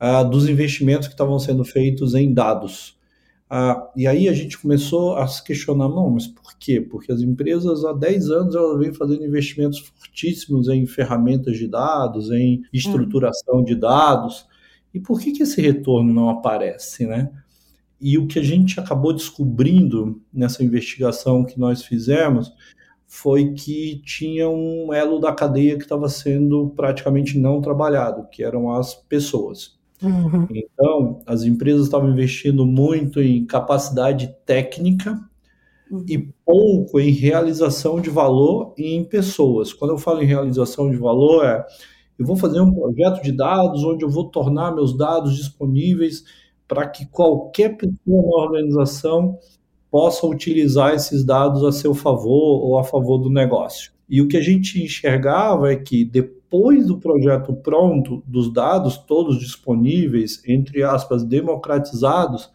uh, 0.00 0.26
dos 0.26 0.48
investimentos 0.48 1.06
que 1.06 1.12
estavam 1.12 1.38
sendo 1.38 1.66
feitos 1.66 2.14
em 2.14 2.32
dados. 2.32 2.95
Uh, 3.50 3.86
e 3.94 4.08
aí 4.08 4.28
a 4.28 4.32
gente 4.32 4.58
começou 4.58 5.16
a 5.16 5.26
se 5.28 5.42
questionar, 5.44 5.88
não, 5.88 6.10
mas 6.10 6.26
por 6.26 6.58
quê? 6.58 6.80
Porque 6.80 7.12
as 7.12 7.20
empresas 7.20 7.84
há 7.84 7.92
10 7.92 8.30
anos 8.30 8.54
elas 8.56 8.78
vêm 8.78 8.92
fazendo 8.92 9.24
investimentos 9.24 9.78
fortíssimos 9.78 10.68
em 10.68 10.84
ferramentas 10.84 11.56
de 11.56 11.68
dados, 11.68 12.30
em 12.32 12.62
estruturação 12.72 13.62
de 13.62 13.76
dados, 13.76 14.46
e 14.92 14.98
por 14.98 15.20
que, 15.20 15.30
que 15.30 15.44
esse 15.44 15.60
retorno 15.60 16.12
não 16.12 16.28
aparece, 16.28 17.06
né? 17.06 17.30
E 18.00 18.18
o 18.18 18.26
que 18.26 18.38
a 18.38 18.42
gente 18.42 18.80
acabou 18.80 19.12
descobrindo 19.12 20.20
nessa 20.32 20.64
investigação 20.64 21.44
que 21.44 21.58
nós 21.58 21.84
fizemos 21.84 22.52
foi 23.06 23.52
que 23.54 24.02
tinha 24.04 24.48
um 24.48 24.92
elo 24.92 25.20
da 25.20 25.32
cadeia 25.32 25.76
que 25.76 25.84
estava 25.84 26.08
sendo 26.08 26.70
praticamente 26.70 27.38
não 27.38 27.60
trabalhado, 27.60 28.28
que 28.28 28.42
eram 28.42 28.72
as 28.72 28.94
pessoas. 28.94 29.75
Uhum. 30.02 30.46
Então, 30.50 31.22
as 31.26 31.42
empresas 31.42 31.84
estavam 31.84 32.10
investindo 32.10 32.66
muito 32.66 33.20
em 33.20 33.44
capacidade 33.46 34.34
técnica 34.44 35.18
uhum. 35.90 36.04
e 36.08 36.18
pouco 36.44 37.00
em 37.00 37.10
realização 37.10 38.00
de 38.00 38.10
valor 38.10 38.74
e 38.76 38.94
em 38.94 39.04
pessoas. 39.04 39.72
Quando 39.72 39.92
eu 39.92 39.98
falo 39.98 40.22
em 40.22 40.26
realização 40.26 40.90
de 40.90 40.96
valor, 40.96 41.44
é 41.44 41.66
eu 42.18 42.24
vou 42.24 42.36
fazer 42.36 42.60
um 42.60 42.72
projeto 42.72 43.22
de 43.22 43.30
dados 43.30 43.84
onde 43.84 44.04
eu 44.04 44.08
vou 44.08 44.30
tornar 44.30 44.74
meus 44.74 44.96
dados 44.96 45.36
disponíveis 45.36 46.24
para 46.66 46.88
que 46.88 47.06
qualquer 47.06 47.76
pessoa 47.76 48.22
na 48.22 48.44
organização 48.44 49.38
possa 49.90 50.26
utilizar 50.26 50.94
esses 50.94 51.24
dados 51.24 51.62
a 51.62 51.70
seu 51.70 51.94
favor 51.94 52.64
ou 52.64 52.78
a 52.78 52.84
favor 52.84 53.18
do 53.18 53.30
negócio. 53.30 53.92
E 54.08 54.22
o 54.22 54.28
que 54.28 54.36
a 54.36 54.40
gente 54.40 54.82
enxergava 54.82 55.70
é 55.70 55.76
que 55.76 56.04
depois 56.04 56.45
do 56.86 56.98
projeto 56.98 57.52
pronto, 57.54 58.22
dos 58.26 58.52
dados 58.52 58.96
todos 58.96 59.38
disponíveis, 59.38 60.42
entre 60.46 60.82
aspas, 60.82 61.24
democratizados, 61.24 62.50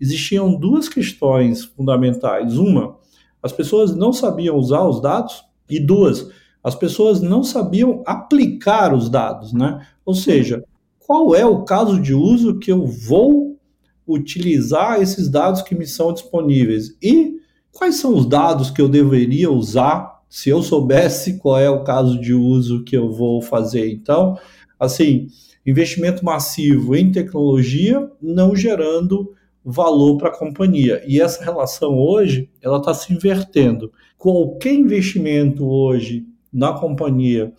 existiam 0.00 0.54
duas 0.54 0.88
questões 0.88 1.64
fundamentais. 1.64 2.56
Uma, 2.56 2.96
as 3.42 3.52
pessoas 3.52 3.94
não 3.94 4.12
sabiam 4.12 4.56
usar 4.56 4.84
os 4.84 5.00
dados, 5.00 5.44
e 5.68 5.78
duas, 5.78 6.30
as 6.62 6.74
pessoas 6.74 7.20
não 7.20 7.42
sabiam 7.42 8.02
aplicar 8.06 8.94
os 8.94 9.08
dados, 9.08 9.52
né? 9.52 9.86
Ou 10.04 10.14
seja, 10.14 10.64
qual 10.98 11.34
é 11.34 11.44
o 11.44 11.62
caso 11.64 12.00
de 12.00 12.14
uso 12.14 12.58
que 12.58 12.72
eu 12.72 12.86
vou 12.86 13.58
utilizar 14.06 15.00
esses 15.00 15.28
dados 15.28 15.62
que 15.62 15.74
me 15.74 15.86
são 15.86 16.12
disponíveis 16.12 16.96
e 17.02 17.38
quais 17.70 17.96
são 17.96 18.14
os 18.14 18.26
dados 18.26 18.70
que 18.70 18.80
eu 18.80 18.88
deveria 18.88 19.50
usar 19.50 20.17
se 20.28 20.50
eu 20.50 20.62
soubesse 20.62 21.38
qual 21.38 21.58
é 21.58 21.70
o 21.70 21.84
caso 21.84 22.20
de 22.20 22.34
uso 22.34 22.84
que 22.84 22.96
eu 22.96 23.10
vou 23.10 23.40
fazer. 23.40 23.90
Então, 23.90 24.38
assim, 24.78 25.28
investimento 25.64 26.24
massivo 26.24 26.94
em 26.94 27.10
tecnologia 27.10 28.10
não 28.20 28.54
gerando 28.54 29.34
valor 29.64 30.16
para 30.16 30.28
a 30.28 30.38
companhia. 30.38 31.02
E 31.06 31.20
essa 31.20 31.44
relação 31.44 31.98
hoje, 31.98 32.48
ela 32.62 32.78
está 32.78 32.94
se 32.94 33.12
invertendo. 33.12 33.92
Qualquer 34.16 34.72
investimento 34.72 35.66
hoje 35.66 36.26
na 36.52 36.72
companhia 36.72 37.52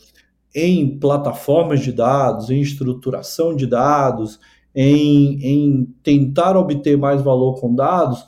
em 0.53 0.97
plataformas 0.97 1.81
de 1.81 1.91
dados, 1.91 2.49
em 2.49 2.59
estruturação 2.61 3.55
de 3.55 3.67
dados, 3.67 4.39
em, 4.73 5.39
em 5.45 5.95
tentar 6.01 6.57
obter 6.57 6.97
mais 6.97 7.21
valor 7.21 7.59
com 7.59 7.73
dados, 7.73 8.25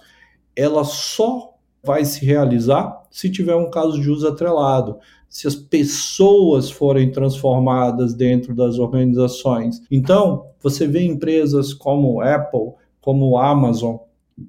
ela 0.55 0.83
só 0.83 1.50
vai 1.83 2.05
se 2.05 2.25
realizar 2.25 3.01
se 3.11 3.29
tiver 3.29 3.55
um 3.55 3.69
caso 3.69 3.99
de 3.99 4.09
uso 4.09 4.27
atrelado, 4.27 4.97
se 5.27 5.47
as 5.47 5.55
pessoas 5.55 6.69
forem 6.71 7.11
transformadas 7.11 8.13
dentro 8.13 8.55
das 8.55 8.79
organizações. 8.79 9.81
Então, 9.91 10.45
você 10.61 10.87
vê 10.87 11.03
empresas 11.03 11.73
como 11.73 12.21
Apple, 12.21 12.73
como 13.01 13.37
Amazon, 13.37 13.97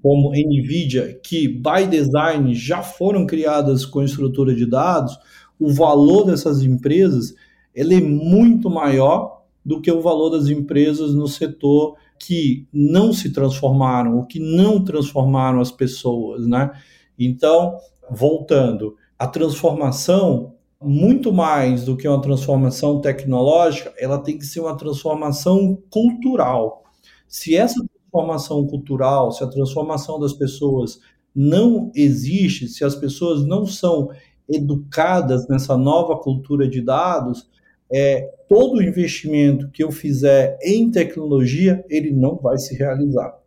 como 0.00 0.30
Nvidia, 0.30 1.18
que 1.22 1.48
by 1.48 1.86
design 1.90 2.54
já 2.54 2.82
foram 2.82 3.26
criadas 3.26 3.84
com 3.84 4.02
estrutura 4.02 4.54
de 4.54 4.66
dados, 4.66 5.18
o 5.58 5.72
valor 5.72 6.24
dessas 6.24 6.62
empresas 6.62 7.34
ele 7.74 7.96
é 7.96 8.00
muito 8.00 8.68
maior 8.68 9.42
do 9.64 9.80
que 9.80 9.90
o 9.90 10.00
valor 10.00 10.30
das 10.30 10.48
empresas 10.48 11.14
no 11.14 11.26
setor 11.26 11.96
que 12.18 12.66
não 12.72 13.12
se 13.12 13.32
transformaram, 13.32 14.16
ou 14.16 14.26
que 14.26 14.38
não 14.38 14.84
transformaram 14.84 15.60
as 15.60 15.70
pessoas, 15.70 16.46
né? 16.46 16.70
Então, 17.18 17.78
voltando, 18.10 18.96
a 19.18 19.26
transformação, 19.26 20.54
muito 20.80 21.32
mais 21.32 21.84
do 21.84 21.96
que 21.96 22.08
uma 22.08 22.20
transformação 22.20 23.00
tecnológica, 23.00 23.92
ela 23.98 24.18
tem 24.18 24.36
que 24.36 24.44
ser 24.44 24.60
uma 24.60 24.76
transformação 24.76 25.78
cultural. 25.88 26.82
Se 27.28 27.56
essa 27.56 27.84
transformação 27.86 28.66
cultural, 28.66 29.30
se 29.32 29.44
a 29.44 29.46
transformação 29.46 30.18
das 30.18 30.32
pessoas 30.32 31.00
não 31.34 31.90
existe, 31.94 32.68
se 32.68 32.84
as 32.84 32.94
pessoas 32.94 33.44
não 33.44 33.64
são 33.64 34.10
educadas 34.48 35.48
nessa 35.48 35.76
nova 35.76 36.16
cultura 36.18 36.68
de 36.68 36.82
dados, 36.82 37.48
é, 37.90 38.22
todo 38.48 38.82
investimento 38.82 39.70
que 39.70 39.84
eu 39.84 39.90
fizer 39.90 40.58
em 40.62 40.90
tecnologia, 40.90 41.84
ele 41.88 42.10
não 42.10 42.36
vai 42.36 42.58
se 42.58 42.74
realizar. 42.74 43.38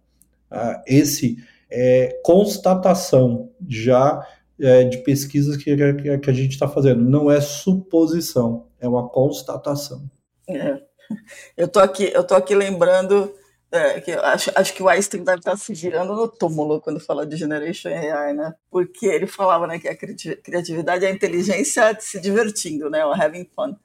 Ah, 0.49 0.83
esse 0.87 1.37
é 1.69 2.19
constatação 2.23 3.51
já 3.67 4.25
é, 4.59 4.83
de 4.83 4.99
pesquisas 4.99 5.57
que, 5.57 5.75
que, 5.75 6.17
que 6.17 6.29
a 6.29 6.33
gente 6.33 6.51
está 6.51 6.67
fazendo. 6.67 7.01
Não 7.01 7.29
é 7.29 7.41
suposição, 7.41 8.67
é 8.79 8.87
uma 8.87 9.07
constatação. 9.09 10.09
É. 10.47 10.79
Eu 11.55 11.67
tô 11.67 11.79
aqui, 11.79 12.11
eu 12.15 12.23
tô 12.23 12.33
aqui 12.33 12.55
lembrando 12.55 13.31
é, 13.71 14.01
que 14.01 14.11
acho, 14.11 14.51
acho 14.55 14.73
que 14.73 14.81
o 14.81 14.89
Einstein 14.89 15.23
deve 15.23 15.37
estar 15.37 15.55
se 15.55 15.75
girando 15.75 16.15
no 16.15 16.27
túmulo 16.27 16.81
quando 16.81 16.99
fala 16.99 17.27
de 17.27 17.37
Generation 17.37 17.89
AI, 17.89 18.33
né? 18.33 18.55
Porque 18.71 19.05
ele 19.05 19.27
falava 19.27 19.67
né, 19.67 19.77
que 19.77 19.87
a 19.87 19.95
criatividade 19.95 21.05
é 21.05 21.09
a 21.09 21.11
inteligência 21.11 21.95
se 21.99 22.19
divertindo, 22.19 22.89
né? 22.89 23.01
Having 23.01 23.47
fun 23.55 23.75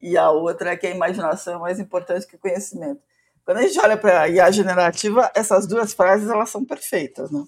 e 0.00 0.16
a 0.16 0.30
outra 0.30 0.70
é 0.70 0.76
que 0.76 0.86
a 0.86 0.94
imaginação 0.94 1.56
é 1.56 1.58
mais 1.58 1.80
importante 1.80 2.26
que 2.26 2.36
o 2.36 2.38
conhecimento. 2.38 3.00
Quando 3.46 3.58
a 3.58 3.62
gente 3.62 3.78
olha 3.78 3.96
para 3.96 4.22
a 4.22 4.28
IA 4.28 4.50
generativa, 4.50 5.30
essas 5.32 5.68
duas 5.68 5.94
frases 5.94 6.28
elas 6.28 6.50
são 6.50 6.64
perfeitas, 6.64 7.30
né? 7.30 7.44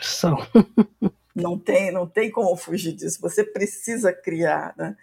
São. 0.00 0.38
não 1.36 1.58
tem, 1.58 1.92
não 1.92 2.06
tem 2.06 2.30
como 2.30 2.56
fugir 2.56 2.94
disso. 2.94 3.20
Você 3.20 3.44
precisa 3.44 4.14
criar, 4.14 4.72
né? 4.78 4.96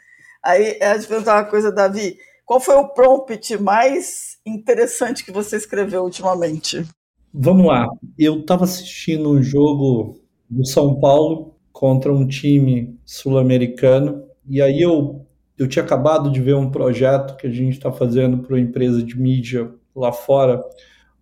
Aí 0.43 0.81
a 0.81 0.97
gente 0.97 1.07
perguntar 1.07 1.35
uma 1.35 1.49
coisa, 1.49 1.71
Davi. 1.71 2.17
Qual 2.47 2.59
foi 2.59 2.73
o 2.73 2.87
prompt 2.87 3.61
mais 3.61 4.39
interessante 4.43 5.23
que 5.23 5.31
você 5.31 5.55
escreveu 5.55 6.03
ultimamente? 6.03 6.83
Vamos 7.31 7.67
lá. 7.67 7.87
Eu 8.17 8.39
estava 8.39 8.63
assistindo 8.63 9.29
um 9.29 9.43
jogo 9.43 10.19
do 10.49 10.65
São 10.65 10.99
Paulo 10.99 11.59
contra 11.71 12.11
um 12.11 12.27
time 12.27 12.99
sul-americano 13.05 14.27
e 14.47 14.63
aí 14.63 14.81
eu 14.81 15.27
eu 15.59 15.67
tinha 15.67 15.83
acabado 15.83 16.31
de 16.31 16.41
ver 16.41 16.55
um 16.55 16.71
projeto 16.71 17.35
que 17.35 17.45
a 17.45 17.51
gente 17.51 17.73
está 17.73 17.91
fazendo 17.91 18.37
para 18.37 18.55
uma 18.55 18.61
empresa 18.61 19.03
de 19.03 19.19
mídia 19.19 19.69
lá 19.99 20.11
fora, 20.11 20.63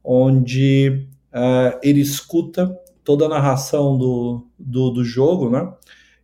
onde 0.04 1.08
uh, 1.34 1.78
ele 1.84 2.02
escuta 2.02 2.78
toda 3.04 3.26
a 3.26 3.30
narração 3.30 3.98
do, 3.98 4.48
do, 4.58 4.90
do, 4.92 5.04
jogo, 5.04 5.50
né? 5.50 5.74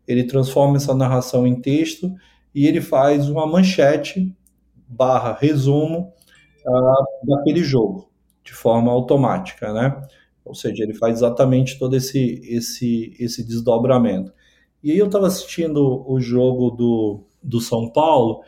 Ele 0.07 0.23
transforma 0.25 0.77
essa 0.77 0.93
narração 0.93 1.47
em 1.47 1.59
texto 1.59 2.13
e 2.53 2.67
ele 2.67 2.81
faz 2.81 3.29
uma 3.29 3.47
manchete 3.47 4.35
barra 4.87 5.37
resumo 5.39 6.13
uh, 6.65 7.25
daquele 7.25 7.63
jogo 7.63 8.11
de 8.43 8.53
forma 8.53 8.91
automática, 8.91 9.71
né? 9.73 10.01
Ou 10.43 10.53
seja, 10.53 10.83
ele 10.83 10.93
faz 10.93 11.17
exatamente 11.17 11.79
todo 11.79 11.95
esse 11.95 12.41
esse 12.43 13.15
esse 13.17 13.45
desdobramento. 13.45 14.33
E 14.83 14.91
aí 14.91 14.97
eu 14.97 15.05
estava 15.05 15.27
assistindo 15.27 16.03
o 16.05 16.19
jogo 16.19 16.69
do 16.71 17.23
do 17.41 17.59
São 17.59 17.89
Paulo, 17.89 18.41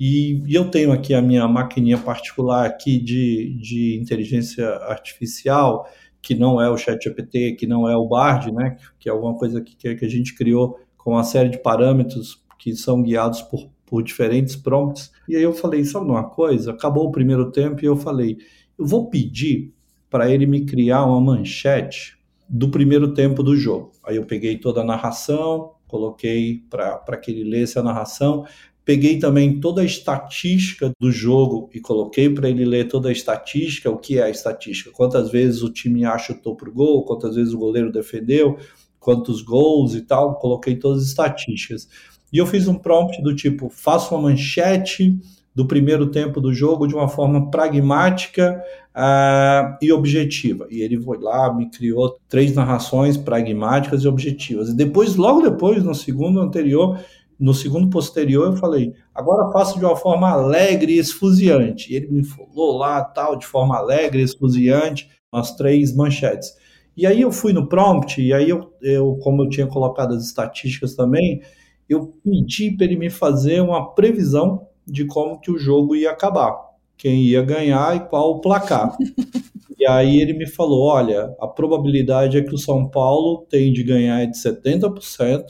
e, 0.00 0.42
e, 0.46 0.54
eu 0.54 0.70
tenho 0.70 0.90
aqui 0.92 1.12
a 1.12 1.20
minha 1.20 1.46
maquininha 1.46 1.98
particular 1.98 2.64
aqui 2.64 2.98
de, 2.98 3.58
de 3.60 3.98
inteligência 4.00 4.66
artificial, 4.86 5.86
que 6.22 6.34
não 6.34 6.60
é 6.60 6.70
o 6.70 6.76
ChatGPT, 6.76 7.52
que 7.52 7.66
não 7.66 7.86
é 7.86 7.94
o 7.94 8.08
Bard, 8.08 8.50
né, 8.50 8.76
que 8.98 9.08
é 9.08 9.12
alguma 9.12 9.36
coisa 9.36 9.60
que, 9.60 9.76
que 9.94 10.04
a 10.04 10.08
gente 10.08 10.34
criou 10.34 10.78
com 10.96 11.12
uma 11.12 11.24
série 11.24 11.50
de 11.50 11.58
parâmetros 11.58 12.42
que 12.58 12.74
são 12.74 13.02
guiados 13.02 13.42
por, 13.42 13.70
por 13.84 14.02
diferentes 14.02 14.56
prompts. 14.56 15.10
E 15.28 15.36
aí 15.36 15.42
eu 15.42 15.52
falei, 15.52 15.84
sabe 15.84 16.10
uma 16.10 16.28
coisa? 16.28 16.72
Acabou 16.72 17.08
o 17.08 17.12
primeiro 17.12 17.50
tempo 17.50 17.82
e 17.82 17.86
eu 17.86 17.96
falei, 17.96 18.38
eu 18.78 18.86
vou 18.86 19.10
pedir 19.10 19.74
para 20.08 20.30
ele 20.30 20.46
me 20.46 20.64
criar 20.64 21.04
uma 21.04 21.20
manchete 21.20 22.18
do 22.48 22.68
primeiro 22.68 23.14
tempo 23.14 23.42
do 23.42 23.54
jogo. 23.54 23.92
Aí 24.04 24.16
eu 24.16 24.24
peguei 24.24 24.58
toda 24.58 24.80
a 24.80 24.84
narração, 24.84 25.72
coloquei 25.86 26.64
para 26.68 27.16
que 27.16 27.30
ele 27.30 27.44
lesse 27.44 27.78
a 27.78 27.82
narração. 27.82 28.44
Peguei 28.90 29.20
também 29.20 29.60
toda 29.60 29.82
a 29.82 29.84
estatística 29.84 30.90
do 30.98 31.12
jogo 31.12 31.70
e 31.72 31.78
coloquei 31.78 32.28
para 32.28 32.50
ele 32.50 32.64
ler 32.64 32.88
toda 32.88 33.08
a 33.08 33.12
estatística. 33.12 33.88
O 33.88 33.96
que 33.96 34.18
é 34.18 34.24
a 34.24 34.28
estatística? 34.28 34.90
Quantas 34.90 35.30
vezes 35.30 35.62
o 35.62 35.72
time 35.72 36.04
A 36.04 36.18
chutou 36.18 36.56
para 36.56 36.68
o 36.68 36.72
gol, 36.72 37.04
quantas 37.04 37.36
vezes 37.36 37.54
o 37.54 37.58
goleiro 37.58 37.92
defendeu, 37.92 38.58
quantos 38.98 39.42
gols 39.42 39.94
e 39.94 40.00
tal. 40.00 40.34
Coloquei 40.40 40.74
todas 40.74 41.02
as 41.02 41.08
estatísticas. 41.10 41.88
e 42.32 42.38
eu 42.38 42.46
fiz 42.46 42.66
um 42.66 42.74
prompt 42.74 43.22
do 43.22 43.32
tipo: 43.32 43.68
faça 43.68 44.12
uma 44.12 44.22
manchete 44.22 45.16
do 45.54 45.64
primeiro 45.64 46.10
tempo 46.10 46.40
do 46.40 46.52
jogo 46.52 46.88
de 46.88 46.94
uma 46.96 47.06
forma 47.06 47.48
pragmática 47.48 48.60
uh, 48.90 49.76
e 49.80 49.92
objetiva. 49.92 50.66
E 50.68 50.80
ele 50.82 51.00
foi 51.00 51.18
lá, 51.18 51.54
me 51.54 51.70
criou 51.70 52.18
três 52.28 52.56
narrações 52.56 53.16
pragmáticas 53.16 54.02
e 54.02 54.08
objetivas. 54.08 54.68
E 54.68 54.74
depois, 54.74 55.14
logo 55.14 55.42
depois, 55.42 55.84
no 55.84 55.94
segundo 55.94 56.40
anterior, 56.40 56.98
no 57.40 57.54
segundo 57.54 57.88
posterior, 57.88 58.48
eu 58.48 58.56
falei, 58.56 58.92
agora 59.14 59.50
faça 59.50 59.78
de 59.78 59.84
uma 59.84 59.96
forma 59.96 60.28
alegre 60.28 60.92
e 60.92 60.98
esfuziante. 60.98 61.90
E 61.90 61.96
ele 61.96 62.08
me 62.08 62.22
falou 62.22 62.76
lá, 62.76 63.02
tal, 63.02 63.34
de 63.34 63.46
forma 63.46 63.76
alegre 63.78 64.20
e 64.20 64.24
esfuziante, 64.24 65.08
as 65.32 65.56
três 65.56 65.96
manchetes. 65.96 66.52
E 66.94 67.06
aí 67.06 67.22
eu 67.22 67.32
fui 67.32 67.54
no 67.54 67.66
prompt, 67.66 68.20
e 68.20 68.34
aí 68.34 68.50
eu, 68.50 68.70
eu 68.82 69.16
como 69.22 69.42
eu 69.42 69.48
tinha 69.48 69.66
colocado 69.66 70.14
as 70.14 70.24
estatísticas 70.24 70.94
também, 70.94 71.40
eu 71.88 72.14
pedi 72.22 72.72
para 72.72 72.84
ele 72.84 72.96
me 72.96 73.08
fazer 73.08 73.62
uma 73.62 73.94
previsão 73.94 74.66
de 74.86 75.06
como 75.06 75.40
que 75.40 75.50
o 75.50 75.58
jogo 75.58 75.96
ia 75.96 76.10
acabar, 76.10 76.54
quem 76.96 77.22
ia 77.22 77.42
ganhar 77.42 77.96
e 77.96 78.00
qual 78.00 78.32
o 78.32 78.40
placar. 78.40 78.96
e 79.78 79.86
aí 79.86 80.20
ele 80.20 80.34
me 80.34 80.46
falou, 80.46 80.88
olha, 80.88 81.34
a 81.40 81.48
probabilidade 81.48 82.36
é 82.36 82.42
que 82.42 82.54
o 82.54 82.58
São 82.58 82.86
Paulo 82.86 83.46
tem 83.48 83.72
de 83.72 83.82
ganhar 83.82 84.26
de 84.26 84.36
70%, 84.36 85.44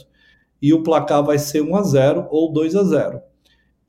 e 0.61 0.73
o 0.73 0.83
placar 0.83 1.23
vai 1.23 1.39
ser 1.39 1.61
1 1.61 1.75
a 1.75 1.83
0 1.83 2.27
ou 2.29 2.51
2 2.51 2.75
a 2.75 2.83
0. 2.83 3.21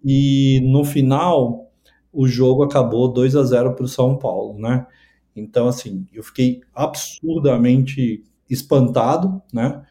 E 0.04 0.60
no 0.64 0.84
final 0.84 1.70
o 2.12 2.26
jogo 2.26 2.62
acabou 2.62 3.08
2 3.08 3.36
a 3.36 3.44
0 3.44 3.74
para 3.74 3.84
o 3.84 3.88
São 3.88 4.16
Paulo, 4.16 4.58
né? 4.58 4.86
Então 5.34 5.68
assim, 5.68 6.06
eu 6.12 6.22
fiquei 6.22 6.60
absurdamente 6.74 8.22
espantado, 8.48 9.42
né? 9.52 9.82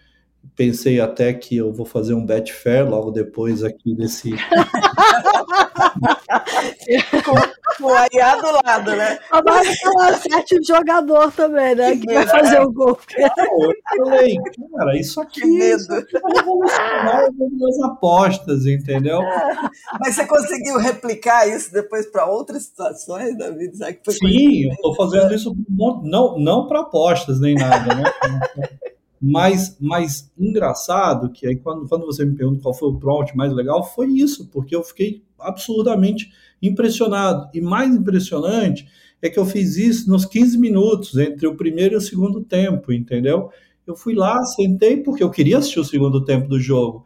Pensei 0.55 0.99
até 0.99 1.33
que 1.33 1.55
eu 1.57 1.71
vou 1.73 1.85
fazer 1.85 2.13
um 2.13 2.25
Betfair 2.25 2.89
logo 2.89 3.11
depois 3.11 3.63
aqui 3.63 3.95
desse. 3.95 4.31
com, 7.23 7.35
com 7.77 7.91
o 7.91 7.93
Aiá 7.93 8.35
do 8.35 8.51
lado, 8.65 8.95
né? 8.95 9.19
Agora 9.31 9.63
falar 9.83 10.13
sete 10.13 10.59
jogador 10.65 11.31
também, 11.31 11.75
né? 11.75 11.97
Que 11.97 12.13
vai 12.13 12.27
fazer 12.27 12.61
o 12.61 12.71
gol. 12.71 12.97
Eu 13.97 14.05
falei, 14.05 14.37
cara, 14.75 14.97
isso 14.97 15.21
aqui, 15.21 15.41
isso 15.41 15.91
é 15.93 16.03
revolucionário 16.35 17.33
das 17.37 17.79
apostas, 17.83 18.65
entendeu? 18.65 19.21
Mas 19.99 20.15
você 20.15 20.25
conseguiu 20.25 20.77
replicar 20.77 21.47
isso 21.47 21.71
depois 21.71 22.05
para 22.07 22.25
outras 22.25 22.63
situações, 22.63 23.37
David? 23.37 23.77
Sim, 24.09 24.65
eu 24.65 24.71
estou 24.71 24.95
fazendo 24.95 25.33
isso 25.33 25.55
não, 26.03 26.37
não 26.39 26.67
para 26.67 26.81
apostas 26.81 27.39
nem 27.39 27.55
nada, 27.55 27.95
né? 27.95 28.03
Mas, 29.21 29.77
mais 29.79 30.31
engraçado, 30.35 31.31
que 31.31 31.45
aí 31.45 31.55
quando, 31.55 31.87
quando 31.87 32.07
você 32.07 32.25
me 32.25 32.35
pergunta 32.35 32.61
qual 32.61 32.73
foi 32.73 32.89
o 32.89 32.97
prompt 32.97 33.37
mais 33.37 33.53
legal, 33.53 33.83
foi 33.83 34.07
isso, 34.07 34.47
porque 34.47 34.75
eu 34.75 34.83
fiquei 34.83 35.21
absurdamente 35.39 36.31
impressionado. 36.59 37.47
E 37.53 37.61
mais 37.61 37.93
impressionante 37.93 38.87
é 39.21 39.29
que 39.29 39.37
eu 39.37 39.45
fiz 39.45 39.77
isso 39.77 40.09
nos 40.09 40.25
15 40.25 40.57
minutos, 40.57 41.15
entre 41.17 41.45
o 41.45 41.55
primeiro 41.55 41.93
e 41.93 41.97
o 41.97 42.01
segundo 42.01 42.41
tempo, 42.41 42.91
entendeu? 42.91 43.51
Eu 43.85 43.95
fui 43.95 44.15
lá, 44.15 44.43
sentei, 44.43 44.97
porque 44.97 45.23
eu 45.23 45.29
queria 45.29 45.59
assistir 45.59 45.79
o 45.79 45.85
segundo 45.85 46.25
tempo 46.25 46.47
do 46.47 46.59
jogo. 46.59 47.05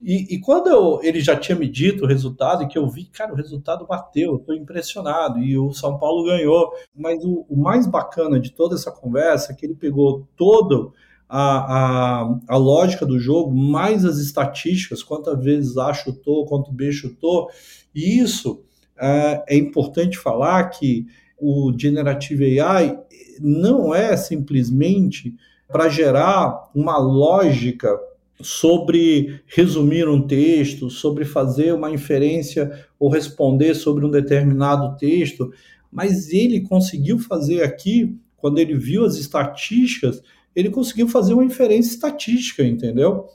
E, 0.00 0.36
e 0.36 0.38
quando 0.38 0.68
eu, 0.68 1.00
ele 1.02 1.20
já 1.20 1.34
tinha 1.34 1.56
me 1.56 1.68
dito 1.68 2.04
o 2.04 2.06
resultado, 2.06 2.62
e 2.62 2.68
que 2.68 2.78
eu 2.78 2.88
vi, 2.88 3.06
cara, 3.06 3.32
o 3.32 3.36
resultado 3.36 3.84
bateu, 3.86 4.32
eu 4.32 4.36
estou 4.36 4.54
impressionado, 4.54 5.40
e 5.40 5.58
o 5.58 5.72
São 5.72 5.98
Paulo 5.98 6.24
ganhou. 6.24 6.70
Mas 6.94 7.24
o, 7.24 7.44
o 7.48 7.56
mais 7.56 7.88
bacana 7.88 8.38
de 8.38 8.52
toda 8.52 8.76
essa 8.76 8.92
conversa 8.92 9.52
é 9.52 9.56
que 9.56 9.66
ele 9.66 9.74
pegou 9.74 10.28
todo 10.36 10.92
a, 11.28 12.22
a, 12.22 12.38
a 12.48 12.56
lógica 12.56 13.04
do 13.04 13.18
jogo, 13.18 13.54
mais 13.54 14.04
as 14.04 14.18
estatísticas, 14.18 15.02
quantas 15.02 15.42
vezes 15.42 15.76
A 15.76 15.92
chutou, 15.92 16.46
quanto 16.46 16.72
B 16.72 16.92
chutou, 16.92 17.48
e 17.94 18.20
isso 18.20 18.62
é, 18.98 19.44
é 19.48 19.56
importante 19.56 20.16
falar 20.16 20.64
que 20.70 21.06
o 21.38 21.72
Generative 21.76 22.60
AI 22.60 22.98
não 23.40 23.94
é 23.94 24.16
simplesmente 24.16 25.34
para 25.68 25.88
gerar 25.88 26.70
uma 26.74 26.96
lógica 26.96 27.98
sobre 28.40 29.40
resumir 29.46 30.08
um 30.08 30.26
texto, 30.26 30.90
sobre 30.90 31.24
fazer 31.24 31.72
uma 31.72 31.90
inferência 31.90 32.86
ou 32.98 33.08
responder 33.08 33.74
sobre 33.74 34.04
um 34.04 34.10
determinado 34.10 34.96
texto, 34.96 35.52
mas 35.90 36.30
ele 36.30 36.60
conseguiu 36.60 37.18
fazer 37.18 37.62
aqui, 37.62 38.16
quando 38.36 38.58
ele 38.58 38.76
viu 38.76 39.04
as 39.04 39.16
estatísticas, 39.16 40.22
ele 40.56 40.70
conseguiu 40.70 41.06
fazer 41.06 41.34
uma 41.34 41.44
inferência 41.44 41.90
estatística, 41.90 42.64
entendeu? 42.64 43.26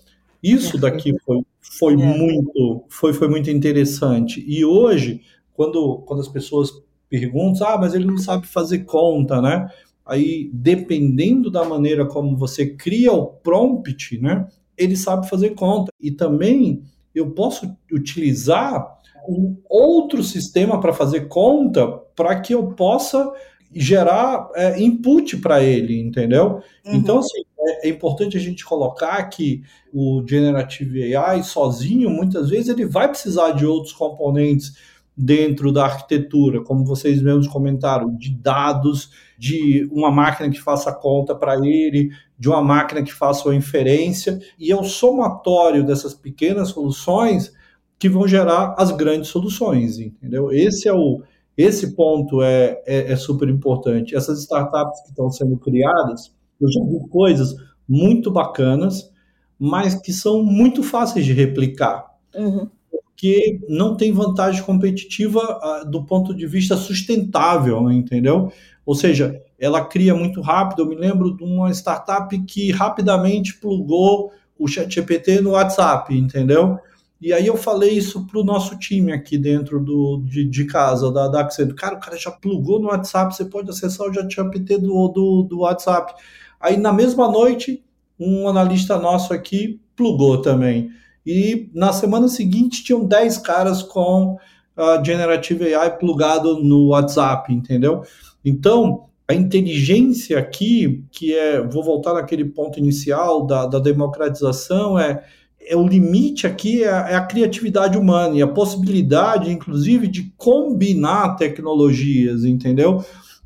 Isso 0.42 0.76
daqui 0.80 1.16
foi, 1.24 1.42
foi 1.62 1.94
é. 1.94 1.98
muito 1.98 2.84
foi, 2.90 3.14
foi 3.14 3.30
muito 3.30 3.52
interessante. 3.52 4.44
E 4.48 4.66
hoje, 4.66 5.22
quando, 5.54 6.00
quando 6.00 6.20
as 6.20 6.28
pessoas 6.28 6.72
perguntam, 7.08 7.68
ah, 7.68 7.78
mas 7.78 7.94
ele 7.94 8.06
não 8.06 8.18
sabe 8.18 8.48
fazer 8.48 8.80
conta, 8.80 9.40
né? 9.40 9.70
Aí, 10.04 10.50
dependendo 10.52 11.52
da 11.52 11.64
maneira 11.64 12.06
como 12.08 12.36
você 12.36 12.66
cria 12.66 13.14
o 13.14 13.28
prompt, 13.28 14.18
né? 14.20 14.48
Ele 14.76 14.96
sabe 14.96 15.30
fazer 15.30 15.52
conta. 15.52 15.92
E 16.02 16.10
também 16.10 16.82
eu 17.14 17.30
posso 17.32 17.78
utilizar 17.92 19.00
um 19.30 19.56
outro 19.70 20.24
sistema 20.24 20.80
para 20.80 20.92
fazer 20.92 21.28
conta 21.28 21.88
para 22.16 22.40
que 22.40 22.56
eu 22.56 22.70
possa 22.74 23.32
gerar 23.74 24.50
é, 24.56 24.82
input 24.82 25.38
para 25.38 25.64
ele, 25.64 26.00
entendeu? 26.00 26.62
Uhum. 26.86 26.96
Então, 26.96 27.20
assim, 27.20 27.42
é, 27.60 27.88
é, 27.88 27.90
importante 27.90 28.38
a 28.38 28.40
gente 28.40 28.66
colocar 28.66 29.24
que 29.26 29.64
o 29.94 30.24
Generative 30.28 31.16
AI 31.16 31.44
sozinho, 31.44 32.10
muitas 32.10 32.50
vezes, 32.50 32.70
ele 32.70 32.86
vai 32.86 33.08
precisar 33.08 33.52
de 33.52 33.66
outros 33.66 33.94
componentes 33.94 34.74
dentro 35.16 35.72
da 35.72 35.86
arquitetura, 35.86 36.64
como 36.64 36.86
vocês 36.86 37.22
mesmos 37.22 37.48
comentaram, 37.48 38.16
de 38.16 38.32
dados, 38.32 39.12
de 39.38 39.88
uma 39.92 40.10
máquina 40.10 40.50
que 40.50 40.60
faça 40.60 40.92
conta 40.94 41.36
para 41.36 41.56
ele, 41.56 42.10
de 42.38 42.50
uma 42.50 42.62
máquina 42.62 43.04
que 43.04 43.14
faça 43.14 43.48
uma 43.48 43.56
inferência, 43.56 44.40
e 44.58 44.72
é 44.72 44.76
o 44.76 44.84
somatório 44.84 45.86
dessas 45.86 46.14
pequenas 46.14 46.70
soluções 46.70 47.54
que 48.00 48.10
vão 48.10 48.28
gerar 48.28 48.74
as 48.80 48.92
grandes 48.92 49.30
soluções, 49.30 50.00
entendeu? 50.00 50.52
Esse 50.52 50.88
é 50.88 50.94
o, 50.94 51.22
esse 51.62 51.96
ponto 51.96 52.42
é, 52.42 52.82
é, 52.86 53.12
é 53.12 53.16
super 53.16 53.50
importante. 53.50 54.16
Essas 54.16 54.40
startups 54.42 55.02
que 55.04 55.10
estão 55.10 55.30
sendo 55.30 55.58
criadas, 55.58 56.34
eu 56.60 56.72
já 56.72 56.84
vi 56.86 57.08
coisas 57.10 57.56
muito 57.88 58.32
bacanas, 58.32 59.12
mas 59.60 59.96
que 59.96 60.14
são 60.14 60.44
muito 60.44 60.82
fáceis 60.82 61.26
de 61.26 61.34
replicar. 61.34 62.06
Uhum. 62.36 62.68
Porque 62.90 63.60
não 63.70 63.96
tem 63.96 64.12
vantagem 64.12 64.64
competitiva 64.64 65.40
uh, 65.40 65.90
do 65.90 66.04
ponto 66.04 66.34
de 66.34 66.48
vista 66.48 66.76
sustentável, 66.76 67.92
entendeu? 67.92 68.52
Ou 68.86 68.96
seja, 68.96 69.40
ela 69.60 69.86
cria 69.86 70.16
muito 70.16 70.42
rápido. 70.42 70.82
Eu 70.82 70.88
me 70.88 70.96
lembro 70.96 71.36
de 71.36 71.44
uma 71.44 71.72
startup 71.72 72.38
que 72.46 72.72
rapidamente 72.72 73.60
plugou 73.60 74.32
o 74.58 74.68
ChatGPT 74.68 75.42
no 75.42 75.52
WhatsApp, 75.52 76.16
entendeu? 76.16 76.80
E 77.22 77.32
aí 77.32 77.46
eu 77.46 77.56
falei 77.56 77.92
isso 77.92 78.26
para 78.26 78.40
o 78.40 78.44
nosso 78.44 78.80
time 78.80 79.14
aqui 79.14 79.38
dentro 79.38 79.80
do, 79.80 80.24
de, 80.26 80.44
de 80.44 80.66
casa, 80.66 81.12
da, 81.12 81.28
da. 81.28 81.48
Cara, 81.78 81.96
o 81.96 82.00
cara 82.00 82.18
já 82.18 82.32
plugou 82.32 82.80
no 82.80 82.88
WhatsApp, 82.88 83.36
você 83.36 83.46
pode 83.46 83.70
acessar 83.70 84.08
o 84.08 84.14
ChatGPT 84.14 84.80
do, 84.80 85.08
do, 85.10 85.44
do 85.44 85.60
WhatsApp. 85.60 86.14
Aí 86.60 86.78
na 86.78 86.92
mesma 86.92 87.32
noite, 87.32 87.84
um 88.20 88.48
analista 88.48 88.98
nosso 88.98 89.34
aqui 89.34 89.80
plugou 89.96 90.42
também. 90.42 90.90
E 91.24 91.70
na 91.76 91.94
semana 91.94 92.28
seguinte 92.28 92.84
tinham 92.84 93.06
10 93.06 93.38
caras 93.38 93.84
com 93.84 94.38
a 94.76 95.04
Generative 95.04 95.76
AI 95.76 95.98
plugado 95.98 96.64
no 96.64 96.88
WhatsApp, 96.88 97.54
entendeu? 97.54 98.02
Então, 98.44 99.06
a 99.28 99.34
inteligência 99.36 100.40
aqui, 100.40 101.06
que 101.12 101.34
é, 101.36 101.62
vou 101.62 101.84
voltar 101.84 102.14
naquele 102.14 102.46
ponto 102.46 102.80
inicial 102.80 103.46
da, 103.46 103.68
da 103.68 103.78
democratização, 103.78 104.98
é 104.98 105.24
é 105.68 105.76
o 105.76 105.88
limite 105.88 106.48
aqui 106.48 106.84
é 106.84 106.90
a, 106.90 107.10
é 107.10 107.16
a, 107.16 107.26
criatividade 107.26 107.98
humana 107.98 108.36
e 108.36 108.42
a 108.42 108.48
possibilidade, 108.48 109.52
inclusive, 109.52 110.08
de 110.08 110.34
combinar 110.38 111.36
tecnologias, 111.36 112.44
entendeu? 112.44 113.04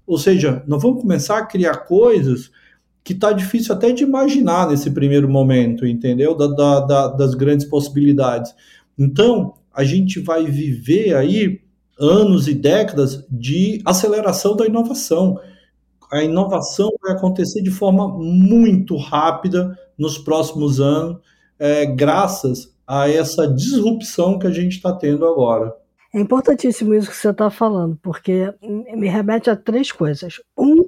Ou 0.07 0.17
seja, 0.17 0.63
nós 0.67 0.81
vamos 0.81 1.01
começar 1.01 1.37
a 1.37 1.45
criar 1.45 1.77
coisas 1.85 2.51
que 3.03 3.13
está 3.13 3.31
difícil 3.31 3.73
até 3.73 3.91
de 3.91 4.03
imaginar 4.03 4.67
nesse 4.67 4.89
primeiro 4.91 5.29
momento, 5.29 5.85
entendeu? 5.85 6.35
Da, 6.35 6.47
da, 6.47 6.79
da, 6.79 7.07
das 7.09 7.35
grandes 7.35 7.65
possibilidades. 7.65 8.53
Então, 8.97 9.53
a 9.73 9.83
gente 9.83 10.19
vai 10.19 10.45
viver 10.45 11.15
aí 11.15 11.61
anos 11.99 12.47
e 12.47 12.53
décadas 12.53 13.25
de 13.29 13.81
aceleração 13.85 14.55
da 14.55 14.65
inovação. 14.65 15.39
A 16.11 16.23
inovação 16.23 16.91
vai 17.01 17.13
acontecer 17.13 17.61
de 17.61 17.71
forma 17.71 18.07
muito 18.07 18.95
rápida 18.95 19.77
nos 19.97 20.17
próximos 20.17 20.79
anos 20.79 21.17
é, 21.59 21.85
graças 21.85 22.73
a 22.87 23.09
essa 23.09 23.47
disrupção 23.47 24.37
que 24.37 24.47
a 24.47 24.51
gente 24.51 24.75
está 24.75 24.93
tendo 24.93 25.25
agora. 25.25 25.73
É 26.13 26.19
importantíssimo 26.19 26.93
isso 26.93 27.09
que 27.09 27.17
você 27.17 27.29
está 27.29 27.49
falando, 27.49 27.97
porque 28.01 28.53
me 28.61 29.07
remete 29.07 29.49
a 29.49 29.55
três 29.55 29.91
coisas. 29.91 30.41
Um, 30.57 30.85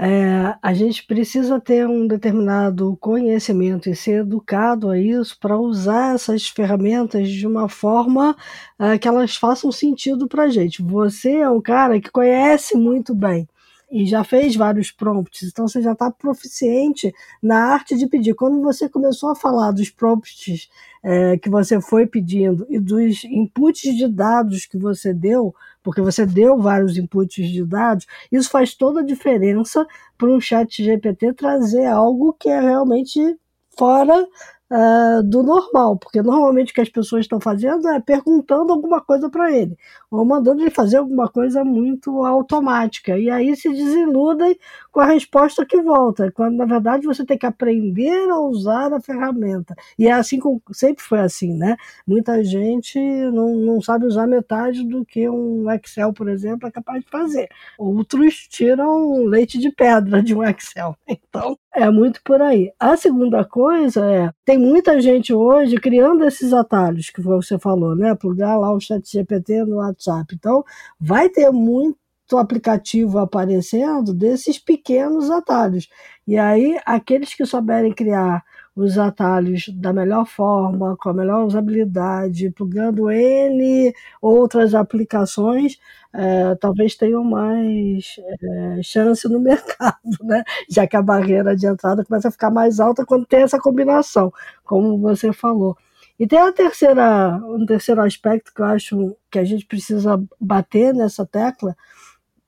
é, 0.00 0.54
a 0.62 0.72
gente 0.72 1.06
precisa 1.06 1.60
ter 1.60 1.86
um 1.86 2.06
determinado 2.06 2.96
conhecimento 3.00 3.88
e 3.88 3.96
ser 3.96 4.20
educado 4.20 4.90
a 4.90 4.98
isso 4.98 5.36
para 5.40 5.58
usar 5.58 6.14
essas 6.14 6.48
ferramentas 6.48 7.28
de 7.28 7.46
uma 7.46 7.68
forma 7.68 8.36
é, 8.78 8.96
que 8.98 9.06
elas 9.06 9.36
façam 9.36 9.70
sentido 9.70 10.26
para 10.26 10.44
a 10.44 10.48
gente. 10.48 10.82
Você 10.82 11.36
é 11.36 11.50
um 11.50 11.60
cara 11.60 12.00
que 12.00 12.10
conhece 12.10 12.76
muito 12.76 13.14
bem 13.14 13.48
e 13.90 14.04
já 14.06 14.22
fez 14.22 14.54
vários 14.54 14.90
prompts, 14.90 15.48
então 15.48 15.66
você 15.66 15.80
já 15.80 15.92
está 15.92 16.10
proficiente 16.10 17.12
na 17.42 17.72
arte 17.72 17.96
de 17.96 18.06
pedir. 18.06 18.34
Quando 18.34 18.60
você 18.62 18.88
começou 18.88 19.30
a 19.30 19.36
falar 19.36 19.70
dos 19.72 19.88
prompts 19.88 20.68
é, 21.02 21.38
que 21.38 21.48
você 21.48 21.80
foi 21.80 22.06
pedindo 22.06 22.66
e 22.68 22.78
dos 22.78 23.24
inputs 23.24 23.96
de 23.96 24.06
dados 24.06 24.66
que 24.66 24.76
você 24.76 25.14
deu, 25.14 25.54
porque 25.82 26.02
você 26.02 26.26
deu 26.26 26.58
vários 26.58 26.98
inputs 26.98 27.48
de 27.48 27.64
dados, 27.64 28.06
isso 28.30 28.50
faz 28.50 28.74
toda 28.74 29.00
a 29.00 29.04
diferença 29.04 29.86
para 30.18 30.28
um 30.28 30.40
chat 30.40 30.84
GPT 30.84 31.32
trazer 31.32 31.86
algo 31.86 32.34
que 32.34 32.48
é 32.48 32.60
realmente 32.60 33.38
fora 33.76 34.26
uh, 34.70 35.22
do 35.22 35.42
normal, 35.42 35.96
porque 35.96 36.22
normalmente 36.22 36.72
o 36.72 36.74
que 36.74 36.80
as 36.80 36.88
pessoas 36.88 37.22
estão 37.22 37.40
fazendo 37.40 37.88
é 37.88 38.00
perguntando 38.00 38.72
alguma 38.72 39.00
coisa 39.00 39.28
para 39.30 39.52
ele, 39.52 39.76
ou 40.10 40.24
mandando 40.24 40.62
ele 40.62 40.70
fazer 40.70 40.98
alguma 40.98 41.28
coisa 41.28 41.64
muito 41.64 42.24
automática, 42.24 43.18
e 43.18 43.30
aí 43.30 43.56
se 43.56 43.68
desiludem 43.70 44.58
com 44.92 45.00
a 45.00 45.06
resposta 45.06 45.64
que 45.66 45.80
volta, 45.80 46.30
quando 46.32 46.56
na 46.56 46.64
verdade 46.64 47.06
você 47.06 47.24
tem 47.24 47.38
que 47.38 47.46
aprender 47.46 48.28
a 48.30 48.40
usar 48.40 48.92
a 48.92 49.00
ferramenta. 49.00 49.74
E 49.98 50.06
é 50.06 50.12
assim 50.12 50.38
como 50.38 50.60
sempre 50.72 51.02
foi 51.02 51.20
assim, 51.20 51.54
né? 51.54 51.76
Muita 52.06 52.42
gente 52.44 52.98
não, 52.98 53.54
não 53.56 53.80
sabe 53.80 54.06
usar 54.06 54.26
metade 54.26 54.84
do 54.84 55.04
que 55.04 55.28
um 55.28 55.70
Excel, 55.70 56.12
por 56.12 56.28
exemplo, 56.28 56.68
é 56.68 56.70
capaz 56.70 57.02
de 57.04 57.10
fazer. 57.10 57.48
Outros 57.78 58.46
tiram 58.48 59.24
leite 59.24 59.58
de 59.58 59.70
pedra 59.70 60.22
de 60.22 60.34
um 60.34 60.42
Excel. 60.44 60.96
Então, 61.30 61.58
é 61.74 61.90
muito 61.90 62.20
por 62.24 62.40
aí. 62.40 62.72
A 62.78 62.96
segunda 62.96 63.44
coisa 63.44 64.04
é, 64.04 64.32
tem 64.44 64.58
muita 64.58 65.00
gente 65.00 65.32
hoje 65.32 65.76
criando 65.76 66.24
esses 66.24 66.52
atalhos 66.52 67.10
que 67.10 67.20
você 67.20 67.58
falou, 67.58 67.94
né? 67.94 68.14
Plugar 68.14 68.58
lá 68.58 68.72
o 68.72 68.80
chat 68.80 69.10
GPT 69.10 69.64
no 69.64 69.76
WhatsApp. 69.76 70.34
Então, 70.34 70.64
vai 71.00 71.28
ter 71.28 71.50
muito 71.50 71.96
aplicativo 72.36 73.18
aparecendo 73.18 74.12
desses 74.12 74.58
pequenos 74.58 75.30
atalhos. 75.30 75.88
E 76.26 76.38
aí, 76.38 76.78
aqueles 76.84 77.34
que 77.34 77.46
souberem 77.46 77.92
criar 77.92 78.42
os 78.78 78.96
atalhos 78.96 79.68
da 79.74 79.92
melhor 79.92 80.24
forma, 80.24 80.96
com 80.96 81.08
a 81.08 81.14
melhor 81.14 81.44
usabilidade, 81.44 82.50
plugando 82.50 83.10
N 83.10 83.92
outras 84.22 84.74
aplicações, 84.74 85.78
é, 86.12 86.54
talvez 86.54 86.94
tenham 86.94 87.24
mais 87.24 88.16
é, 88.42 88.82
chance 88.82 89.28
no 89.28 89.40
mercado, 89.40 89.98
né? 90.22 90.44
já 90.70 90.86
que 90.86 90.96
a 90.96 91.02
barreira 91.02 91.56
de 91.56 91.66
entrada 91.66 92.04
começa 92.04 92.28
a 92.28 92.30
ficar 92.30 92.50
mais 92.50 92.78
alta 92.78 93.04
quando 93.04 93.26
tem 93.26 93.42
essa 93.42 93.58
combinação, 93.58 94.32
como 94.64 94.96
você 94.98 95.32
falou. 95.32 95.76
E 96.18 96.26
tem 96.26 96.38
a 96.38 96.52
terceira, 96.52 97.36
um 97.44 97.66
terceiro 97.66 98.00
aspecto 98.00 98.52
que 98.54 98.60
eu 98.60 98.66
acho 98.66 99.16
que 99.30 99.38
a 99.38 99.44
gente 99.44 99.66
precisa 99.66 100.22
bater 100.40 100.94
nessa 100.94 101.26
tecla 101.26 101.76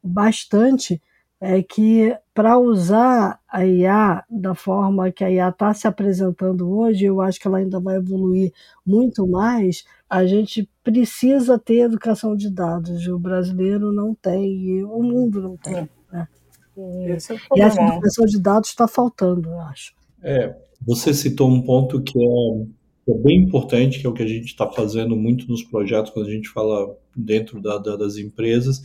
bastante, 0.02 1.00
é 1.40 1.62
que 1.62 2.14
para 2.34 2.58
usar 2.58 3.40
a 3.48 3.64
IA 3.64 4.22
da 4.30 4.54
forma 4.54 5.10
que 5.10 5.24
a 5.24 5.30
IA 5.30 5.48
está 5.48 5.72
se 5.72 5.86
apresentando 5.86 6.70
hoje, 6.70 7.06
eu 7.06 7.20
acho 7.20 7.40
que 7.40 7.48
ela 7.48 7.58
ainda 7.58 7.80
vai 7.80 7.96
evoluir 7.96 8.52
muito 8.86 9.26
mais, 9.26 9.84
a 10.08 10.26
gente 10.26 10.68
precisa 10.84 11.58
ter 11.58 11.78
educação 11.78 12.36
de 12.36 12.50
dados. 12.50 13.06
O 13.06 13.18
brasileiro 13.18 13.90
não 13.92 14.14
tem, 14.14 14.52
e 14.52 14.84
o 14.84 15.02
mundo 15.02 15.40
não 15.40 15.56
tem. 15.56 15.88
Né? 16.12 16.28
E, 16.76 17.10
é 17.10 17.18
e 17.56 17.60
essa 17.60 17.82
educação 17.82 18.26
de 18.26 18.38
dados 18.38 18.68
está 18.68 18.86
faltando, 18.86 19.48
eu 19.48 19.60
acho. 19.60 19.94
É, 20.22 20.54
você 20.86 21.14
citou 21.14 21.48
um 21.48 21.62
ponto 21.62 22.02
que 22.02 22.18
é, 22.18 22.64
que 23.04 23.12
é 23.12 23.18
bem 23.18 23.42
importante, 23.42 23.98
que 23.98 24.06
é 24.06 24.10
o 24.10 24.12
que 24.12 24.22
a 24.22 24.28
gente 24.28 24.46
está 24.46 24.68
fazendo 24.70 25.16
muito 25.16 25.48
nos 25.48 25.62
projetos, 25.62 26.12
quando 26.12 26.26
a 26.26 26.32
gente 26.32 26.48
fala 26.50 26.94
dentro 27.16 27.60
da, 27.60 27.78
da, 27.78 27.96
das 27.96 28.16
empresas, 28.16 28.82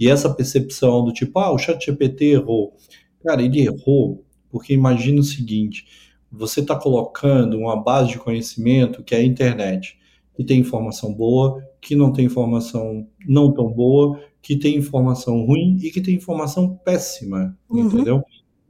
e 0.00 0.08
essa 0.08 0.32
percepção 0.32 1.04
do 1.04 1.12
tipo, 1.12 1.38
ah, 1.38 1.52
o 1.52 1.58
chat 1.58 1.84
GPT 1.84 2.32
errou. 2.32 2.74
Cara, 3.22 3.42
ele 3.42 3.60
errou 3.60 4.24
porque 4.50 4.72
imagina 4.72 5.20
o 5.20 5.24
seguinte, 5.24 5.84
você 6.30 6.60
está 6.60 6.74
colocando 6.74 7.58
uma 7.58 7.76
base 7.76 8.10
de 8.10 8.18
conhecimento 8.18 9.02
que 9.02 9.14
é 9.14 9.18
a 9.18 9.24
internet, 9.24 9.98
que 10.34 10.44
tem 10.44 10.58
informação 10.58 11.14
boa, 11.14 11.62
que 11.80 11.94
não 11.94 12.12
tem 12.12 12.24
informação 12.24 13.06
não 13.26 13.52
tão 13.52 13.70
boa, 13.70 14.20
que 14.42 14.56
tem 14.56 14.76
informação 14.76 15.44
ruim 15.44 15.78
e 15.82 15.90
que 15.90 16.00
tem 16.00 16.14
informação 16.14 16.76
péssima, 16.84 17.56
uhum. 17.68 17.86
entendeu? 17.86 18.22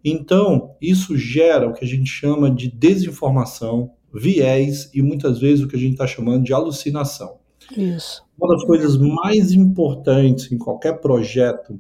Então, 0.05 0.75
isso 0.81 1.17
gera 1.17 1.69
o 1.69 1.73
que 1.73 1.85
a 1.85 1.89
gente 1.89 2.11
chama 2.11 2.51
de 2.51 2.69
desinformação, 2.71 3.93
viés 4.13 4.91
e 4.95 5.03
muitas 5.03 5.39
vezes 5.39 5.65
o 5.65 5.69
que 5.69 5.77
a 5.77 5.79
gente 5.79 5.93
está 5.93 6.07
chamando 6.07 6.45
de 6.45 6.53
alucinação. 6.53 7.40
Isso. 7.77 8.25
Uma 8.39 8.55
das 8.55 8.65
coisas 8.65 8.97
mais 8.97 9.53
importantes 9.53 10.51
em 10.51 10.59
qualquer 10.59 11.01
projeto 11.01 11.79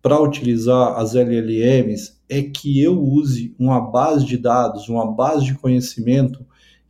para 0.00 0.20
utilizar 0.20 0.98
as 0.98 1.14
LLMs 1.14 2.18
é 2.28 2.42
que 2.42 2.82
eu 2.82 3.00
use 3.00 3.54
uma 3.58 3.80
base 3.80 4.24
de 4.24 4.36
dados, 4.36 4.88
uma 4.88 5.10
base 5.10 5.44
de 5.44 5.54
conhecimento 5.54 6.44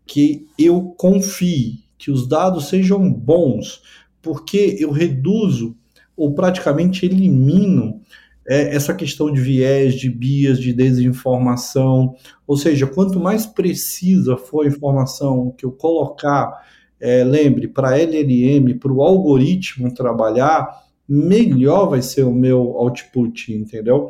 que 0.07 0.47
eu 0.59 0.95
confie, 0.97 1.85
que 1.99 2.11
os 2.11 2.27
dados 2.27 2.69
sejam 2.69 3.13
bons, 3.13 3.83
porque 4.21 4.77
eu 4.79 4.91
reduzo 4.91 5.77
ou 6.17 6.35
praticamente 6.35 7.05
elimino 7.05 8.01
é, 8.49 8.75
essa 8.75 8.95
questão 8.95 9.31
de 9.31 9.41
viés, 9.41 9.95
de 9.95 10.11
bias, 10.11 10.59
de 10.59 10.73
desinformação. 10.73 12.15
Ou 12.47 12.57
seja, 12.57 12.87
quanto 12.87 13.21
mais 13.21 13.47
precisa 13.47 14.37
for 14.37 14.65
a 14.65 14.69
informação 14.69 15.55
que 15.57 15.65
eu 15.65 15.73
colocar 15.73 16.63
é, 17.03 17.25
lembre, 17.25 17.67
para 17.67 17.99
LLM, 17.99 18.79
para 18.79 18.93
o 18.93 19.03
algoritmo 19.03 19.93
trabalhar, 19.93 20.83
melhor 21.09 21.91
vai 21.91 22.01
ser 22.01 22.23
o 22.23 22.33
meu 22.33 22.77
output, 22.79 23.53
entendeu? 23.53 24.09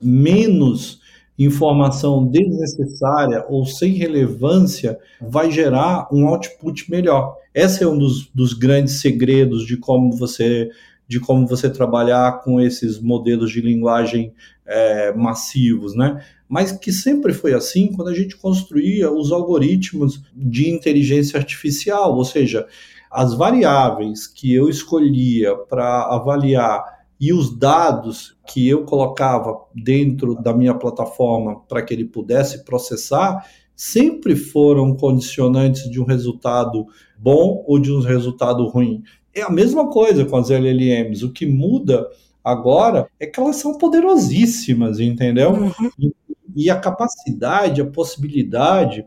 Menos 0.00 1.00
informação 1.38 2.26
desnecessária 2.26 3.44
ou 3.48 3.64
sem 3.64 3.94
relevância 3.94 4.98
vai 5.20 5.50
gerar 5.50 6.06
um 6.12 6.28
output 6.28 6.88
melhor. 6.90 7.34
Esse 7.54 7.82
é 7.82 7.88
um 7.88 7.96
dos, 7.96 8.28
dos 8.32 8.52
grandes 8.52 9.00
segredos 9.00 9.66
de 9.66 9.78
como 9.78 10.12
você 10.12 10.68
de 11.06 11.20
como 11.20 11.46
você 11.46 11.68
trabalhar 11.68 12.42
com 12.42 12.60
esses 12.60 13.00
modelos 13.00 13.50
de 13.50 13.60
linguagem 13.60 14.32
é, 14.66 15.12
massivos, 15.12 15.94
né? 15.94 16.24
Mas 16.48 16.72
que 16.72 16.92
sempre 16.92 17.32
foi 17.32 17.52
assim 17.52 17.92
quando 17.92 18.08
a 18.08 18.14
gente 18.14 18.36
construía 18.36 19.10
os 19.10 19.32
algoritmos 19.32 20.22
de 20.34 20.70
inteligência 20.70 21.38
artificial, 21.38 22.16
ou 22.16 22.24
seja, 22.24 22.66
as 23.10 23.34
variáveis 23.34 24.26
que 24.26 24.52
eu 24.52 24.68
escolhia 24.68 25.56
para 25.56 26.04
avaliar 26.04 26.82
e 27.20 27.32
os 27.32 27.56
dados 27.56 28.36
que 28.46 28.68
eu 28.68 28.84
colocava 28.84 29.56
dentro 29.74 30.34
da 30.34 30.52
minha 30.52 30.74
plataforma 30.74 31.60
para 31.60 31.82
que 31.82 31.94
ele 31.94 32.04
pudesse 32.04 32.64
processar 32.64 33.46
sempre 33.76 34.36
foram 34.36 34.94
condicionantes 34.94 35.90
de 35.90 36.00
um 36.00 36.04
resultado 36.04 36.86
bom 37.18 37.64
ou 37.66 37.78
de 37.78 37.92
um 37.92 38.00
resultado 38.00 38.66
ruim. 38.66 39.02
É 39.34 39.42
a 39.42 39.50
mesma 39.50 39.90
coisa 39.90 40.24
com 40.24 40.36
as 40.36 40.50
LLMs. 40.50 41.24
O 41.24 41.32
que 41.32 41.44
muda 41.46 42.08
agora 42.44 43.08
é 43.18 43.26
que 43.26 43.40
elas 43.40 43.56
são 43.56 43.78
poderosíssimas, 43.78 45.00
entendeu? 45.00 45.52
Uhum. 45.52 45.90
E, 45.98 46.14
e, 46.54 46.70
a 46.70 46.78
capacidade, 46.78 47.80
a 47.80 47.86
possibilidade, 47.86 49.04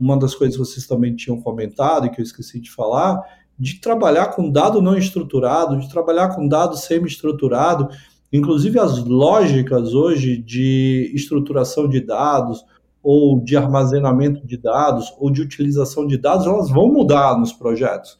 uma 0.00 0.18
das 0.18 0.34
coisas 0.34 0.56
que 0.56 0.64
vocês 0.64 0.86
também 0.86 1.14
tinham 1.14 1.40
comentado 1.40 2.06
e 2.06 2.10
que 2.10 2.20
eu 2.20 2.24
esqueci 2.24 2.58
de 2.58 2.70
falar, 2.70 3.22
de 3.58 3.80
trabalhar 3.80 4.28
com 4.28 4.50
dado 4.50 4.80
não 4.80 4.96
estruturado, 4.96 5.78
de 5.78 5.88
trabalhar 5.88 6.34
com 6.34 6.48
dado 6.48 6.76
semi-estruturado, 6.76 7.88
inclusive 8.32 8.78
as 8.78 8.98
lógicas 9.04 9.92
hoje 9.94 10.38
de 10.38 11.10
estruturação 11.14 11.88
de 11.88 12.00
dados 12.00 12.64
ou 13.02 13.40
de 13.40 13.56
armazenamento 13.56 14.46
de 14.46 14.56
dados 14.56 15.12
ou 15.18 15.30
de 15.30 15.42
utilização 15.42 16.06
de 16.06 16.16
dados, 16.16 16.46
elas 16.46 16.70
vão 16.70 16.88
mudar 16.88 17.38
nos 17.38 17.52
projetos, 17.52 18.18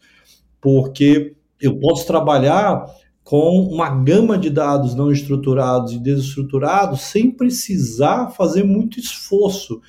porque 0.60 1.36
eu 1.60 1.78
posso 1.78 2.06
trabalhar 2.06 2.86
com 3.24 3.60
uma 3.60 3.90
gama 3.90 4.38
de 4.38 4.48
dados 4.48 4.94
não 4.94 5.12
estruturados 5.12 5.92
e 5.92 5.98
desestruturados 5.98 7.02
sem 7.02 7.30
precisar 7.30 8.30
fazer 8.30 8.62
muito 8.62 8.98
esforço, 8.98 9.82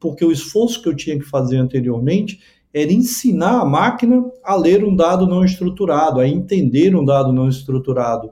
porque 0.00 0.24
o 0.24 0.32
esforço 0.32 0.80
que 0.80 0.88
eu 0.88 0.96
tinha 0.96 1.18
que 1.18 1.24
fazer 1.24 1.58
anteriormente 1.58 2.40
era 2.72 2.92
ensinar 2.92 3.60
a 3.60 3.64
máquina 3.64 4.24
a 4.42 4.54
ler 4.54 4.84
um 4.84 4.94
dado 4.94 5.26
não 5.26 5.44
estruturado, 5.44 6.20
a 6.20 6.28
entender 6.28 6.94
um 6.94 7.04
dado 7.04 7.32
não 7.32 7.48
estruturado. 7.48 8.30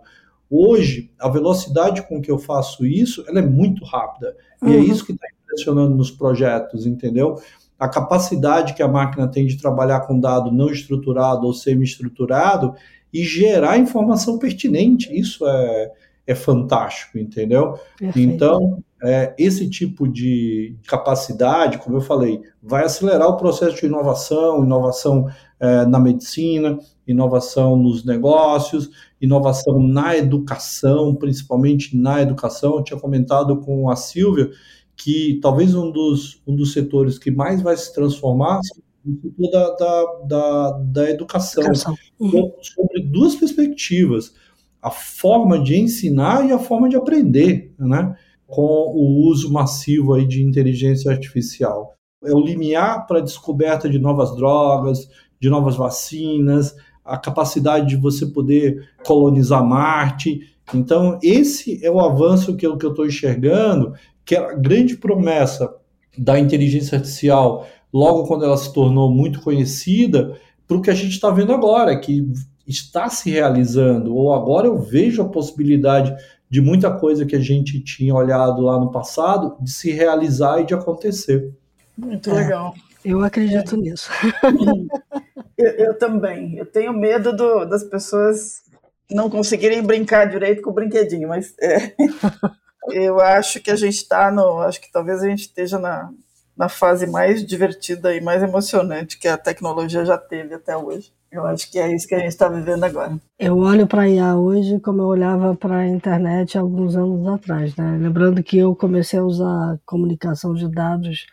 Hoje, 0.51 1.11
a 1.19 1.29
velocidade 1.29 2.07
com 2.07 2.21
que 2.21 2.31
eu 2.31 2.39
faço 2.39 2.87
isso, 2.87 3.25
ela 3.27 3.41
é 3.41 3.47
muito 3.47 3.85
rápida. 3.85 4.37
Uhum. 4.63 4.69
E 4.69 4.75
é 4.75 4.79
uhum. 4.79 4.85
isso 4.85 5.05
que 5.05 5.13
está 5.13 5.27
impressionando 5.43 5.95
nos 5.95 6.11
projetos, 6.11 6.87
entendeu? 6.87 7.39
A 7.79 7.89
capacidade 7.89 8.75
que 8.75 8.83
a 8.83 8.89
máquina 8.89 9.29
tem 9.29 9.47
de 9.47 9.57
trabalhar 9.57 10.01
com 10.01 10.19
dado 10.19 10.53
não 10.53 10.71
estruturado 10.71 11.47
ou 11.47 11.53
semi-estruturado 11.53 12.75
e 13.13 13.23
gerar 13.23 13.79
informação 13.79 14.39
pertinente. 14.39 15.13
Isso 15.13 15.47
é, 15.47 15.93
é 16.27 16.35
fantástico, 16.35 17.19
entendeu? 17.19 17.79
Perfeito. 17.99 18.19
Então, 18.19 18.83
é, 19.03 19.35
esse 19.39 19.69
tipo 19.69 20.09
de 20.09 20.77
capacidade, 20.87 21.79
como 21.79 21.97
eu 21.97 22.01
falei, 22.01 22.41
vai 22.63 22.85
acelerar 22.85 23.29
o 23.29 23.37
processo 23.37 23.77
de 23.77 23.87
inovação, 23.87 24.65
inovação 24.65 25.29
é, 25.61 25.85
na 25.85 26.01
medicina, 26.01 26.79
inovação 27.07 27.77
nos 27.77 28.05
negócios, 28.05 28.91
inovação 29.21 29.79
na 29.79 30.17
educação, 30.17 31.15
principalmente 31.15 31.97
na 31.97 32.23
educação. 32.23 32.77
Eu 32.77 32.83
tinha 32.83 32.99
comentado 32.99 33.61
com 33.61 33.91
a 33.91 33.97
Silvia 33.97 34.51
que 34.97 35.39
talvez 35.43 35.75
um 35.75 35.91
dos, 35.91 36.41
um 36.47 36.55
dos 36.55 36.73
setores 36.73 37.19
que 37.19 37.31
mais 37.31 37.63
vai 37.63 37.77
se 37.77 37.93
transformar 37.93 38.61
seja 38.63 39.51
da, 39.51 39.71
da, 39.77 40.05
da, 40.27 40.71
da 40.79 41.11
educação, 41.11 41.65
educação. 41.65 41.95
Uhum. 42.19 42.53
sobre 42.61 43.03
duas 43.03 43.35
perspectivas, 43.35 44.35
a 44.81 44.91
forma 44.91 45.59
de 45.59 45.77
ensinar 45.77 46.49
e 46.49 46.53
a 46.53 46.59
forma 46.59 46.89
de 46.89 46.97
aprender, 46.97 47.75
né? 47.79 48.17
com 48.47 48.63
o 48.63 49.27
uso 49.29 49.53
massivo 49.53 50.15
aí 50.15 50.27
de 50.27 50.43
inteligência 50.43 51.11
artificial. 51.11 51.95
É 52.23 52.33
o 52.33 52.41
limiar 52.41 53.07
para 53.07 53.19
a 53.19 53.23
descoberta 53.23 53.89
de 53.89 53.99
novas 53.99 54.35
drogas, 54.37 55.09
de 55.41 55.51
novas 55.51 55.77
vacinas, 55.77 56.75
a 57.05 57.19
capacidade 57.19 57.89
de 57.89 57.97
você 57.97 58.27
poder 58.27 58.89
colonizar 59.05 59.65
Marte. 59.65 60.41
Então, 60.75 61.19
esse 61.23 61.85
é 61.85 61.91
o 61.91 62.01
avanço 62.01 62.57
que 62.57 62.67
eu 62.67 62.77
estou 62.77 63.05
enxergando, 63.05 63.93
que 64.25 64.35
é 64.35 64.39
a 64.39 64.55
grande 64.55 64.97
promessa 64.97 65.75
da 66.17 66.39
inteligência 66.39 66.97
artificial, 66.97 67.67
logo 67.93 68.27
quando 68.27 68.45
ela 68.45 68.57
se 68.57 68.73
tornou 68.73 69.11
muito 69.11 69.41
conhecida, 69.41 70.39
para 70.67 70.77
o 70.77 70.83
que 70.83 70.91
a 70.91 70.95
gente 70.95 71.13
está 71.13 71.31
vendo 71.31 71.53
agora, 71.53 71.99
que 71.99 72.27
está 72.67 73.09
se 73.09 73.31
realizando, 73.31 74.15
ou 74.15 74.33
agora 74.33 74.67
eu 74.67 74.79
vejo 74.79 75.23
a 75.23 75.29
possibilidade 75.29 76.15
de 76.49 76.61
muita 76.61 76.91
coisa 76.91 77.27
que 77.27 77.37
a 77.37 77.41
gente 77.41 77.81
tinha 77.81 78.15
olhado 78.15 78.63
lá 78.63 78.79
no 78.79 78.91
passado 78.91 79.57
de 79.61 79.71
se 79.71 79.91
realizar 79.91 80.61
e 80.61 80.67
de 80.67 80.75
acontecer. 80.75 81.53
Muito 81.97 82.31
é, 82.31 82.35
legal. 82.35 82.75
Eu 83.05 83.23
acredito 83.23 83.75
é. 83.75 83.79
nisso. 83.79 84.11
eu, 85.59 85.71
eu, 85.73 85.99
também. 85.99 86.57
Eu 86.57 86.65
tenho 86.65 86.93
medo 86.93 87.37
do, 87.37 87.65
das 87.65 87.85
pessoas 87.85 88.63
não 89.11 89.29
conseguirem 89.29 89.83
brincar 89.83 90.27
direito 90.27 90.63
com 90.63 90.71
o 90.71 90.75
brinquedinho, 90.75 91.29
mas 91.29 91.55
é, 91.61 91.93
eu 92.91 93.21
acho 93.21 93.61
que 93.61 93.71
a 93.71 93.77
gente 93.77 93.97
está 93.97 94.31
no. 94.31 94.61
Acho 94.61 94.81
que 94.81 94.93
talvez 94.93 95.23
a 95.23 95.29
gente 95.29 95.41
esteja 95.41 95.79
na, 95.79 96.11
na 96.57 96.69
fase 96.69 97.07
mais 97.07 97.45
divertida 97.45 98.15
e 98.15 98.21
mais 98.21 98.43
emocionante 98.43 99.19
que 99.19 99.29
a 99.29 99.37
tecnologia 99.37 100.05
já 100.05 100.17
teve 100.17 100.55
até 100.55 100.77
hoje. 100.77 101.13
Eu 101.31 101.45
acho 101.47 101.69
que 101.69 101.81
é 101.81 101.93
isso 101.93 102.07
que 102.07 102.15
a 102.15 102.19
gente 102.21 102.29
está 102.29 102.49
vivendo 102.49 102.85
agora. 102.85 103.19
Eu 103.37 103.59
olho 103.59 103.89
para 103.89 104.03
a 104.03 104.09
IA 104.09 104.37
hoje 104.37 104.79
como 104.79 105.03
eu 105.03 105.07
olhava 105.07 105.57
para 105.57 105.79
a 105.79 105.89
internet 105.89 106.57
alguns 106.57 106.95
anos 106.95 107.27
atrás, 107.27 107.75
né? 107.75 107.99
Lembrando 108.01 108.41
que 108.41 108.57
eu 108.57 108.75
comecei 108.77 109.19
a 109.19 109.25
usar 109.25 109.81
comunicação 109.85 110.55
de 110.55 110.71
dados 110.71 111.27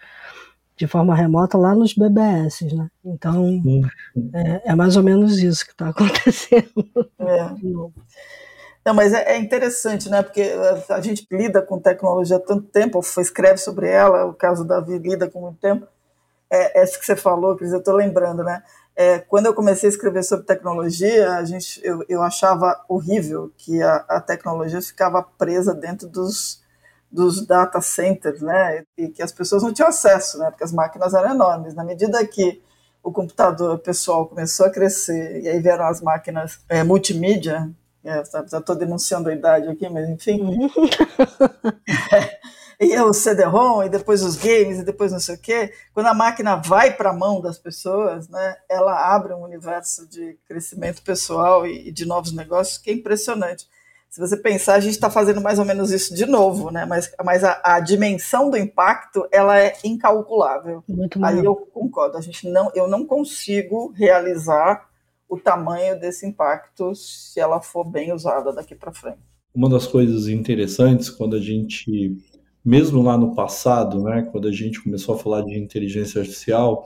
de 0.75 0.87
forma 0.87 1.13
remota 1.13 1.55
lá 1.59 1.75
nos 1.75 1.93
BBS, 1.93 2.61
né? 2.75 2.87
Então 3.05 3.61
é, 4.33 4.71
é, 4.71 4.75
mais 4.75 4.97
ou 4.97 5.03
menos 5.03 5.37
isso 5.37 5.63
que 5.63 5.71
está 5.71 5.89
acontecendo. 5.93 6.71
É. 7.19 7.49
Não, 8.85 8.93
mas 8.93 9.13
é, 9.13 9.33
é, 9.33 9.37
interessante, 9.37 10.09
né? 10.09 10.23
Porque 10.23 10.51
a 10.89 11.01
gente 11.01 11.27
lida 11.31 11.61
com 11.61 11.79
tecnologia 11.79 12.37
há 12.37 12.39
tanto 12.39 12.67
tempo, 12.67 12.99
escreve 13.19 13.57
sobre 13.57 13.87
ela, 13.87 14.25
o 14.25 14.33
caso 14.33 14.65
da 14.65 14.79
Davi 14.79 14.97
lida 14.97 15.29
com 15.29 15.41
muito 15.41 15.59
tempo. 15.59 15.87
É, 16.49 16.81
essa 16.81 16.97
que 16.99 17.05
você 17.05 17.15
falou, 17.15 17.55
Cris, 17.55 17.71
eu 17.71 17.79
estou 17.79 17.95
lembrando, 17.95 18.43
né? 18.43 18.63
É, 18.95 19.19
quando 19.19 19.45
eu 19.45 19.53
comecei 19.53 19.87
a 19.87 19.91
escrever 19.91 20.23
sobre 20.23 20.45
tecnologia, 20.45 21.33
a 21.33 21.45
gente, 21.45 21.79
eu, 21.83 22.03
eu 22.09 22.21
achava 22.21 22.83
horrível 22.89 23.51
que 23.55 23.81
a, 23.81 23.95
a 24.09 24.19
tecnologia 24.19 24.81
ficava 24.81 25.23
presa 25.23 25.73
dentro 25.73 26.07
dos, 26.09 26.61
dos 27.09 27.45
data 27.45 27.79
centers, 27.81 28.41
né? 28.41 28.83
E 28.97 29.07
que 29.09 29.21
as 29.21 29.31
pessoas 29.31 29.63
não 29.63 29.71
tinham 29.71 29.89
acesso, 29.89 30.39
né? 30.39 30.49
Porque 30.49 30.63
as 30.63 30.73
máquinas 30.73 31.13
eram 31.13 31.31
enormes. 31.31 31.73
Na 31.75 31.83
medida 31.83 32.25
que 32.25 32.61
o 33.03 33.11
computador 33.11 33.79
pessoal 33.79 34.27
começou 34.27 34.65
a 34.65 34.71
crescer 34.71 35.41
e 35.41 35.47
aí 35.47 35.59
vieram 35.59 35.85
as 35.85 36.01
máquinas 36.01 36.59
é, 36.67 36.83
multimídia, 36.83 37.71
é, 38.03 38.23
já 38.47 38.59
estou 38.59 38.75
denunciando 38.75 39.29
a 39.29 39.33
idade 39.33 39.67
aqui, 39.67 39.87
mas 39.87 40.09
enfim. 40.09 40.41
Uhum. 40.41 40.69
e 42.81 42.99
o 42.99 43.13
CD-ROM, 43.13 43.83
e 43.83 43.89
depois 43.89 44.23
os 44.23 44.35
games, 44.35 44.79
e 44.79 44.83
depois 44.83 45.11
não 45.11 45.19
sei 45.19 45.35
o 45.35 45.37
quê. 45.37 45.71
Quando 45.93 46.07
a 46.07 46.13
máquina 46.13 46.55
vai 46.55 46.95
para 46.95 47.11
a 47.11 47.15
mão 47.15 47.39
das 47.39 47.59
pessoas, 47.59 48.27
né, 48.27 48.57
ela 48.67 49.13
abre 49.13 49.33
um 49.33 49.43
universo 49.43 50.07
de 50.07 50.37
crescimento 50.47 51.03
pessoal 51.03 51.67
e, 51.67 51.91
de 51.91 52.05
novos 52.05 52.31
negócios 52.31 52.79
que 52.79 52.89
é 52.89 52.93
impressionante. 52.93 53.67
Se 54.09 54.19
você 54.19 54.35
pensar, 54.35 54.73
a 54.73 54.79
gente 54.79 54.95
está 54.95 55.09
fazendo 55.09 55.39
mais 55.39 55.59
ou 55.59 55.63
menos 55.63 55.91
isso 55.91 56.13
de 56.13 56.25
novo, 56.25 56.69
né? 56.69 56.85
Mas, 56.85 57.09
mas 57.23 57.45
a, 57.45 57.61
a 57.63 57.79
dimensão 57.79 58.49
do 58.49 58.57
impacto 58.57 59.25
ela 59.31 59.57
é 59.57 59.73
incalculável. 59.85 60.83
Muito 60.85 61.23
Aí 61.23 61.45
eu 61.45 61.55
concordo. 61.55 62.17
A 62.17 62.21
gente 62.21 62.49
não, 62.49 62.69
eu 62.75 62.89
não 62.89 63.05
consigo 63.05 63.93
realizar 63.95 64.90
o 65.31 65.39
tamanho 65.39 65.97
desse 65.97 66.27
impacto 66.27 66.93
se 66.93 67.39
ela 67.39 67.61
for 67.61 67.85
bem 67.85 68.11
usada 68.11 68.51
daqui 68.51 68.75
para 68.75 68.91
frente. 68.91 69.19
Uma 69.55 69.69
das 69.69 69.87
coisas 69.87 70.27
interessantes 70.27 71.09
quando 71.09 71.37
a 71.37 71.39
gente 71.39 72.17
mesmo 72.63 73.01
lá 73.01 73.17
no 73.17 73.33
passado, 73.33 74.03
né, 74.03 74.27
quando 74.31 74.47
a 74.47 74.51
gente 74.51 74.83
começou 74.83 75.15
a 75.15 75.17
falar 75.17 75.41
de 75.41 75.57
inteligência 75.57 76.19
artificial, 76.19 76.85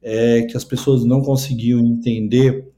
é 0.00 0.42
que 0.42 0.56
as 0.56 0.64
pessoas 0.64 1.04
não 1.04 1.20
conseguiam 1.20 1.80
entender 1.80 2.72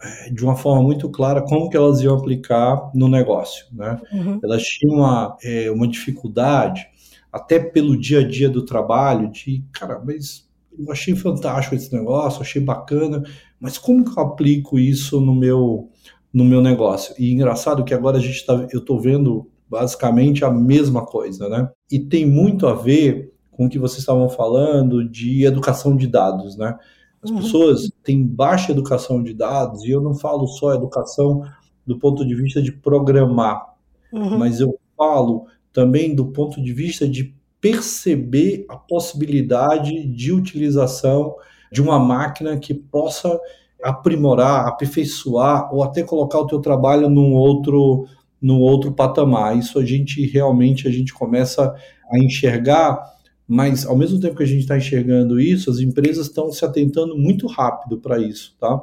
é, 0.00 0.30
de 0.30 0.44
uma 0.44 0.54
forma 0.54 0.82
muito 0.82 1.08
clara 1.08 1.42
como 1.42 1.68
que 1.68 1.76
elas 1.76 2.00
iam 2.02 2.16
aplicar 2.16 2.90
no 2.94 3.08
negócio, 3.08 3.66
né? 3.72 4.00
Uhum. 4.12 4.38
Elas 4.44 4.62
tinham 4.62 4.96
uma, 4.96 5.36
é, 5.42 5.70
uma 5.70 5.88
dificuldade, 5.88 6.86
até 7.32 7.58
pelo 7.58 7.98
dia 7.98 8.20
a 8.20 8.28
dia 8.28 8.48
do 8.48 8.64
trabalho, 8.64 9.30
de, 9.32 9.64
cara, 9.72 10.00
mas 10.04 10.48
eu 10.78 10.90
achei 10.90 11.14
fantástico 11.14 11.74
esse 11.74 11.92
negócio, 11.94 12.40
achei 12.40 12.62
bacana, 12.62 13.22
mas 13.64 13.78
como 13.78 14.04
que 14.04 14.18
eu 14.18 14.22
aplico 14.22 14.78
isso 14.78 15.22
no 15.22 15.34
meu, 15.34 15.88
no 16.30 16.44
meu 16.44 16.60
negócio? 16.60 17.14
E 17.18 17.32
engraçado 17.32 17.82
que 17.82 17.94
agora 17.94 18.18
a 18.18 18.20
gente 18.20 18.44
tá, 18.44 18.68
eu 18.70 18.80
estou 18.80 19.00
vendo 19.00 19.50
basicamente 19.66 20.44
a 20.44 20.50
mesma 20.50 21.06
coisa, 21.06 21.48
né? 21.48 21.70
E 21.90 21.98
tem 21.98 22.26
muito 22.26 22.66
a 22.66 22.74
ver 22.74 23.32
com 23.50 23.64
o 23.64 23.68
que 23.70 23.78
vocês 23.78 24.00
estavam 24.00 24.28
falando 24.28 25.08
de 25.08 25.46
educação 25.46 25.96
de 25.96 26.06
dados, 26.06 26.58
né? 26.58 26.76
As 27.22 27.30
uhum. 27.30 27.38
pessoas 27.38 27.90
têm 28.02 28.22
baixa 28.22 28.70
educação 28.70 29.22
de 29.22 29.32
dados, 29.32 29.82
e 29.82 29.90
eu 29.92 30.02
não 30.02 30.14
falo 30.14 30.46
só 30.46 30.74
educação 30.74 31.42
do 31.86 31.98
ponto 31.98 32.22
de 32.22 32.34
vista 32.34 32.60
de 32.60 32.70
programar, 32.70 33.76
uhum. 34.12 34.36
mas 34.36 34.60
eu 34.60 34.78
falo 34.94 35.46
também 35.72 36.14
do 36.14 36.26
ponto 36.26 36.62
de 36.62 36.72
vista 36.74 37.08
de 37.08 37.34
perceber 37.62 38.66
a 38.68 38.76
possibilidade 38.76 40.06
de 40.06 40.32
utilização 40.32 41.34
de 41.70 41.82
uma 41.82 41.98
máquina 41.98 42.56
que 42.58 42.74
possa 42.74 43.38
aprimorar, 43.82 44.66
aperfeiçoar 44.66 45.74
ou 45.74 45.82
até 45.82 46.02
colocar 46.02 46.38
o 46.38 46.46
teu 46.46 46.60
trabalho 46.60 47.08
num 47.08 47.32
outro 47.34 48.06
no 48.40 48.58
outro 48.58 48.92
patamar. 48.92 49.56
Isso 49.56 49.78
a 49.78 49.84
gente 49.84 50.26
realmente 50.26 50.86
a 50.86 50.90
gente 50.90 51.14
começa 51.14 51.74
a 52.12 52.18
enxergar, 52.18 53.02
mas 53.48 53.86
ao 53.86 53.96
mesmo 53.96 54.20
tempo 54.20 54.36
que 54.36 54.42
a 54.42 54.46
gente 54.46 54.60
está 54.60 54.76
enxergando 54.76 55.40
isso, 55.40 55.70
as 55.70 55.78
empresas 55.78 56.26
estão 56.26 56.52
se 56.52 56.62
atentando 56.62 57.16
muito 57.16 57.46
rápido 57.46 57.98
para 57.98 58.18
isso, 58.18 58.54
tá? 58.60 58.82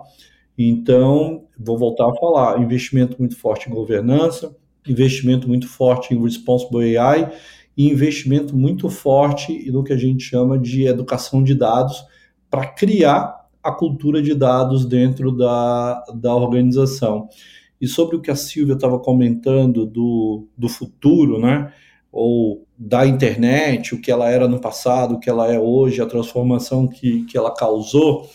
Então, 0.58 1.44
vou 1.58 1.78
voltar 1.78 2.10
a 2.10 2.16
falar, 2.16 2.60
investimento 2.60 3.18
muito 3.20 3.38
forte 3.38 3.70
em 3.70 3.74
governança, 3.74 4.56
investimento 4.88 5.48
muito 5.48 5.68
forte 5.68 6.14
em 6.14 6.22
responsible 6.22 6.98
AI 6.98 7.32
e 7.78 7.88
investimento 7.88 8.56
muito 8.58 8.90
forte 8.90 9.72
no 9.72 9.84
que 9.84 9.94
a 9.94 9.98
gente 9.98 10.24
chama 10.24 10.58
de 10.58 10.86
educação 10.88 11.44
de 11.44 11.54
dados 11.54 12.04
para 12.52 12.68
criar 12.68 13.48
a 13.64 13.72
cultura 13.72 14.22
de 14.22 14.36
dados 14.36 14.86
dentro 14.86 15.32
da, 15.32 16.04
da 16.14 16.36
organização. 16.36 17.30
E 17.80 17.88
sobre 17.88 18.18
o 18.18 18.22
que 18.22 18.30
a 18.30 18.36
Silvia 18.36 18.74
estava 18.74 19.00
comentando 19.00 19.86
do, 19.86 20.48
do 20.58 20.68
futuro, 20.68 21.40
né? 21.40 21.72
Ou 22.12 22.68
da 22.78 23.08
internet, 23.08 23.96
o 23.96 24.02
que 24.02 24.12
ela 24.12 24.30
era 24.30 24.48
no 24.48 24.60
passado, 24.60 25.16
o 25.16 25.20
que 25.20 25.30
ela 25.30 25.52
é 25.52 25.58
hoje, 25.58 26.02
a 26.02 26.06
transformação 26.06 26.88
que, 26.88 27.24
que 27.24 27.38
ela 27.38 27.54
causou. 27.54 28.30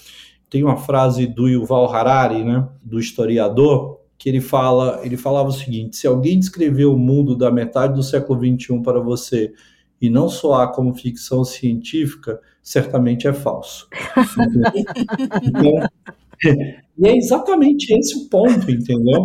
Tem 0.48 0.64
uma 0.64 0.78
frase 0.78 1.26
do 1.26 1.46
Yuval 1.46 1.92
Harari, 1.94 2.42
né? 2.42 2.66
Do 2.82 2.98
historiador, 2.98 4.00
que 4.16 4.28
ele 4.30 4.40
fala, 4.40 5.00
ele 5.04 5.16
falava 5.16 5.50
o 5.50 5.52
seguinte: 5.52 5.96
se 5.96 6.06
alguém 6.06 6.38
descreveu 6.38 6.94
o 6.94 6.98
mundo 6.98 7.36
da 7.36 7.50
metade 7.50 7.94
do 7.94 8.02
século 8.02 8.40
XXI 8.40 8.80
para 8.82 8.98
você 8.98 9.52
e 10.00 10.10
não 10.10 10.28
soar 10.28 10.72
como 10.72 10.94
ficção 10.94 11.44
científica, 11.44 12.40
certamente 12.62 13.26
é 13.26 13.32
falso. 13.32 13.88
então, 15.42 15.88
e 16.98 17.08
é 17.08 17.16
exatamente 17.16 17.92
esse 17.92 18.16
o 18.16 18.28
ponto, 18.28 18.70
entendeu? 18.70 19.22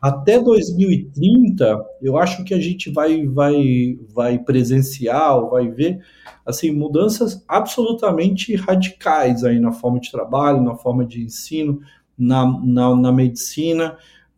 Até 0.00 0.38
2030, 0.40 1.84
eu 2.02 2.16
acho 2.16 2.44
que 2.44 2.52
a 2.52 2.60
gente 2.60 2.90
vai, 2.90 3.26
vai, 3.26 3.98
vai 4.12 4.38
presenciar, 4.38 5.40
vai 5.48 5.68
ver 5.68 6.00
assim 6.44 6.70
mudanças 6.70 7.44
absolutamente 7.48 8.54
radicais 8.54 9.42
aí 9.42 9.58
na 9.58 9.72
forma 9.72 9.98
de 9.98 10.10
trabalho, 10.10 10.62
na 10.62 10.76
forma 10.76 11.04
de 11.04 11.22
ensino, 11.22 11.80
na, 12.16 12.46
na, 12.62 12.94
na 12.94 13.12
medicina, 13.12 13.96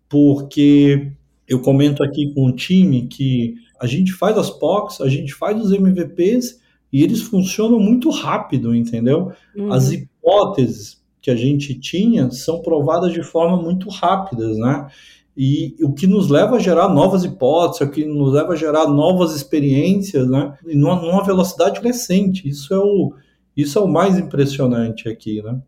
porque 0.09 1.13
eu 1.47 1.61
comento 1.61 2.03
aqui 2.03 2.33
com 2.35 2.47
o 2.47 2.53
time 2.53 3.07
que 3.07 3.57
A 3.81 3.87
gente 3.87 4.13
faz 4.13 4.37
as 4.37 4.51
POCs, 4.51 5.01
a 5.01 5.09
gente 5.09 5.35
faz 5.35 5.61
os 5.61 5.73
MVPs 5.73 6.61
e 6.93 7.03
eles 7.03 7.23
funcionam 7.23 7.79
muito 7.79 8.11
rápido, 8.11 8.75
entendeu? 8.75 9.33
Uhum. 9.57 9.73
As 9.73 9.93
hipóteses 9.93 11.03
que 11.21 11.31
a 11.31 11.37
gente 11.37 11.79
tinha 11.79 12.31
são 12.31 12.63
provadas 12.63 13.13
de 13.13 13.23
forma 13.23 13.61
muito 13.61 13.89
rápidas, 13.89 14.57
né? 14.57 14.89
E 15.37 15.77
o 15.83 15.93
que 15.93 16.07
nos 16.07 16.29
leva 16.29 16.57
a 16.57 16.59
gerar 16.59 16.89
novas 16.89 17.23
hipóteses, 17.23 17.87
o 17.87 17.91
que 17.91 18.05
nos 18.05 18.33
leva 18.33 18.55
a 18.55 18.57
gerar 18.57 18.89
novas 18.89 19.37
experiências, 19.37 20.29
né? 20.29 20.57
E 20.67 20.75
numa, 20.75 20.97
numa 20.97 21.23
velocidade 21.23 21.79
crescente. 21.81 22.49
Isso 22.49 22.75
é 22.75 22.79
o, 22.79 23.15
isso 23.57 23.79
é 23.79 23.83
o 23.83 23.87
mais 23.87 24.19
impressionante 24.19 25.09
aqui, 25.09 25.41
né? 25.43 25.61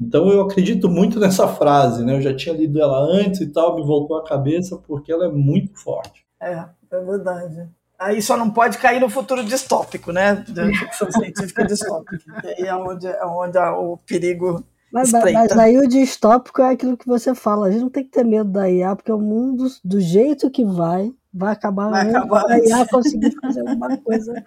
Então 0.00 0.28
eu 0.30 0.40
acredito 0.40 0.88
muito 0.88 1.20
nessa 1.20 1.46
frase, 1.46 2.04
né? 2.04 2.16
Eu 2.16 2.22
já 2.22 2.34
tinha 2.34 2.54
lido 2.54 2.80
ela 2.80 2.98
antes 2.98 3.40
e 3.40 3.46
tal, 3.46 3.76
me 3.76 3.84
voltou 3.84 4.16
à 4.16 4.24
cabeça 4.24 4.76
porque 4.76 5.12
ela 5.12 5.26
é 5.26 5.30
muito 5.30 5.78
forte. 5.78 6.24
É, 6.42 6.64
é 6.96 7.04
verdade. 7.04 7.68
Aí 7.98 8.20
só 8.20 8.36
não 8.36 8.50
pode 8.50 8.78
cair 8.78 9.00
no 9.00 9.08
futuro 9.08 9.44
distópico, 9.44 10.12
né? 10.12 10.44
Ficção 10.78 11.10
científica 11.10 11.64
distópica. 11.64 12.18
Aí 12.44 12.66
é 12.66 12.74
onde, 12.74 13.06
é 13.06 13.24
onde 13.24 13.58
o 13.58 13.96
perigo 14.06 14.64
mas, 14.94 15.10
mas, 15.10 15.50
aí 15.58 15.76
o 15.76 15.88
distópico 15.88 16.62
é 16.62 16.70
aquilo 16.70 16.96
que 16.96 17.06
você 17.06 17.34
fala. 17.34 17.66
A 17.66 17.70
gente 17.72 17.80
não 17.80 17.90
tem 17.90 18.04
que 18.04 18.12
ter 18.12 18.24
medo 18.24 18.48
da 18.48 18.70
IA, 18.70 18.94
porque 18.94 19.10
o 19.10 19.18
mundo, 19.18 19.66
do 19.82 20.00
jeito 20.00 20.48
que 20.48 20.64
vai, 20.64 21.12
vai 21.32 21.52
acabar, 21.52 21.90
vai 21.90 22.08
acabar 22.08 22.48
a 22.48 22.58
IA 22.60 22.86
conseguir 22.86 23.34
fazer 23.40 23.68
alguma 23.68 23.96
coisa 23.98 24.44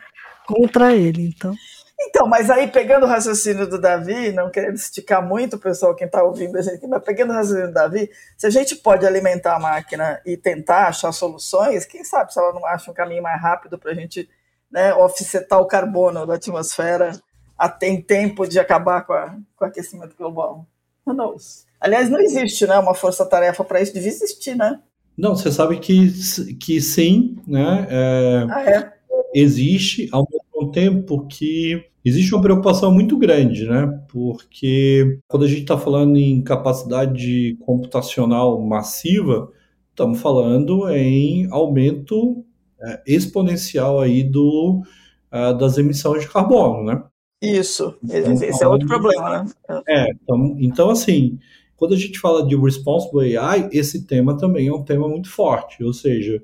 contra 0.48 0.96
ele. 0.96 1.28
Então. 1.28 1.54
Então, 2.00 2.28
mas 2.28 2.50
aí 2.50 2.68
pegando 2.68 3.06
o 3.06 3.10
raciocínio 3.10 3.68
do 3.68 3.82
Davi, 3.82 4.32
não 4.32 4.52
querendo 4.52 4.76
esticar 4.76 5.26
muito 5.26 5.56
o 5.56 5.60
pessoal 5.60 5.96
quem 5.96 6.06
está 6.06 6.24
ouvindo 6.24 6.56
a 6.56 6.62
gente 6.62 6.76
aqui, 6.76 6.88
mas 6.88 7.04
pegando 7.04 7.32
o 7.32 7.34
raciocínio 7.34 7.70
do 7.70 7.74
Davi, 7.74 8.10
se 8.38 8.46
a 8.46 8.50
gente 8.52 8.76
pode 8.76 9.06
alimentar 9.06 9.56
a 9.56 9.60
máquina 9.60 10.22
e 10.26 10.38
tentar 10.38 10.88
achar 10.88 11.12
soluções, 11.12 11.86
quem 11.86 12.04
sabe 12.04 12.32
se 12.32 12.40
ela 12.40 12.54
não 12.54 12.66
acha 12.66 12.92
um 12.92 12.94
caminho 12.94 13.24
mais 13.24 13.42
rápido 13.42 13.80
para 13.80 13.92
a 13.92 13.96
gente 13.96 14.30
né, 14.72 14.94
offsetar 14.94 15.60
o 15.60 15.66
carbono 15.66 16.26
da 16.26 16.36
atmosfera 16.36 17.12
tem 17.80 18.00
tempo 18.00 18.48
de 18.48 18.60
acabar 18.60 19.02
com, 19.02 19.14
a, 19.14 19.36
com 19.56 19.66
o 19.66 19.68
aquecimento 19.68 20.16
global. 20.16 20.68
Who 21.06 21.16
knows? 21.16 21.66
Aliás, 21.80 22.10
não 22.10 22.20
existe 22.20 22.68
né, 22.68 22.78
uma 22.78 22.94
força-tarefa 22.94 23.64
para 23.64 23.82
isso, 23.82 23.94
devia 23.94 24.10
existir, 24.10 24.56
né? 24.56 24.80
Não, 25.18 25.36
você 25.36 25.52
sabe 25.52 25.80
que, 25.80 26.12
que 26.60 26.80
sim, 26.80 27.38
né? 27.48 27.88
É, 27.90 28.46
ah, 28.52 28.70
é? 28.70 28.94
Existe, 29.34 30.10
mesmo 30.68 30.72
tempo 30.72 31.26
que 31.28 31.84
existe 32.04 32.34
uma 32.34 32.42
preocupação 32.42 32.92
muito 32.92 33.18
grande, 33.18 33.66
né? 33.66 33.88
Porque 34.10 35.20
quando 35.28 35.44
a 35.44 35.48
gente 35.48 35.62
está 35.62 35.78
falando 35.78 36.18
em 36.18 36.42
capacidade 36.42 37.56
computacional 37.60 38.62
massiva, 38.62 39.52
estamos 39.90 40.20
falando 40.20 40.90
em 40.90 41.48
aumento 41.52 42.46
é, 42.82 43.02
exponencial 43.08 44.00
aí 44.00 44.24
do, 44.24 44.82
uh, 45.32 45.58
das 45.58 45.78
emissões 45.78 46.24
de 46.24 46.30
carbono, 46.30 46.84
né? 46.84 47.04
Isso, 47.42 47.96
então, 48.04 48.34
esse 48.34 48.64
é 48.64 48.68
outro 48.68 48.88
problema, 48.88 49.44
né? 49.44 49.52
É, 49.88 50.12
então, 50.12 50.56
então 50.60 50.90
assim, 50.90 51.38
quando 51.76 51.94
a 51.94 51.98
gente 51.98 52.18
fala 52.18 52.46
de 52.48 52.56
responsible 52.56 53.38
AI, 53.38 53.70
esse 53.72 54.08
tema 54.08 54.36
também 54.36 54.68
é 54.68 54.74
um 54.74 54.84
tema 54.84 55.08
muito 55.08 55.30
forte, 55.30 55.84
ou 55.84 55.94
seja, 55.94 56.42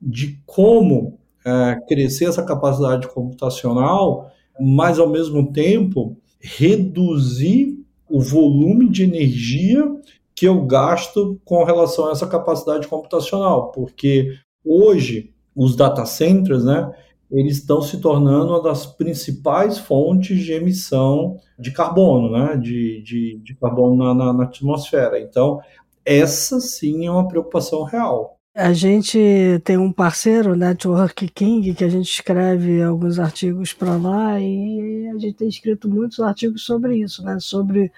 de 0.00 0.40
como 0.46 1.21
é, 1.44 1.76
crescer 1.88 2.26
essa 2.26 2.42
capacidade 2.42 3.08
computacional, 3.08 4.30
mas 4.60 4.98
ao 4.98 5.08
mesmo 5.08 5.52
tempo 5.52 6.16
reduzir 6.40 7.78
o 8.08 8.20
volume 8.20 8.88
de 8.88 9.04
energia 9.04 9.90
que 10.34 10.46
eu 10.46 10.64
gasto 10.64 11.40
com 11.44 11.64
relação 11.64 12.08
a 12.08 12.12
essa 12.12 12.26
capacidade 12.26 12.88
computacional, 12.88 13.70
porque 13.70 14.32
hoje 14.64 15.32
os 15.54 15.76
data 15.76 16.04
centers, 16.04 16.64
né, 16.64 16.90
eles 17.32 17.58
estão 17.58 17.80
se 17.80 17.98
tornando 17.98 18.52
uma 18.52 18.62
das 18.62 18.84
principais 18.84 19.78
fontes 19.78 20.44
de 20.44 20.52
emissão 20.52 21.38
de 21.58 21.70
carbono, 21.70 22.30
né? 22.30 22.58
de, 22.58 23.02
de, 23.02 23.40
de 23.42 23.54
carbono 23.54 23.96
na, 23.96 24.14
na, 24.14 24.32
na 24.34 24.44
atmosfera. 24.44 25.18
Então, 25.18 25.58
essa 26.04 26.60
sim 26.60 27.06
é 27.06 27.10
uma 27.10 27.26
preocupação 27.26 27.84
real. 27.84 28.38
A 28.54 28.72
gente 28.72 29.18
tem 29.64 29.78
um 29.78 29.92
parceiro, 29.92 30.54
Network 30.54 31.26
King, 31.28 31.74
que 31.74 31.84
a 31.84 31.88
gente 31.88 32.10
escreve 32.10 32.82
alguns 32.82 33.18
artigos 33.18 33.72
para 33.72 33.96
lá 33.96 34.38
e 34.38 35.08
a 35.08 35.18
gente 35.18 35.34
tem 35.34 35.48
escrito 35.48 35.88
muitos 35.88 36.20
artigos 36.20 36.62
sobre 36.64 36.98
isso, 36.98 37.24
né? 37.24 37.38
sobre 37.40 37.90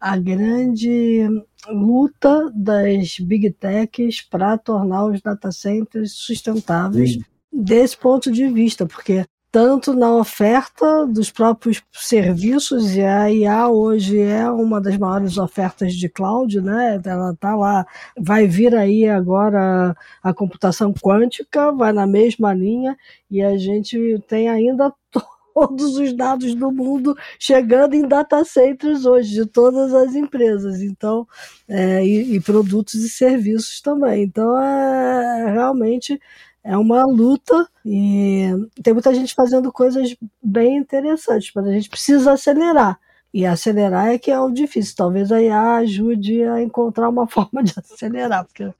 a 0.00 0.16
grande 0.16 1.26
luta 1.68 2.50
das 2.54 3.18
big 3.18 3.50
techs 3.50 4.22
para 4.22 4.56
tornar 4.56 5.06
os 5.06 5.20
data 5.20 5.52
centers 5.52 6.12
sustentáveis. 6.12 7.14
Sim 7.14 7.22
desse 7.52 7.96
ponto 7.96 8.30
de 8.30 8.46
vista, 8.48 8.86
porque 8.86 9.24
tanto 9.50 9.94
na 9.94 10.14
oferta 10.14 11.06
dos 11.06 11.30
próprios 11.30 11.82
serviços, 11.92 12.94
e 12.94 13.02
a 13.02 13.30
IA 13.30 13.68
hoje 13.68 14.18
é 14.18 14.50
uma 14.50 14.80
das 14.80 14.96
maiores 14.98 15.38
ofertas 15.38 15.94
de 15.94 16.08
cloud, 16.08 16.60
né? 16.60 17.00
Ela 17.04 17.32
está 17.32 17.56
lá, 17.56 17.86
vai 18.18 18.46
vir 18.46 18.74
aí 18.74 19.08
agora 19.08 19.96
a 20.22 20.34
computação 20.34 20.92
quântica, 20.92 21.72
vai 21.72 21.92
na 21.92 22.06
mesma 22.06 22.52
linha, 22.52 22.96
e 23.30 23.42
a 23.42 23.56
gente 23.56 24.22
tem 24.28 24.48
ainda 24.48 24.92
todos 25.54 25.96
os 25.96 26.12
dados 26.14 26.54
do 26.54 26.70
mundo 26.70 27.16
chegando 27.38 27.94
em 27.94 28.06
data 28.06 28.44
centers 28.44 29.04
hoje, 29.06 29.34
de 29.34 29.46
todas 29.46 29.92
as 29.94 30.14
empresas, 30.14 30.82
então, 30.82 31.26
é, 31.66 32.04
e, 32.04 32.36
e, 32.36 32.40
produtos 32.40 32.94
e 32.94 33.08
serviços 33.08 33.80
também. 33.80 34.22
Então, 34.22 34.60
é, 34.60 35.52
realmente 35.52 36.20
é 36.62 36.76
uma 36.76 37.04
luta 37.04 37.68
e 37.84 38.50
tem 38.82 38.92
muita 38.92 39.14
gente 39.14 39.34
fazendo 39.34 39.72
coisas 39.72 40.14
bem 40.42 40.76
interessantes, 40.76 41.50
mas 41.54 41.66
a 41.66 41.72
gente 41.72 41.88
precisa 41.88 42.32
acelerar. 42.32 42.98
E 43.32 43.44
acelerar 43.44 44.08
é 44.08 44.18
que 44.18 44.30
é 44.30 44.40
o 44.40 44.50
difícil. 44.50 44.94
Talvez 44.96 45.30
a 45.30 45.40
IA 45.40 45.76
ajude 45.76 46.42
a 46.44 46.62
encontrar 46.62 47.08
uma 47.08 47.26
forma 47.28 47.62
de 47.62 47.74
acelerar, 47.76 48.44
porque 48.44 48.72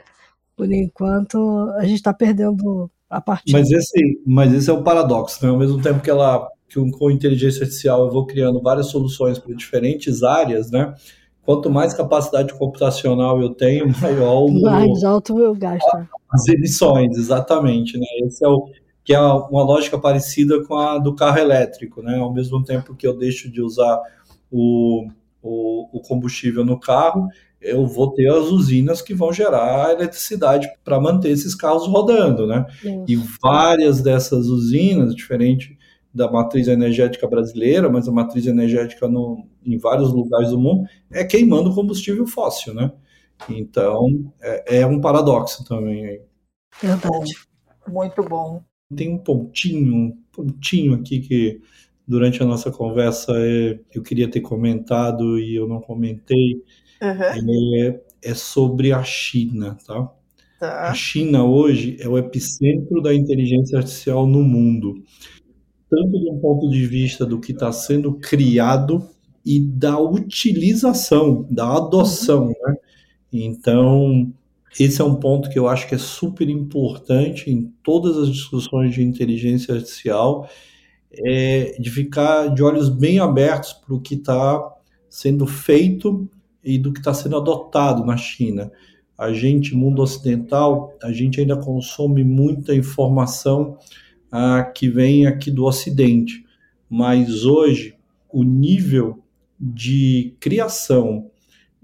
por 0.57 0.73
enquanto 0.73 1.39
a 1.77 1.85
gente 1.85 1.97
está 1.97 2.13
perdendo 2.13 2.91
a 3.09 3.21
partida. 3.21 3.57
Mas 3.57 3.71
esse, 3.71 4.21
mas 4.27 4.53
esse 4.53 4.69
é 4.69 4.73
o 4.73 4.83
paradoxo, 4.83 5.45
né? 5.45 5.51
Ao 5.51 5.59
mesmo 5.59 5.81
tempo 5.81 6.01
que 6.01 6.11
ela 6.11 6.49
que 6.69 6.79
com 6.93 7.11
inteligência 7.11 7.63
artificial 7.63 8.05
eu 8.05 8.11
vou 8.11 8.27
criando 8.27 8.61
várias 8.61 8.89
soluções 8.89 9.39
para 9.39 9.55
diferentes 9.55 10.23
áreas, 10.23 10.71
né? 10.71 10.95
Quanto 11.43 11.71
mais 11.71 11.95
capacidade 11.95 12.53
computacional 12.53 13.41
eu 13.41 13.55
tenho, 13.55 13.89
maior 14.03 14.45
o 14.45 14.61
mais 14.61 15.03
alto 15.03 15.39
eu 15.39 15.55
gasto. 15.55 16.07
As 16.31 16.47
emissões, 16.49 17.17
exatamente, 17.17 17.97
né? 17.99 18.07
Esse 18.25 18.45
é 18.45 18.49
o 18.49 18.69
que 19.03 19.15
é 19.15 19.21
uma 19.21 19.63
lógica 19.63 19.99
parecida 19.99 20.63
com 20.65 20.77
a 20.77 20.99
do 20.99 21.15
carro 21.15 21.39
elétrico, 21.39 22.03
né? 22.03 22.19
Ao 22.19 22.33
mesmo 22.33 22.63
tempo 22.63 22.95
que 22.95 23.07
eu 23.07 23.17
deixo 23.17 23.51
de 23.51 23.63
usar 23.63 23.99
o, 24.51 25.09
o, 25.43 25.99
o 25.99 26.01
combustível 26.03 26.63
no 26.63 26.79
carro, 26.79 27.29
eu 27.61 27.87
vou 27.87 28.13
ter 28.13 28.29
as 28.29 28.47
usinas 28.47 29.01
que 29.01 29.15
vão 29.15 29.33
gerar 29.33 29.93
eletricidade 29.93 30.69
para 30.85 31.01
manter 31.01 31.31
esses 31.31 31.55
carros 31.55 31.87
rodando, 31.87 32.47
né? 32.47 32.67
Isso. 32.85 33.05
E 33.09 33.17
várias 33.43 34.01
dessas 34.03 34.47
usinas, 34.47 35.15
diferente 35.15 35.77
da 36.13 36.31
matriz 36.31 36.69
energética 36.69 37.27
brasileira, 37.27 37.89
mas 37.89 38.09
a 38.09 38.13
matriz 38.13 38.47
energética 38.47 39.09
no, 39.09 39.47
em 39.65 39.77
vários 39.79 40.13
lugares 40.13 40.51
do 40.51 40.59
mundo 40.59 40.89
é 41.11 41.25
queimando 41.25 41.75
combustível 41.75 42.27
fóssil, 42.27 42.75
né? 42.75 42.93
Então 43.49 44.33
é, 44.41 44.81
é 44.81 44.87
um 44.87 45.01
paradoxo 45.01 45.65
também. 45.65 46.21
Verdade. 46.81 47.33
Muito 47.87 48.23
bom. 48.23 48.63
Tem 48.95 49.13
um 49.13 49.19
pontinho, 49.19 49.95
um 49.95 50.19
pontinho 50.33 50.95
aqui 50.95 51.21
que 51.21 51.61
durante 52.07 52.43
a 52.43 52.47
nossa 52.47 52.71
conversa 52.71 53.33
é, 53.37 53.79
eu 53.95 54.03
queria 54.03 54.31
ter 54.31 54.41
comentado 54.41 55.39
e 55.39 55.55
eu 55.55 55.69
não 55.69 55.81
comentei. 55.81 56.63
Uhum. 57.01 57.87
É, 57.87 58.01
é 58.23 58.35
sobre 58.35 58.93
a 58.93 59.03
China, 59.05 59.77
tá? 59.87 60.13
tá? 60.59 60.89
A 60.89 60.95
China 60.95 61.45
hoje 61.45 61.97
é 62.01 62.09
o 62.09 62.19
epicentro 62.19 63.01
da 63.01 63.15
inteligência 63.15 63.79
artificial 63.79 64.27
no 64.27 64.43
mundo 64.43 65.03
tanto 65.91 66.11
de 66.11 66.31
um 66.31 66.39
ponto 66.39 66.69
de 66.69 66.87
vista 66.87 67.25
do 67.25 67.41
que 67.41 67.53
está 67.53 67.73
sendo 67.73 68.15
criado 68.15 69.09
e 69.45 69.59
da 69.59 69.99
utilização, 69.99 71.47
da 71.51 71.77
adoção, 71.77 72.45
uhum. 72.45 72.49
né? 72.49 72.75
Então, 73.33 74.33
esse 74.79 75.01
é 75.01 75.05
um 75.05 75.15
ponto 75.15 75.51
que 75.51 75.59
eu 75.59 75.69
acho 75.69 75.89
que 75.89 75.95
é 75.95 75.99
super 75.99 76.49
importante 76.49 77.51
em 77.51 77.73
todas 77.83 78.17
as 78.17 78.29
discussões 78.29 78.95
de 78.95 79.03
inteligência 79.03 79.75
artificial, 79.75 80.49
é 81.13 81.77
de 81.79 81.91
ficar 81.91 82.49
de 82.49 82.63
olhos 82.63 82.89
bem 82.89 83.19
abertos 83.19 83.73
para 83.73 83.95
o 83.95 84.01
que 84.01 84.15
está 84.15 84.77
sendo 85.09 85.47
feito 85.47 86.29
e 86.63 86.79
do 86.79 86.93
que 86.93 86.99
está 86.99 87.15
sendo 87.15 87.37
adotado 87.37 88.05
na 88.05 88.17
China. 88.17 88.71
A 89.17 89.33
gente, 89.33 89.75
mundo 89.75 90.03
ocidental, 90.03 90.95
a 91.03 91.11
gente 91.11 91.41
ainda 91.41 91.57
consome 91.57 92.23
muita 92.23 92.75
informação 92.75 93.79
ah, 94.31 94.63
que 94.63 94.89
vem 94.89 95.27
aqui 95.27 95.51
do 95.51 95.65
Ocidente, 95.65 96.45
mas 96.89 97.45
hoje 97.45 97.97
o 98.31 98.45
nível 98.45 99.23
de 99.59 100.37
criação 100.39 101.28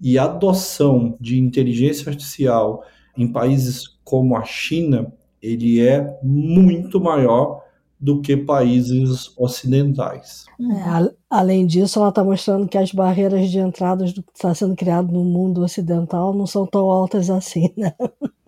e 0.00 0.18
adoção 0.18 1.16
de 1.20 1.38
inteligência 1.38 2.10
artificial 2.10 2.82
em 3.16 3.30
países 3.30 3.88
como 4.02 4.36
a 4.36 4.44
China, 4.44 5.12
ele 5.40 5.80
é 5.80 6.18
muito 6.22 7.00
maior 7.00 7.62
do 8.00 8.20
que 8.20 8.36
países 8.36 9.32
ocidentais. 9.38 10.44
É, 10.60 11.14
além 11.30 11.66
disso, 11.66 11.98
ela 11.98 12.10
está 12.10 12.22
mostrando 12.22 12.68
que 12.68 12.76
as 12.76 12.92
barreiras 12.92 13.48
de 13.48 13.58
entrada 13.58 14.04
do 14.04 14.22
que 14.22 14.32
está 14.34 14.54
sendo 14.54 14.76
criado 14.76 15.10
no 15.10 15.24
mundo 15.24 15.62
ocidental 15.62 16.34
não 16.34 16.46
são 16.46 16.66
tão 16.66 16.90
altas 16.90 17.30
assim, 17.30 17.70
né? 17.76 17.94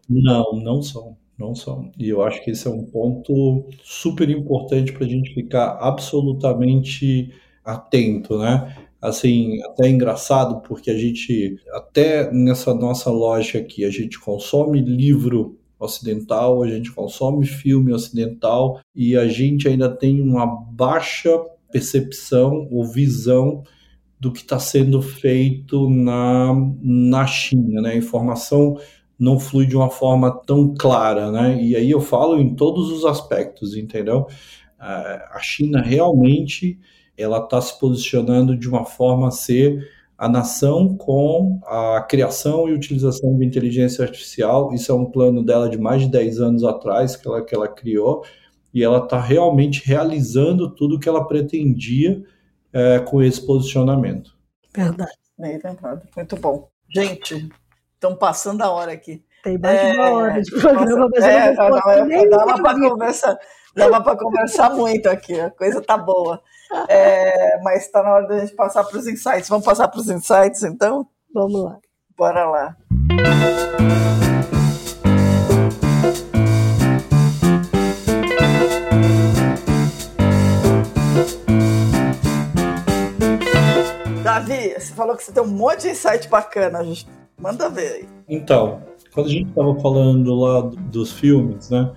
Não, 0.08 0.60
não 0.62 0.82
são. 0.82 1.16
Não 1.38 1.54
são. 1.54 1.90
E 1.98 2.08
eu 2.08 2.22
acho 2.22 2.42
que 2.42 2.50
esse 2.50 2.66
é 2.66 2.70
um 2.70 2.84
ponto 2.84 3.66
super 3.82 4.28
importante 4.30 4.92
para 4.92 5.04
a 5.04 5.08
gente 5.08 5.34
ficar 5.34 5.76
absolutamente 5.80 7.30
atento, 7.62 8.38
né? 8.38 8.74
Assim, 9.06 9.62
até 9.62 9.86
é 9.86 9.90
engraçado 9.90 10.60
porque 10.62 10.90
a 10.90 10.98
gente, 10.98 11.56
até 11.70 12.28
nessa 12.32 12.74
nossa 12.74 13.08
loja 13.08 13.60
aqui, 13.60 13.84
a 13.84 13.90
gente 13.90 14.18
consome 14.18 14.80
livro 14.80 15.56
ocidental, 15.78 16.60
a 16.60 16.66
gente 16.66 16.90
consome 16.90 17.46
filme 17.46 17.92
ocidental 17.92 18.80
e 18.92 19.16
a 19.16 19.28
gente 19.28 19.68
ainda 19.68 19.88
tem 19.88 20.20
uma 20.20 20.44
baixa 20.44 21.30
percepção 21.70 22.66
ou 22.68 22.84
visão 22.84 23.62
do 24.18 24.32
que 24.32 24.40
está 24.40 24.58
sendo 24.58 25.00
feito 25.00 25.88
na, 25.88 26.52
na 26.82 27.28
China, 27.28 27.82
né? 27.82 27.90
A 27.90 27.96
informação 27.96 28.76
não 29.16 29.38
flui 29.38 29.66
de 29.66 29.76
uma 29.76 29.88
forma 29.88 30.32
tão 30.44 30.74
clara, 30.74 31.30
né? 31.30 31.62
E 31.62 31.76
aí 31.76 31.92
eu 31.92 32.00
falo 32.00 32.40
em 32.40 32.56
todos 32.56 32.90
os 32.90 33.04
aspectos, 33.04 33.76
entendeu? 33.76 34.26
A 34.80 35.38
China 35.40 35.80
realmente 35.80 36.80
ela 37.16 37.38
está 37.38 37.60
se 37.60 37.78
posicionando 37.78 38.56
de 38.56 38.68
uma 38.68 38.84
forma 38.84 39.28
a 39.28 39.30
ser 39.30 39.90
a 40.18 40.28
nação 40.28 40.96
com 40.96 41.60
a 41.66 42.00
criação 42.08 42.68
e 42.68 42.72
utilização 42.72 43.36
de 43.36 43.44
inteligência 43.44 44.04
artificial. 44.04 44.72
Isso 44.72 44.90
é 44.90 44.94
um 44.94 45.04
plano 45.04 45.44
dela 45.44 45.68
de 45.68 45.78
mais 45.78 46.02
de 46.02 46.08
10 46.08 46.40
anos 46.40 46.64
atrás 46.64 47.16
que 47.16 47.28
ela, 47.28 47.44
que 47.44 47.54
ela 47.54 47.68
criou, 47.68 48.24
e 48.72 48.82
ela 48.82 48.98
está 48.98 49.20
realmente 49.20 49.86
realizando 49.86 50.74
tudo 50.74 50.96
o 50.96 51.00
que 51.00 51.08
ela 51.08 51.26
pretendia 51.26 52.22
é, 52.72 52.98
com 53.00 53.22
esse 53.22 53.44
posicionamento. 53.44 54.36
Verdade. 54.74 55.12
Bem 55.38 55.60
lembrado. 55.62 56.02
Muito 56.16 56.36
bom. 56.36 56.68
Gente, 56.88 57.48
estão 57.94 58.16
passando 58.16 58.62
a 58.62 58.70
hora 58.70 58.92
aqui. 58.92 59.22
Tem 59.42 59.58
mais 59.58 59.80
de 59.80 59.98
uma 59.98 60.10
hora 60.10 60.42
de 60.42 60.50
programa, 60.50 61.08
mas 61.14 61.24
é, 61.24 61.50
eu 61.50 62.06
não 62.06 62.12
é, 62.12 62.28
dava 62.28 62.62
para 62.62 62.80
conversar, 62.80 63.38
dava 63.74 64.02
para 64.02 64.18
conversar 64.18 64.70
muito 64.74 65.06
aqui, 65.08 65.38
a 65.38 65.50
coisa 65.50 65.80
tá 65.80 65.96
boa. 65.96 66.42
É, 66.88 67.60
mas 67.62 67.86
está 67.86 68.02
na 68.02 68.14
hora 68.14 68.26
da 68.28 68.38
gente 68.38 68.54
passar 68.54 68.84
para 68.84 68.98
os 68.98 69.06
insights. 69.06 69.48
Vamos 69.48 69.64
passar 69.64 69.88
para 69.88 70.00
os 70.00 70.08
insights, 70.08 70.62
então? 70.62 71.06
Vamos 71.32 71.62
lá. 71.62 71.78
Bora 72.16 72.48
lá. 72.48 72.76
Davi, 84.22 84.74
você 84.74 84.92
falou 84.92 85.16
que 85.16 85.22
você 85.24 85.32
tem 85.32 85.42
um 85.42 85.46
monte 85.46 85.82
de 85.82 85.90
insight 85.90 86.28
bacana. 86.28 86.80
Manda 87.40 87.68
ver 87.68 87.92
aí. 87.92 88.08
Então, 88.28 88.82
quando 89.12 89.26
a 89.26 89.30
gente 89.30 89.48
estava 89.48 89.74
falando 89.80 90.34
lá 90.34 90.60
dos 90.62 91.12
filmes, 91.12 91.70
né? 91.70 91.92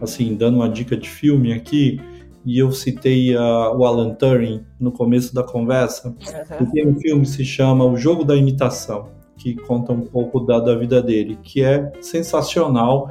Assim, 0.00 0.34
dando 0.34 0.56
uma 0.56 0.68
dica 0.68 0.96
de 0.96 1.08
filme 1.08 1.52
aqui, 1.52 2.00
e 2.44 2.58
eu 2.58 2.72
citei 2.72 3.36
uh, 3.36 3.76
o 3.76 3.84
Alan 3.84 4.14
Turing 4.14 4.62
no 4.78 4.90
começo 4.90 5.34
da 5.34 5.42
conversa, 5.42 6.08
uhum. 6.08 6.70
tem 6.70 6.86
um 6.86 6.98
filme 6.98 7.22
que 7.22 7.28
se 7.28 7.44
chama 7.44 7.84
O 7.84 7.96
Jogo 7.96 8.24
da 8.24 8.34
Imitação, 8.34 9.08
que 9.36 9.54
conta 9.54 9.92
um 9.92 10.02
pouco 10.02 10.40
da, 10.40 10.58
da 10.58 10.74
vida 10.74 11.02
dele, 11.02 11.38
que 11.42 11.62
é 11.62 11.92
sensacional. 12.00 13.10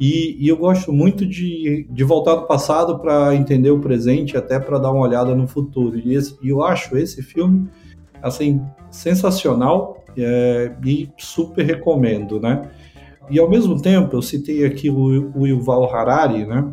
E, 0.00 0.36
e 0.38 0.48
eu 0.48 0.56
gosto 0.56 0.92
muito 0.92 1.26
de, 1.26 1.86
de 1.90 2.04
voltar 2.04 2.36
do 2.36 2.46
passado 2.46 2.98
para 2.98 3.34
entender 3.34 3.70
o 3.70 3.80
presente, 3.80 4.36
até 4.36 4.60
para 4.60 4.78
dar 4.78 4.92
uma 4.92 5.02
olhada 5.02 5.34
no 5.34 5.48
futuro. 5.48 5.98
E, 5.98 6.14
esse, 6.14 6.36
eu 6.42 6.62
acho 6.62 6.96
esse 6.96 7.22
filme 7.22 7.68
assim 8.22 8.60
sensacional 8.90 10.04
é, 10.16 10.72
e 10.84 11.08
super 11.16 11.64
recomendo, 11.64 12.40
né? 12.40 12.62
E 13.30 13.38
ao 13.38 13.50
mesmo 13.50 13.80
tempo 13.80 14.16
eu 14.16 14.22
citei 14.22 14.64
aqui 14.64 14.88
o, 14.88 15.32
o 15.36 15.46
Yuval 15.46 15.94
Harari, 15.94 16.46
né? 16.46 16.72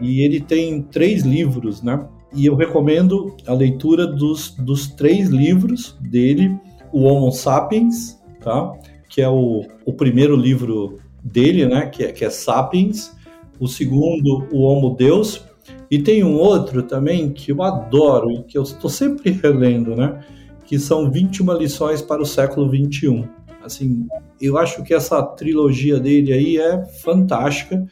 E 0.00 0.22
ele 0.22 0.40
tem 0.40 0.82
três 0.82 1.22
livros, 1.22 1.82
né? 1.82 2.06
E 2.34 2.46
eu 2.46 2.54
recomendo 2.54 3.36
a 3.46 3.52
leitura 3.52 4.06
dos, 4.06 4.50
dos 4.50 4.86
três 4.88 5.28
livros 5.28 5.96
dele, 6.00 6.56
o 6.92 7.02
Homo 7.02 7.30
Sapiens, 7.32 8.20
tá? 8.40 8.72
Que 9.08 9.20
é 9.20 9.28
o, 9.28 9.64
o 9.84 9.92
primeiro 9.92 10.36
livro 10.36 10.98
dele, 11.22 11.66
né? 11.66 11.86
Que 11.86 12.04
é, 12.04 12.12
que 12.12 12.24
é 12.24 12.30
Sapiens. 12.30 13.16
O 13.58 13.66
segundo, 13.66 14.46
o 14.50 14.62
Homo 14.62 14.96
Deus. 14.96 15.44
E 15.90 15.98
tem 15.98 16.24
um 16.24 16.36
outro 16.36 16.82
também 16.82 17.30
que 17.30 17.52
eu 17.52 17.62
adoro 17.62 18.30
e 18.30 18.42
que 18.44 18.56
eu 18.56 18.62
estou 18.62 18.88
sempre 18.88 19.30
relendo, 19.42 19.96
né? 19.96 20.24
Que 20.64 20.78
são 20.78 21.10
21 21.10 21.52
lições 21.54 22.00
para 22.00 22.22
o 22.22 22.26
século 22.26 22.70
21. 22.70 23.28
Assim, 23.62 24.06
eu 24.40 24.56
acho 24.56 24.82
que 24.82 24.94
essa 24.94 25.22
trilogia 25.22 25.98
dele 25.98 26.32
aí 26.32 26.56
é 26.56 26.82
fantástica 27.02 27.86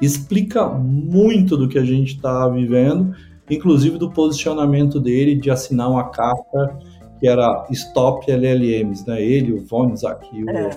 explica 0.00 0.66
muito 0.68 1.56
do 1.56 1.68
que 1.68 1.78
a 1.78 1.84
gente 1.84 2.14
está 2.14 2.48
vivendo, 2.48 3.14
inclusive 3.48 3.98
do 3.98 4.10
posicionamento 4.10 5.00
dele 5.00 5.34
de 5.34 5.50
assinar 5.50 5.90
uma 5.90 6.10
carta 6.10 6.78
que 7.20 7.28
era 7.28 7.66
Stop 7.70 8.30
LLMs, 8.30 9.06
né? 9.06 9.22
Ele, 9.22 9.52
o 9.52 9.64
Von 9.64 9.94
e 9.94 10.50
é. 10.50 10.70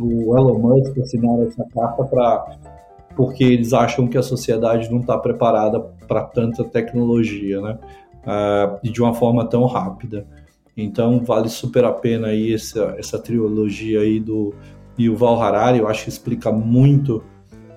o, 0.00 0.30
o 0.30 0.38
Elon 0.38 0.58
Musk 0.58 0.98
assinaram 0.98 1.44
essa 1.44 1.64
carta 1.72 2.04
para 2.04 2.58
porque 3.14 3.42
eles 3.44 3.72
acham 3.72 4.06
que 4.06 4.18
a 4.18 4.22
sociedade 4.22 4.90
não 4.90 5.00
está 5.00 5.16
preparada 5.16 5.80
para 5.80 6.22
tanta 6.22 6.62
tecnologia, 6.62 7.62
né? 7.62 7.78
Uh, 8.26 8.78
e 8.82 8.90
de 8.90 9.00
uma 9.00 9.14
forma 9.14 9.46
tão 9.46 9.64
rápida. 9.64 10.26
Então 10.76 11.24
vale 11.24 11.48
super 11.48 11.84
a 11.84 11.92
pena 11.92 12.28
aí 12.28 12.52
essa, 12.52 12.94
essa 12.98 13.18
trilogia 13.18 14.00
aí 14.00 14.20
do 14.20 14.52
Yuval 14.98 15.40
Harari, 15.40 15.78
eu 15.78 15.88
acho 15.88 16.04
que 16.04 16.10
explica 16.10 16.50
muito 16.52 17.22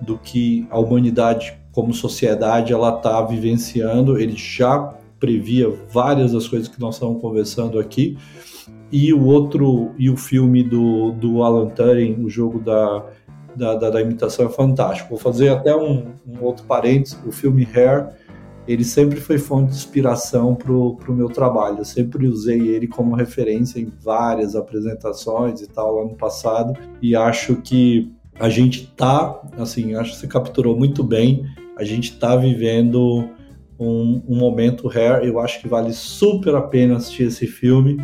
do 0.00 0.18
que 0.18 0.66
a 0.70 0.78
humanidade 0.78 1.58
como 1.72 1.92
sociedade 1.94 2.72
ela 2.72 2.96
está 2.96 3.22
vivenciando. 3.22 4.18
Ele 4.18 4.36
já 4.36 4.94
previa 5.18 5.70
várias 5.92 6.32
das 6.32 6.48
coisas 6.48 6.68
que 6.68 6.80
nós 6.80 6.94
estamos 6.94 7.20
conversando 7.20 7.78
aqui. 7.78 8.16
E 8.90 9.12
o 9.12 9.24
outro, 9.24 9.92
e 9.98 10.10
o 10.10 10.16
filme 10.16 10.64
do, 10.64 11.12
do 11.12 11.42
Alan 11.42 11.68
Turing, 11.68 12.24
o 12.24 12.28
jogo 12.28 12.58
da, 12.58 13.04
da, 13.54 13.74
da, 13.76 13.90
da 13.90 14.00
imitação 14.00 14.46
é 14.46 14.48
fantástico. 14.48 15.10
Vou 15.10 15.18
fazer 15.18 15.50
até 15.50 15.74
um, 15.76 16.06
um, 16.26 16.42
outro 16.42 16.64
parênteses, 16.64 17.18
o 17.24 17.30
filme 17.30 17.68
Hair, 17.72 18.08
ele 18.66 18.84
sempre 18.84 19.20
foi 19.20 19.38
fonte 19.38 19.70
de 19.70 19.76
inspiração 19.76 20.54
para 20.54 20.72
o 20.72 20.98
meu 21.10 21.28
trabalho. 21.28 21.78
Eu 21.78 21.84
sempre 21.84 22.26
usei 22.26 22.68
ele 22.68 22.86
como 22.86 23.14
referência 23.14 23.80
em 23.80 23.92
várias 24.02 24.54
apresentações 24.54 25.60
e 25.60 25.68
tal 25.68 25.96
lá 25.96 26.04
no 26.04 26.16
passado, 26.16 26.78
e 27.00 27.14
acho 27.16 27.56
que 27.56 28.12
a 28.40 28.48
gente 28.48 28.86
tá, 28.86 29.38
assim, 29.58 29.94
acho 29.94 30.12
que 30.12 30.16
você 30.16 30.26
capturou 30.26 30.74
muito 30.76 31.04
bem, 31.04 31.44
a 31.76 31.84
gente 31.84 32.18
tá 32.18 32.34
vivendo 32.34 33.28
um, 33.78 34.22
um 34.26 34.36
momento 34.36 34.88
rare, 34.88 35.28
eu 35.28 35.38
acho 35.38 35.60
que 35.60 35.68
vale 35.68 35.92
super 35.92 36.54
a 36.54 36.62
pena 36.62 36.96
assistir 36.96 37.24
esse 37.24 37.46
filme, 37.46 38.02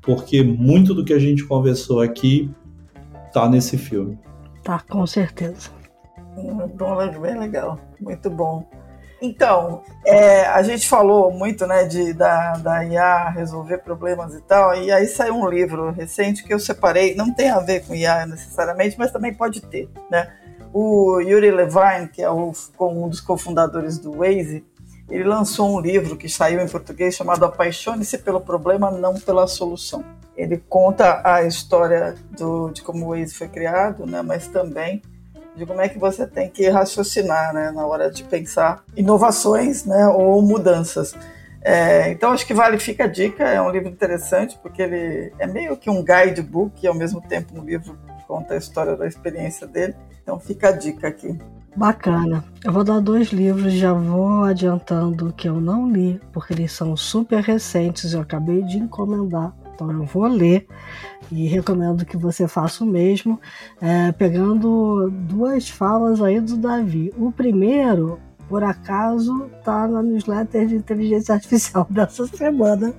porque 0.00 0.42
muito 0.42 0.94
do 0.94 1.04
que 1.04 1.12
a 1.12 1.18
gente 1.18 1.44
conversou 1.44 2.00
aqui 2.00 2.50
tá 3.30 3.46
nesse 3.46 3.76
filme. 3.76 4.18
Tá, 4.62 4.80
com 4.88 5.06
certeza. 5.06 5.70
Bom, 6.76 6.96
bem 7.20 7.38
legal, 7.38 7.78
muito 8.00 8.30
bom. 8.30 8.66
Então, 9.24 9.82
é, 10.04 10.44
a 10.48 10.62
gente 10.62 10.86
falou 10.86 11.32
muito 11.32 11.66
né, 11.66 11.84
de, 11.84 12.12
da, 12.12 12.58
da 12.58 12.84
IA 12.84 13.30
resolver 13.30 13.78
problemas 13.78 14.34
e 14.34 14.40
tal, 14.42 14.76
e 14.76 14.92
aí 14.92 15.06
saiu 15.06 15.34
um 15.34 15.48
livro 15.48 15.90
recente 15.90 16.44
que 16.44 16.52
eu 16.52 16.58
separei, 16.58 17.14
não 17.14 17.32
tem 17.32 17.48
a 17.48 17.58
ver 17.58 17.86
com 17.86 17.94
IA 17.94 18.26
necessariamente, 18.26 18.98
mas 18.98 19.10
também 19.10 19.32
pode 19.32 19.62
ter. 19.62 19.88
Né? 20.10 20.30
O 20.74 21.20
Yuri 21.20 21.50
Levine, 21.50 22.08
que 22.12 22.20
é 22.20 22.28
o, 22.28 22.52
um 22.78 23.08
dos 23.08 23.22
cofundadores 23.22 23.98
do 23.98 24.18
Waze, 24.18 24.62
ele 25.08 25.24
lançou 25.24 25.74
um 25.74 25.80
livro 25.80 26.18
que 26.18 26.28
saiu 26.28 26.60
em 26.60 26.68
português 26.68 27.14
chamado 27.14 27.46
Apaixone-se 27.46 28.18
pelo 28.18 28.42
problema, 28.42 28.90
não 28.90 29.14
pela 29.14 29.46
solução. 29.46 30.04
Ele 30.36 30.62
conta 30.68 31.22
a 31.24 31.44
história 31.44 32.14
do, 32.36 32.68
de 32.68 32.82
como 32.82 33.06
o 33.06 33.08
Waze 33.10 33.34
foi 33.34 33.48
criado, 33.48 34.04
né, 34.04 34.20
mas 34.20 34.48
também 34.48 35.00
de 35.56 35.64
como 35.64 35.80
é 35.80 35.88
que 35.88 35.98
você 35.98 36.26
tem 36.26 36.48
que 36.50 36.68
raciocinar 36.68 37.52
né, 37.54 37.70
na 37.70 37.86
hora 37.86 38.10
de 38.10 38.24
pensar 38.24 38.84
inovações 38.96 39.84
né, 39.84 40.06
ou 40.08 40.42
mudanças. 40.42 41.14
É, 41.62 42.10
então 42.10 42.32
acho 42.32 42.46
que 42.46 42.52
vale, 42.52 42.78
fica 42.78 43.04
a 43.04 43.06
dica, 43.06 43.44
é 43.44 43.60
um 43.60 43.70
livro 43.70 43.88
interessante, 43.88 44.58
porque 44.62 44.82
ele 44.82 45.32
é 45.38 45.46
meio 45.46 45.76
que 45.76 45.88
um 45.88 46.04
guidebook 46.04 46.84
e 46.84 46.86
ao 46.86 46.94
mesmo 46.94 47.22
tempo 47.22 47.58
um 47.58 47.64
livro 47.64 47.96
que 48.18 48.26
conta 48.26 48.54
a 48.54 48.56
história 48.58 48.96
da 48.96 49.06
experiência 49.06 49.66
dele. 49.66 49.94
Então 50.22 50.38
fica 50.38 50.68
a 50.68 50.72
dica 50.72 51.08
aqui. 51.08 51.38
Bacana. 51.76 52.44
Eu 52.62 52.72
vou 52.72 52.84
dar 52.84 53.00
dois 53.00 53.28
livros, 53.28 53.72
já 53.72 53.92
vou 53.92 54.44
adiantando 54.44 55.32
que 55.32 55.48
eu 55.48 55.60
não 55.60 55.90
li, 55.90 56.20
porque 56.32 56.52
eles 56.52 56.70
são 56.70 56.96
super 56.96 57.42
recentes, 57.42 58.12
eu 58.12 58.20
acabei 58.20 58.62
de 58.62 58.78
encomendar 58.78 59.52
Então 59.74 59.90
eu 59.90 60.04
vou 60.04 60.26
ler 60.26 60.68
e 61.30 61.46
recomendo 61.46 62.04
que 62.04 62.16
você 62.16 62.46
faça 62.46 62.84
o 62.84 62.86
mesmo, 62.86 63.40
é, 63.80 64.12
pegando 64.12 65.10
duas 65.10 65.68
falas 65.68 66.20
aí 66.20 66.40
do 66.40 66.56
Davi. 66.56 67.12
O 67.16 67.32
primeiro, 67.32 68.18
por 68.48 68.62
acaso, 68.62 69.50
está 69.58 69.88
na 69.88 70.02
newsletter 70.02 70.66
de 70.66 70.76
inteligência 70.76 71.34
artificial 71.34 71.86
dessa 71.90 72.26
semana. 72.26 72.94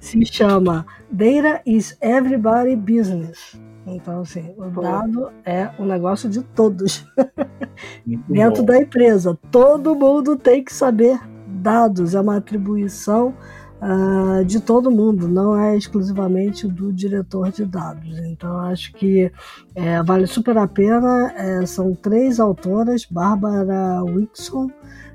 Se 0.00 0.24
chama 0.26 0.86
Data 1.10 1.62
is 1.66 1.96
Everybody 2.00 2.76
Business. 2.76 3.58
Então, 3.86 4.20
assim, 4.20 4.54
o 4.56 4.80
dado 4.80 5.30
é 5.44 5.70
o 5.78 5.84
negócio 5.84 6.28
de 6.28 6.42
todos 6.42 7.06
dentro 8.28 8.62
bom. 8.62 8.66
da 8.66 8.78
empresa. 8.78 9.38
Todo 9.50 9.94
mundo 9.94 10.36
tem 10.36 10.64
que 10.64 10.72
saber 10.72 11.20
dados, 11.46 12.14
é 12.14 12.20
uma 12.20 12.36
atribuição 12.36 13.34
uh, 13.80 14.44
de 14.44 14.60
todo 14.60 14.90
mundo, 14.90 15.28
não 15.28 15.56
é 15.56 15.76
exclusivamente 15.76 16.66
do 16.66 16.92
diretor 16.92 17.50
de 17.50 17.64
dados. 17.64 18.18
Então, 18.18 18.58
acho 18.58 18.92
que 18.94 19.30
é, 19.74 20.02
vale 20.02 20.26
super 20.26 20.56
a 20.58 20.66
pena. 20.66 21.32
É, 21.36 21.66
são 21.66 21.94
três 21.94 22.40
autoras: 22.40 23.06
Bárbara 23.10 24.02
Wixon, 24.04 24.70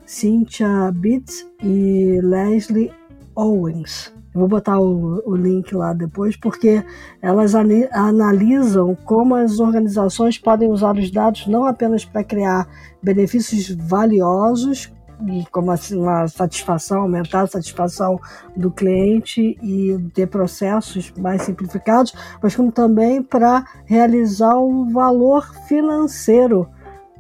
Cynthia 0.06 0.92
Bitts 0.94 1.48
e 1.62 2.20
Leslie 2.22 2.92
Owens. 3.36 4.14
Eu 4.34 4.42
vou 4.42 4.48
botar 4.48 4.80
o, 4.80 5.24
o, 5.26 5.36
link 5.36 5.74
lá 5.74 5.92
depois, 5.92 6.38
porque 6.38 6.84
elas 7.22 7.56
analisam 7.56 8.96
como 9.04 9.34
as 9.36 9.60
organizações 9.60 10.38
podem 10.38 10.70
usar 10.70 10.96
os 10.96 11.10
dados 11.10 11.48
não 11.48 11.66
apenas 11.66 12.06
para 12.06 12.24
criar 12.24 12.68
benefícios 13.02 13.76
valiosos, 13.76 14.92
e 15.28 15.46
como 15.52 15.72
assim, 15.72 15.98
uma 15.98 16.28
satisfação, 16.28 17.02
aumentar 17.02 17.42
a 17.42 17.48
satisfação 17.48 18.20
do 18.56 18.72
cliente 18.72 19.58
e 19.62 19.98
ter 20.14 20.28
processos 20.28 21.12
mais 21.18 21.42
simplificados, 21.42 22.14
mas 22.42 22.56
como 22.56 22.72
também 22.72 23.22
para 23.22 23.66
realizar 23.86 24.56
o 24.58 24.90
valor 24.90 25.54
financeiro 25.68 26.70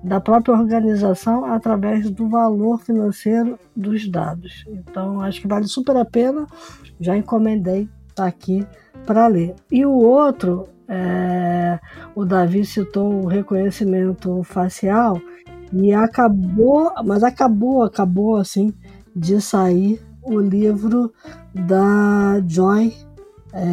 da 0.03 0.19
própria 0.19 0.55
organização 0.55 1.45
através 1.45 2.09
do 2.09 2.29
valor 2.29 2.79
financeiro 2.79 3.59
dos 3.75 4.09
dados. 4.09 4.65
Então, 4.67 5.21
acho 5.21 5.41
que 5.41 5.47
vale 5.47 5.67
super 5.67 5.97
a 5.97 6.05
pena. 6.05 6.47
Já 6.99 7.17
encomendei, 7.17 7.89
está 8.07 8.25
aqui 8.25 8.65
para 9.05 9.27
ler. 9.27 9.55
E 9.71 9.85
o 9.85 9.91
outro, 9.91 10.69
é, 10.87 11.79
o 12.15 12.23
Davi 12.25 12.65
citou 12.65 13.23
o 13.23 13.27
reconhecimento 13.27 14.41
facial. 14.43 15.21
E 15.72 15.93
acabou, 15.93 16.91
mas 17.05 17.24
acabou, 17.24 17.84
acabou 17.84 18.38
assim 18.38 18.74
de 19.15 19.39
sair 19.41 20.01
o 20.24 20.39
livro 20.39 21.11
da 21.53 22.41
Joy 22.47 22.93
é? 23.51 23.63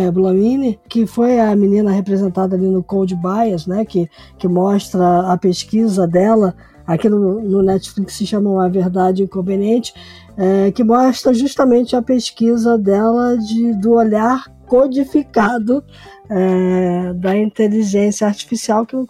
É, 0.00 0.78
que 0.88 1.06
foi 1.06 1.38
a 1.38 1.54
menina 1.54 1.90
representada 1.90 2.56
ali 2.56 2.66
no 2.66 2.82
Code 2.82 3.14
Bias, 3.14 3.66
né, 3.66 3.84
que, 3.84 4.08
que 4.38 4.48
mostra 4.48 5.30
a 5.30 5.36
pesquisa 5.36 6.06
dela, 6.06 6.54
aqui 6.86 7.08
no, 7.08 7.40
no 7.42 7.62
Netflix 7.62 8.14
se 8.14 8.26
chama 8.26 8.64
A 8.64 8.68
Verdade 8.68 9.22
Inconveniente, 9.22 9.92
é, 10.36 10.72
que 10.72 10.82
mostra 10.82 11.34
justamente 11.34 11.94
a 11.94 12.02
pesquisa 12.02 12.78
dela 12.78 13.36
de, 13.36 13.74
do 13.74 13.92
olhar 13.92 14.50
codificado 14.66 15.84
é, 16.28 17.12
da 17.14 17.36
inteligência 17.36 18.26
artificial 18.26 18.86
que 18.86 18.96
não 18.96 19.06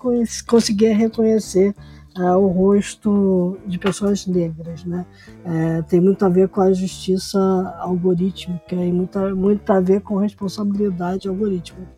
conseguia 0.47 0.95
reconhecer 0.95 1.75
é, 2.17 2.31
o 2.37 2.47
rosto 2.47 3.59
de 3.67 3.79
pessoas 3.79 4.27
negras. 4.27 4.85
Né? 4.85 5.05
É, 5.45 5.83
tem 5.83 6.01
muito 6.01 6.25
a 6.25 6.29
ver 6.29 6.49
com 6.49 6.61
a 6.61 6.73
justiça 6.73 7.39
algorítmica 7.79 8.77
e 8.77 8.93
muito, 8.93 9.19
muito 9.37 9.71
a 9.73 9.81
ver 9.81 10.01
com 10.01 10.17
responsabilidade 10.17 11.29
algorítmica. 11.29 11.91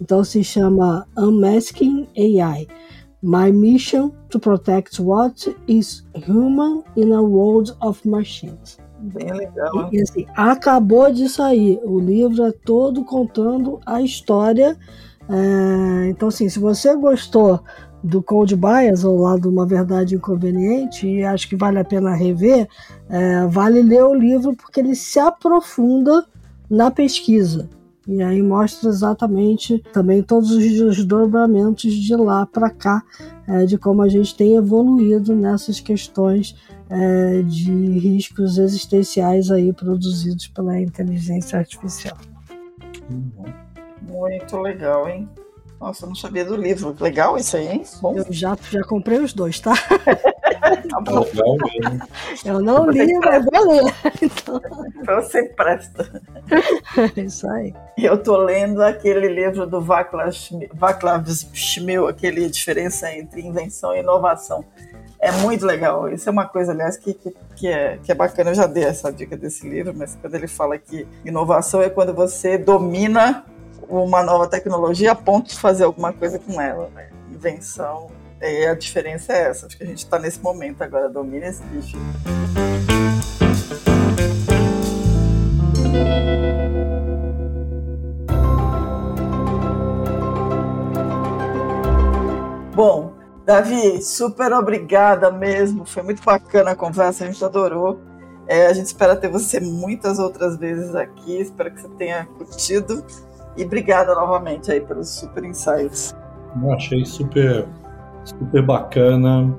Então 0.00 0.22
se 0.24 0.42
chama 0.44 1.06
Unmasking 1.16 2.08
AI. 2.16 2.66
My 3.22 3.50
mission 3.50 4.12
to 4.28 4.38
protect 4.38 5.00
what 5.00 5.56
is 5.66 6.04
human 6.26 6.84
in 6.94 7.12
a 7.12 7.22
world 7.22 7.74
of 7.80 8.06
machines. 8.06 8.83
Bem 9.12 9.32
legal. 9.32 9.90
E, 9.92 10.00
assim, 10.00 10.26
acabou 10.34 11.12
de 11.12 11.28
sair. 11.28 11.78
O 11.84 12.00
livro 12.00 12.42
é 12.44 12.52
todo 12.52 13.04
contando 13.04 13.78
a 13.84 14.00
história. 14.00 14.76
É, 15.28 16.08
então, 16.08 16.28
assim, 16.28 16.48
se 16.48 16.58
você 16.58 16.94
gostou 16.96 17.60
do 18.02 18.22
Cold 18.22 18.56
Bias, 18.56 19.04
ou 19.04 19.18
lá 19.18 19.38
de 19.38 19.46
Uma 19.46 19.66
Verdade 19.66 20.14
Inconveniente, 20.14 21.06
e 21.06 21.24
acho 21.24 21.48
que 21.48 21.56
vale 21.56 21.78
a 21.78 21.84
pena 21.84 22.14
rever, 22.14 22.68
é, 23.08 23.46
vale 23.46 23.82
ler 23.82 24.04
o 24.04 24.14
livro 24.14 24.54
porque 24.54 24.80
ele 24.80 24.94
se 24.94 25.18
aprofunda 25.18 26.24
na 26.68 26.90
pesquisa. 26.90 27.68
E 28.06 28.22
aí 28.22 28.42
mostra 28.42 28.90
exatamente 28.90 29.82
também 29.92 30.22
todos 30.22 30.50
os 30.50 30.62
desdobramentos 30.62 31.92
de 31.92 32.14
lá 32.14 32.44
para 32.44 32.68
cá, 32.68 33.02
é, 33.48 33.64
de 33.64 33.78
como 33.78 34.02
a 34.02 34.08
gente 34.08 34.34
tem 34.36 34.56
evoluído 34.56 35.34
nessas 35.34 35.80
questões 35.80 36.54
é, 36.90 37.42
de 37.42 37.72
riscos 37.98 38.58
existenciais 38.58 39.50
aí 39.50 39.72
produzidos 39.72 40.46
pela 40.48 40.78
inteligência 40.78 41.58
artificial. 41.58 42.16
Muito 44.02 44.58
legal, 44.58 45.08
hein? 45.08 45.28
Nossa, 45.80 46.04
eu 46.04 46.08
não 46.08 46.16
sabia 46.16 46.44
do 46.44 46.56
livro. 46.56 46.96
Legal 46.98 47.36
isso 47.36 47.56
aí, 47.56 47.68
hein? 47.68 47.84
Bom. 48.00 48.16
Eu 48.16 48.24
já, 48.30 48.56
já 48.70 48.82
comprei 48.84 49.18
os 49.18 49.34
dois, 49.34 49.60
tá? 49.60 49.74
tá 50.88 51.00
bom. 51.00 51.26
Eu 52.44 52.60
não 52.60 52.88
li, 52.88 53.12
mas 53.18 53.44
vou 53.44 53.70
ler. 53.70 53.94
Então... 54.22 54.60
então 54.96 55.22
você 55.22 55.44
presta. 55.50 56.22
Isso 57.16 57.46
aí. 57.50 57.74
Eu 57.98 58.22
tô 58.22 58.36
lendo 58.36 58.82
aquele 58.82 59.28
livro 59.28 59.66
do 59.66 59.80
Vaclav 59.80 60.32
Smil, 61.52 62.08
aquele 62.08 62.48
Diferença 62.48 63.12
entre 63.12 63.42
Invenção 63.42 63.94
e 63.94 64.00
Inovação. 64.00 64.64
É 65.24 65.32
muito 65.32 65.64
legal. 65.64 66.06
Isso 66.12 66.28
é 66.28 66.32
uma 66.32 66.46
coisa, 66.46 66.72
aliás, 66.72 66.98
que, 66.98 67.14
que, 67.14 67.34
que, 67.56 67.66
é, 67.66 67.98
que 68.02 68.12
é 68.12 68.14
bacana. 68.14 68.50
Eu 68.50 68.54
já 68.54 68.66
dei 68.66 68.84
essa 68.84 69.10
dica 69.10 69.34
desse 69.34 69.66
livro, 69.66 69.94
mas 69.96 70.14
quando 70.20 70.34
ele 70.34 70.46
fala 70.46 70.76
que 70.76 71.08
inovação 71.24 71.80
é 71.80 71.88
quando 71.88 72.12
você 72.12 72.58
domina 72.58 73.42
uma 73.88 74.22
nova 74.22 74.46
tecnologia 74.46 75.12
a 75.12 75.14
ponto 75.14 75.48
de 75.48 75.58
fazer 75.58 75.84
alguma 75.84 76.12
coisa 76.12 76.38
com 76.38 76.60
ela, 76.60 76.90
né? 76.94 77.08
Invenção. 77.32 78.10
E 78.38 78.66
a 78.66 78.74
diferença 78.74 79.32
é 79.32 79.48
essa. 79.48 79.64
Acho 79.64 79.78
que 79.78 79.84
a 79.84 79.86
gente 79.86 80.04
está 80.04 80.18
nesse 80.18 80.40
momento 80.40 80.82
agora, 80.82 81.08
domina 81.08 81.46
esse 81.46 81.62
bicho. 81.64 81.96
Davi, 93.54 94.02
super 94.02 94.52
obrigada 94.52 95.30
mesmo. 95.30 95.84
Foi 95.84 96.02
muito 96.02 96.24
bacana 96.24 96.72
a 96.72 96.74
conversa, 96.74 97.22
a 97.22 97.28
gente 97.28 97.44
adorou. 97.44 98.00
É, 98.48 98.66
a 98.66 98.72
gente 98.72 98.86
espera 98.86 99.14
ter 99.14 99.28
você 99.28 99.60
muitas 99.60 100.18
outras 100.18 100.56
vezes 100.56 100.92
aqui. 100.96 101.38
Espero 101.40 101.70
que 101.70 101.80
você 101.80 101.88
tenha 101.90 102.26
curtido. 102.26 103.04
E 103.56 103.64
obrigada 103.64 104.12
novamente 104.12 104.72
aí 104.72 104.80
pelos 104.80 105.08
super 105.08 105.44
insights. 105.44 106.12
Eu 106.60 106.72
achei 106.72 107.06
super, 107.06 107.64
super 108.24 108.60
bacana. 108.60 109.56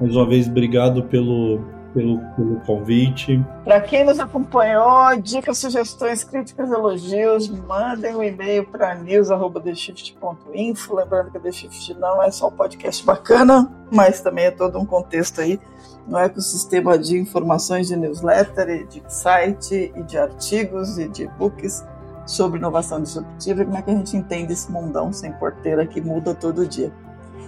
Mais 0.00 0.14
uma 0.14 0.28
vez, 0.28 0.46
obrigado 0.46 1.02
pelo, 1.02 1.64
pelo, 1.92 2.18
pelo 2.34 2.60
convite. 2.60 3.44
Para 3.64 3.80
quem 3.80 4.04
nos 4.04 4.20
acompanhou, 4.20 5.16
dicas, 5.20 5.58
sugestões, 5.58 6.24
críticas, 6.24 6.70
elogios, 6.70 7.48
mandem 7.48 8.14
um 8.14 8.22
e-mail 8.22 8.66
para 8.66 8.94
news.theshift.info. 8.94 10.94
Lembrando 10.94 11.30
que 11.30 11.38
The 11.38 11.52
Shift 11.52 11.94
não 11.94 12.22
é 12.22 12.30
só 12.30 12.48
um 12.48 12.52
podcast 12.52 13.04
bacana, 13.04 13.70
mas 13.90 14.20
também 14.20 14.46
é 14.46 14.50
todo 14.50 14.78
um 14.78 14.86
contexto 14.86 15.40
aí 15.40 15.60
no 16.06 16.18
ecossistema 16.18 16.98
de 16.98 17.18
informações 17.18 17.88
de 17.88 17.96
newsletter, 17.96 18.86
de 18.86 19.02
site, 19.06 19.92
e 19.94 20.02
de 20.02 20.18
artigos 20.18 20.98
e 20.98 21.08
de 21.08 21.24
e-books 21.24 21.84
sobre 22.26 22.58
inovação 22.58 23.02
disruptiva 23.02 23.62
e 23.62 23.64
como 23.64 23.76
é 23.76 23.82
que 23.82 23.90
a 23.90 23.94
gente 23.94 24.16
entende 24.16 24.52
esse 24.52 24.70
mundão 24.70 25.12
sem 25.12 25.32
porteira 25.32 25.86
que 25.86 26.00
muda 26.00 26.34
todo 26.34 26.66
dia. 26.66 26.92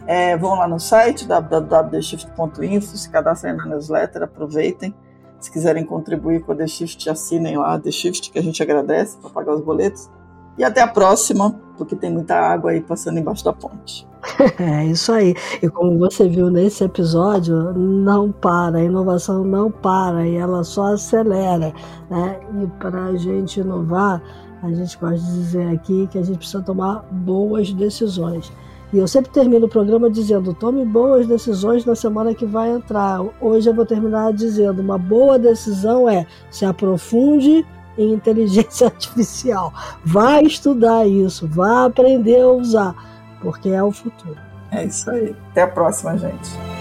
É, 0.06 0.36
vão 0.36 0.54
lá 0.54 0.68
no 0.68 0.78
site 0.78 1.26
www.theshift.info, 1.26 2.96
se 2.96 3.08
cadastrem 3.08 3.56
na 3.56 3.66
newsletter, 3.66 4.22
aproveitem. 4.22 4.94
Se 5.40 5.50
quiserem 5.50 5.84
contribuir 5.84 6.42
com 6.42 6.52
a 6.52 6.54
The 6.54 6.66
Shift, 6.66 7.08
assinem 7.10 7.58
lá 7.58 7.74
a 7.74 7.78
The 7.78 7.90
Shift, 7.90 8.30
que 8.30 8.38
a 8.38 8.42
gente 8.42 8.62
agradece 8.62 9.18
para 9.18 9.30
pagar 9.30 9.54
os 9.54 9.60
boletos. 9.60 10.10
E 10.56 10.64
até 10.64 10.80
a 10.80 10.86
próxima, 10.86 11.54
porque 11.76 11.96
tem 11.96 12.12
muita 12.12 12.34
água 12.36 12.70
aí 12.70 12.80
passando 12.80 13.18
embaixo 13.18 13.44
da 13.44 13.52
ponte. 13.52 14.06
É 14.58 14.86
isso 14.86 15.12
aí. 15.12 15.34
E 15.62 15.68
como 15.68 15.98
você 15.98 16.28
viu 16.28 16.50
nesse 16.50 16.82
episódio, 16.82 17.74
não 17.74 18.32
para, 18.32 18.78
a 18.78 18.82
inovação 18.82 19.44
não 19.44 19.70
para 19.70 20.26
e 20.26 20.36
ela 20.36 20.64
só 20.64 20.94
acelera. 20.94 21.74
Né? 22.08 22.40
E 22.62 22.66
para 22.78 23.04
a 23.04 23.16
gente 23.16 23.60
inovar, 23.60 24.22
a 24.62 24.72
gente 24.72 24.96
gosta 24.96 25.18
de 25.18 25.32
dizer 25.34 25.68
aqui 25.74 26.08
que 26.10 26.18
a 26.18 26.22
gente 26.22 26.38
precisa 26.38 26.62
tomar 26.62 27.04
boas 27.10 27.70
decisões. 27.72 28.50
E 28.94 28.98
eu 28.98 29.08
sempre 29.08 29.32
termino 29.32 29.66
o 29.66 29.68
programa 29.68 30.08
dizendo: 30.08 30.54
tome 30.54 30.84
boas 30.84 31.26
decisões 31.26 31.84
na 31.84 31.96
semana 31.96 32.32
que 32.32 32.46
vai 32.46 32.70
entrar. 32.70 33.20
Hoje 33.40 33.68
eu 33.68 33.74
vou 33.74 33.84
terminar 33.84 34.32
dizendo: 34.32 34.80
uma 34.80 34.96
boa 34.96 35.36
decisão 35.36 36.08
é 36.08 36.24
se 36.48 36.64
aprofunde 36.64 37.66
em 37.98 38.12
inteligência 38.12 38.86
artificial. 38.94 39.72
Vá 40.04 40.40
estudar 40.40 41.08
isso, 41.08 41.48
vá 41.48 41.86
aprender 41.86 42.40
a 42.40 42.46
usar, 42.46 42.94
porque 43.42 43.68
é 43.68 43.82
o 43.82 43.90
futuro. 43.90 44.38
É 44.70 44.84
isso 44.84 45.10
aí. 45.10 45.34
Até 45.50 45.62
a 45.62 45.68
próxima, 45.68 46.16
gente. 46.16 46.73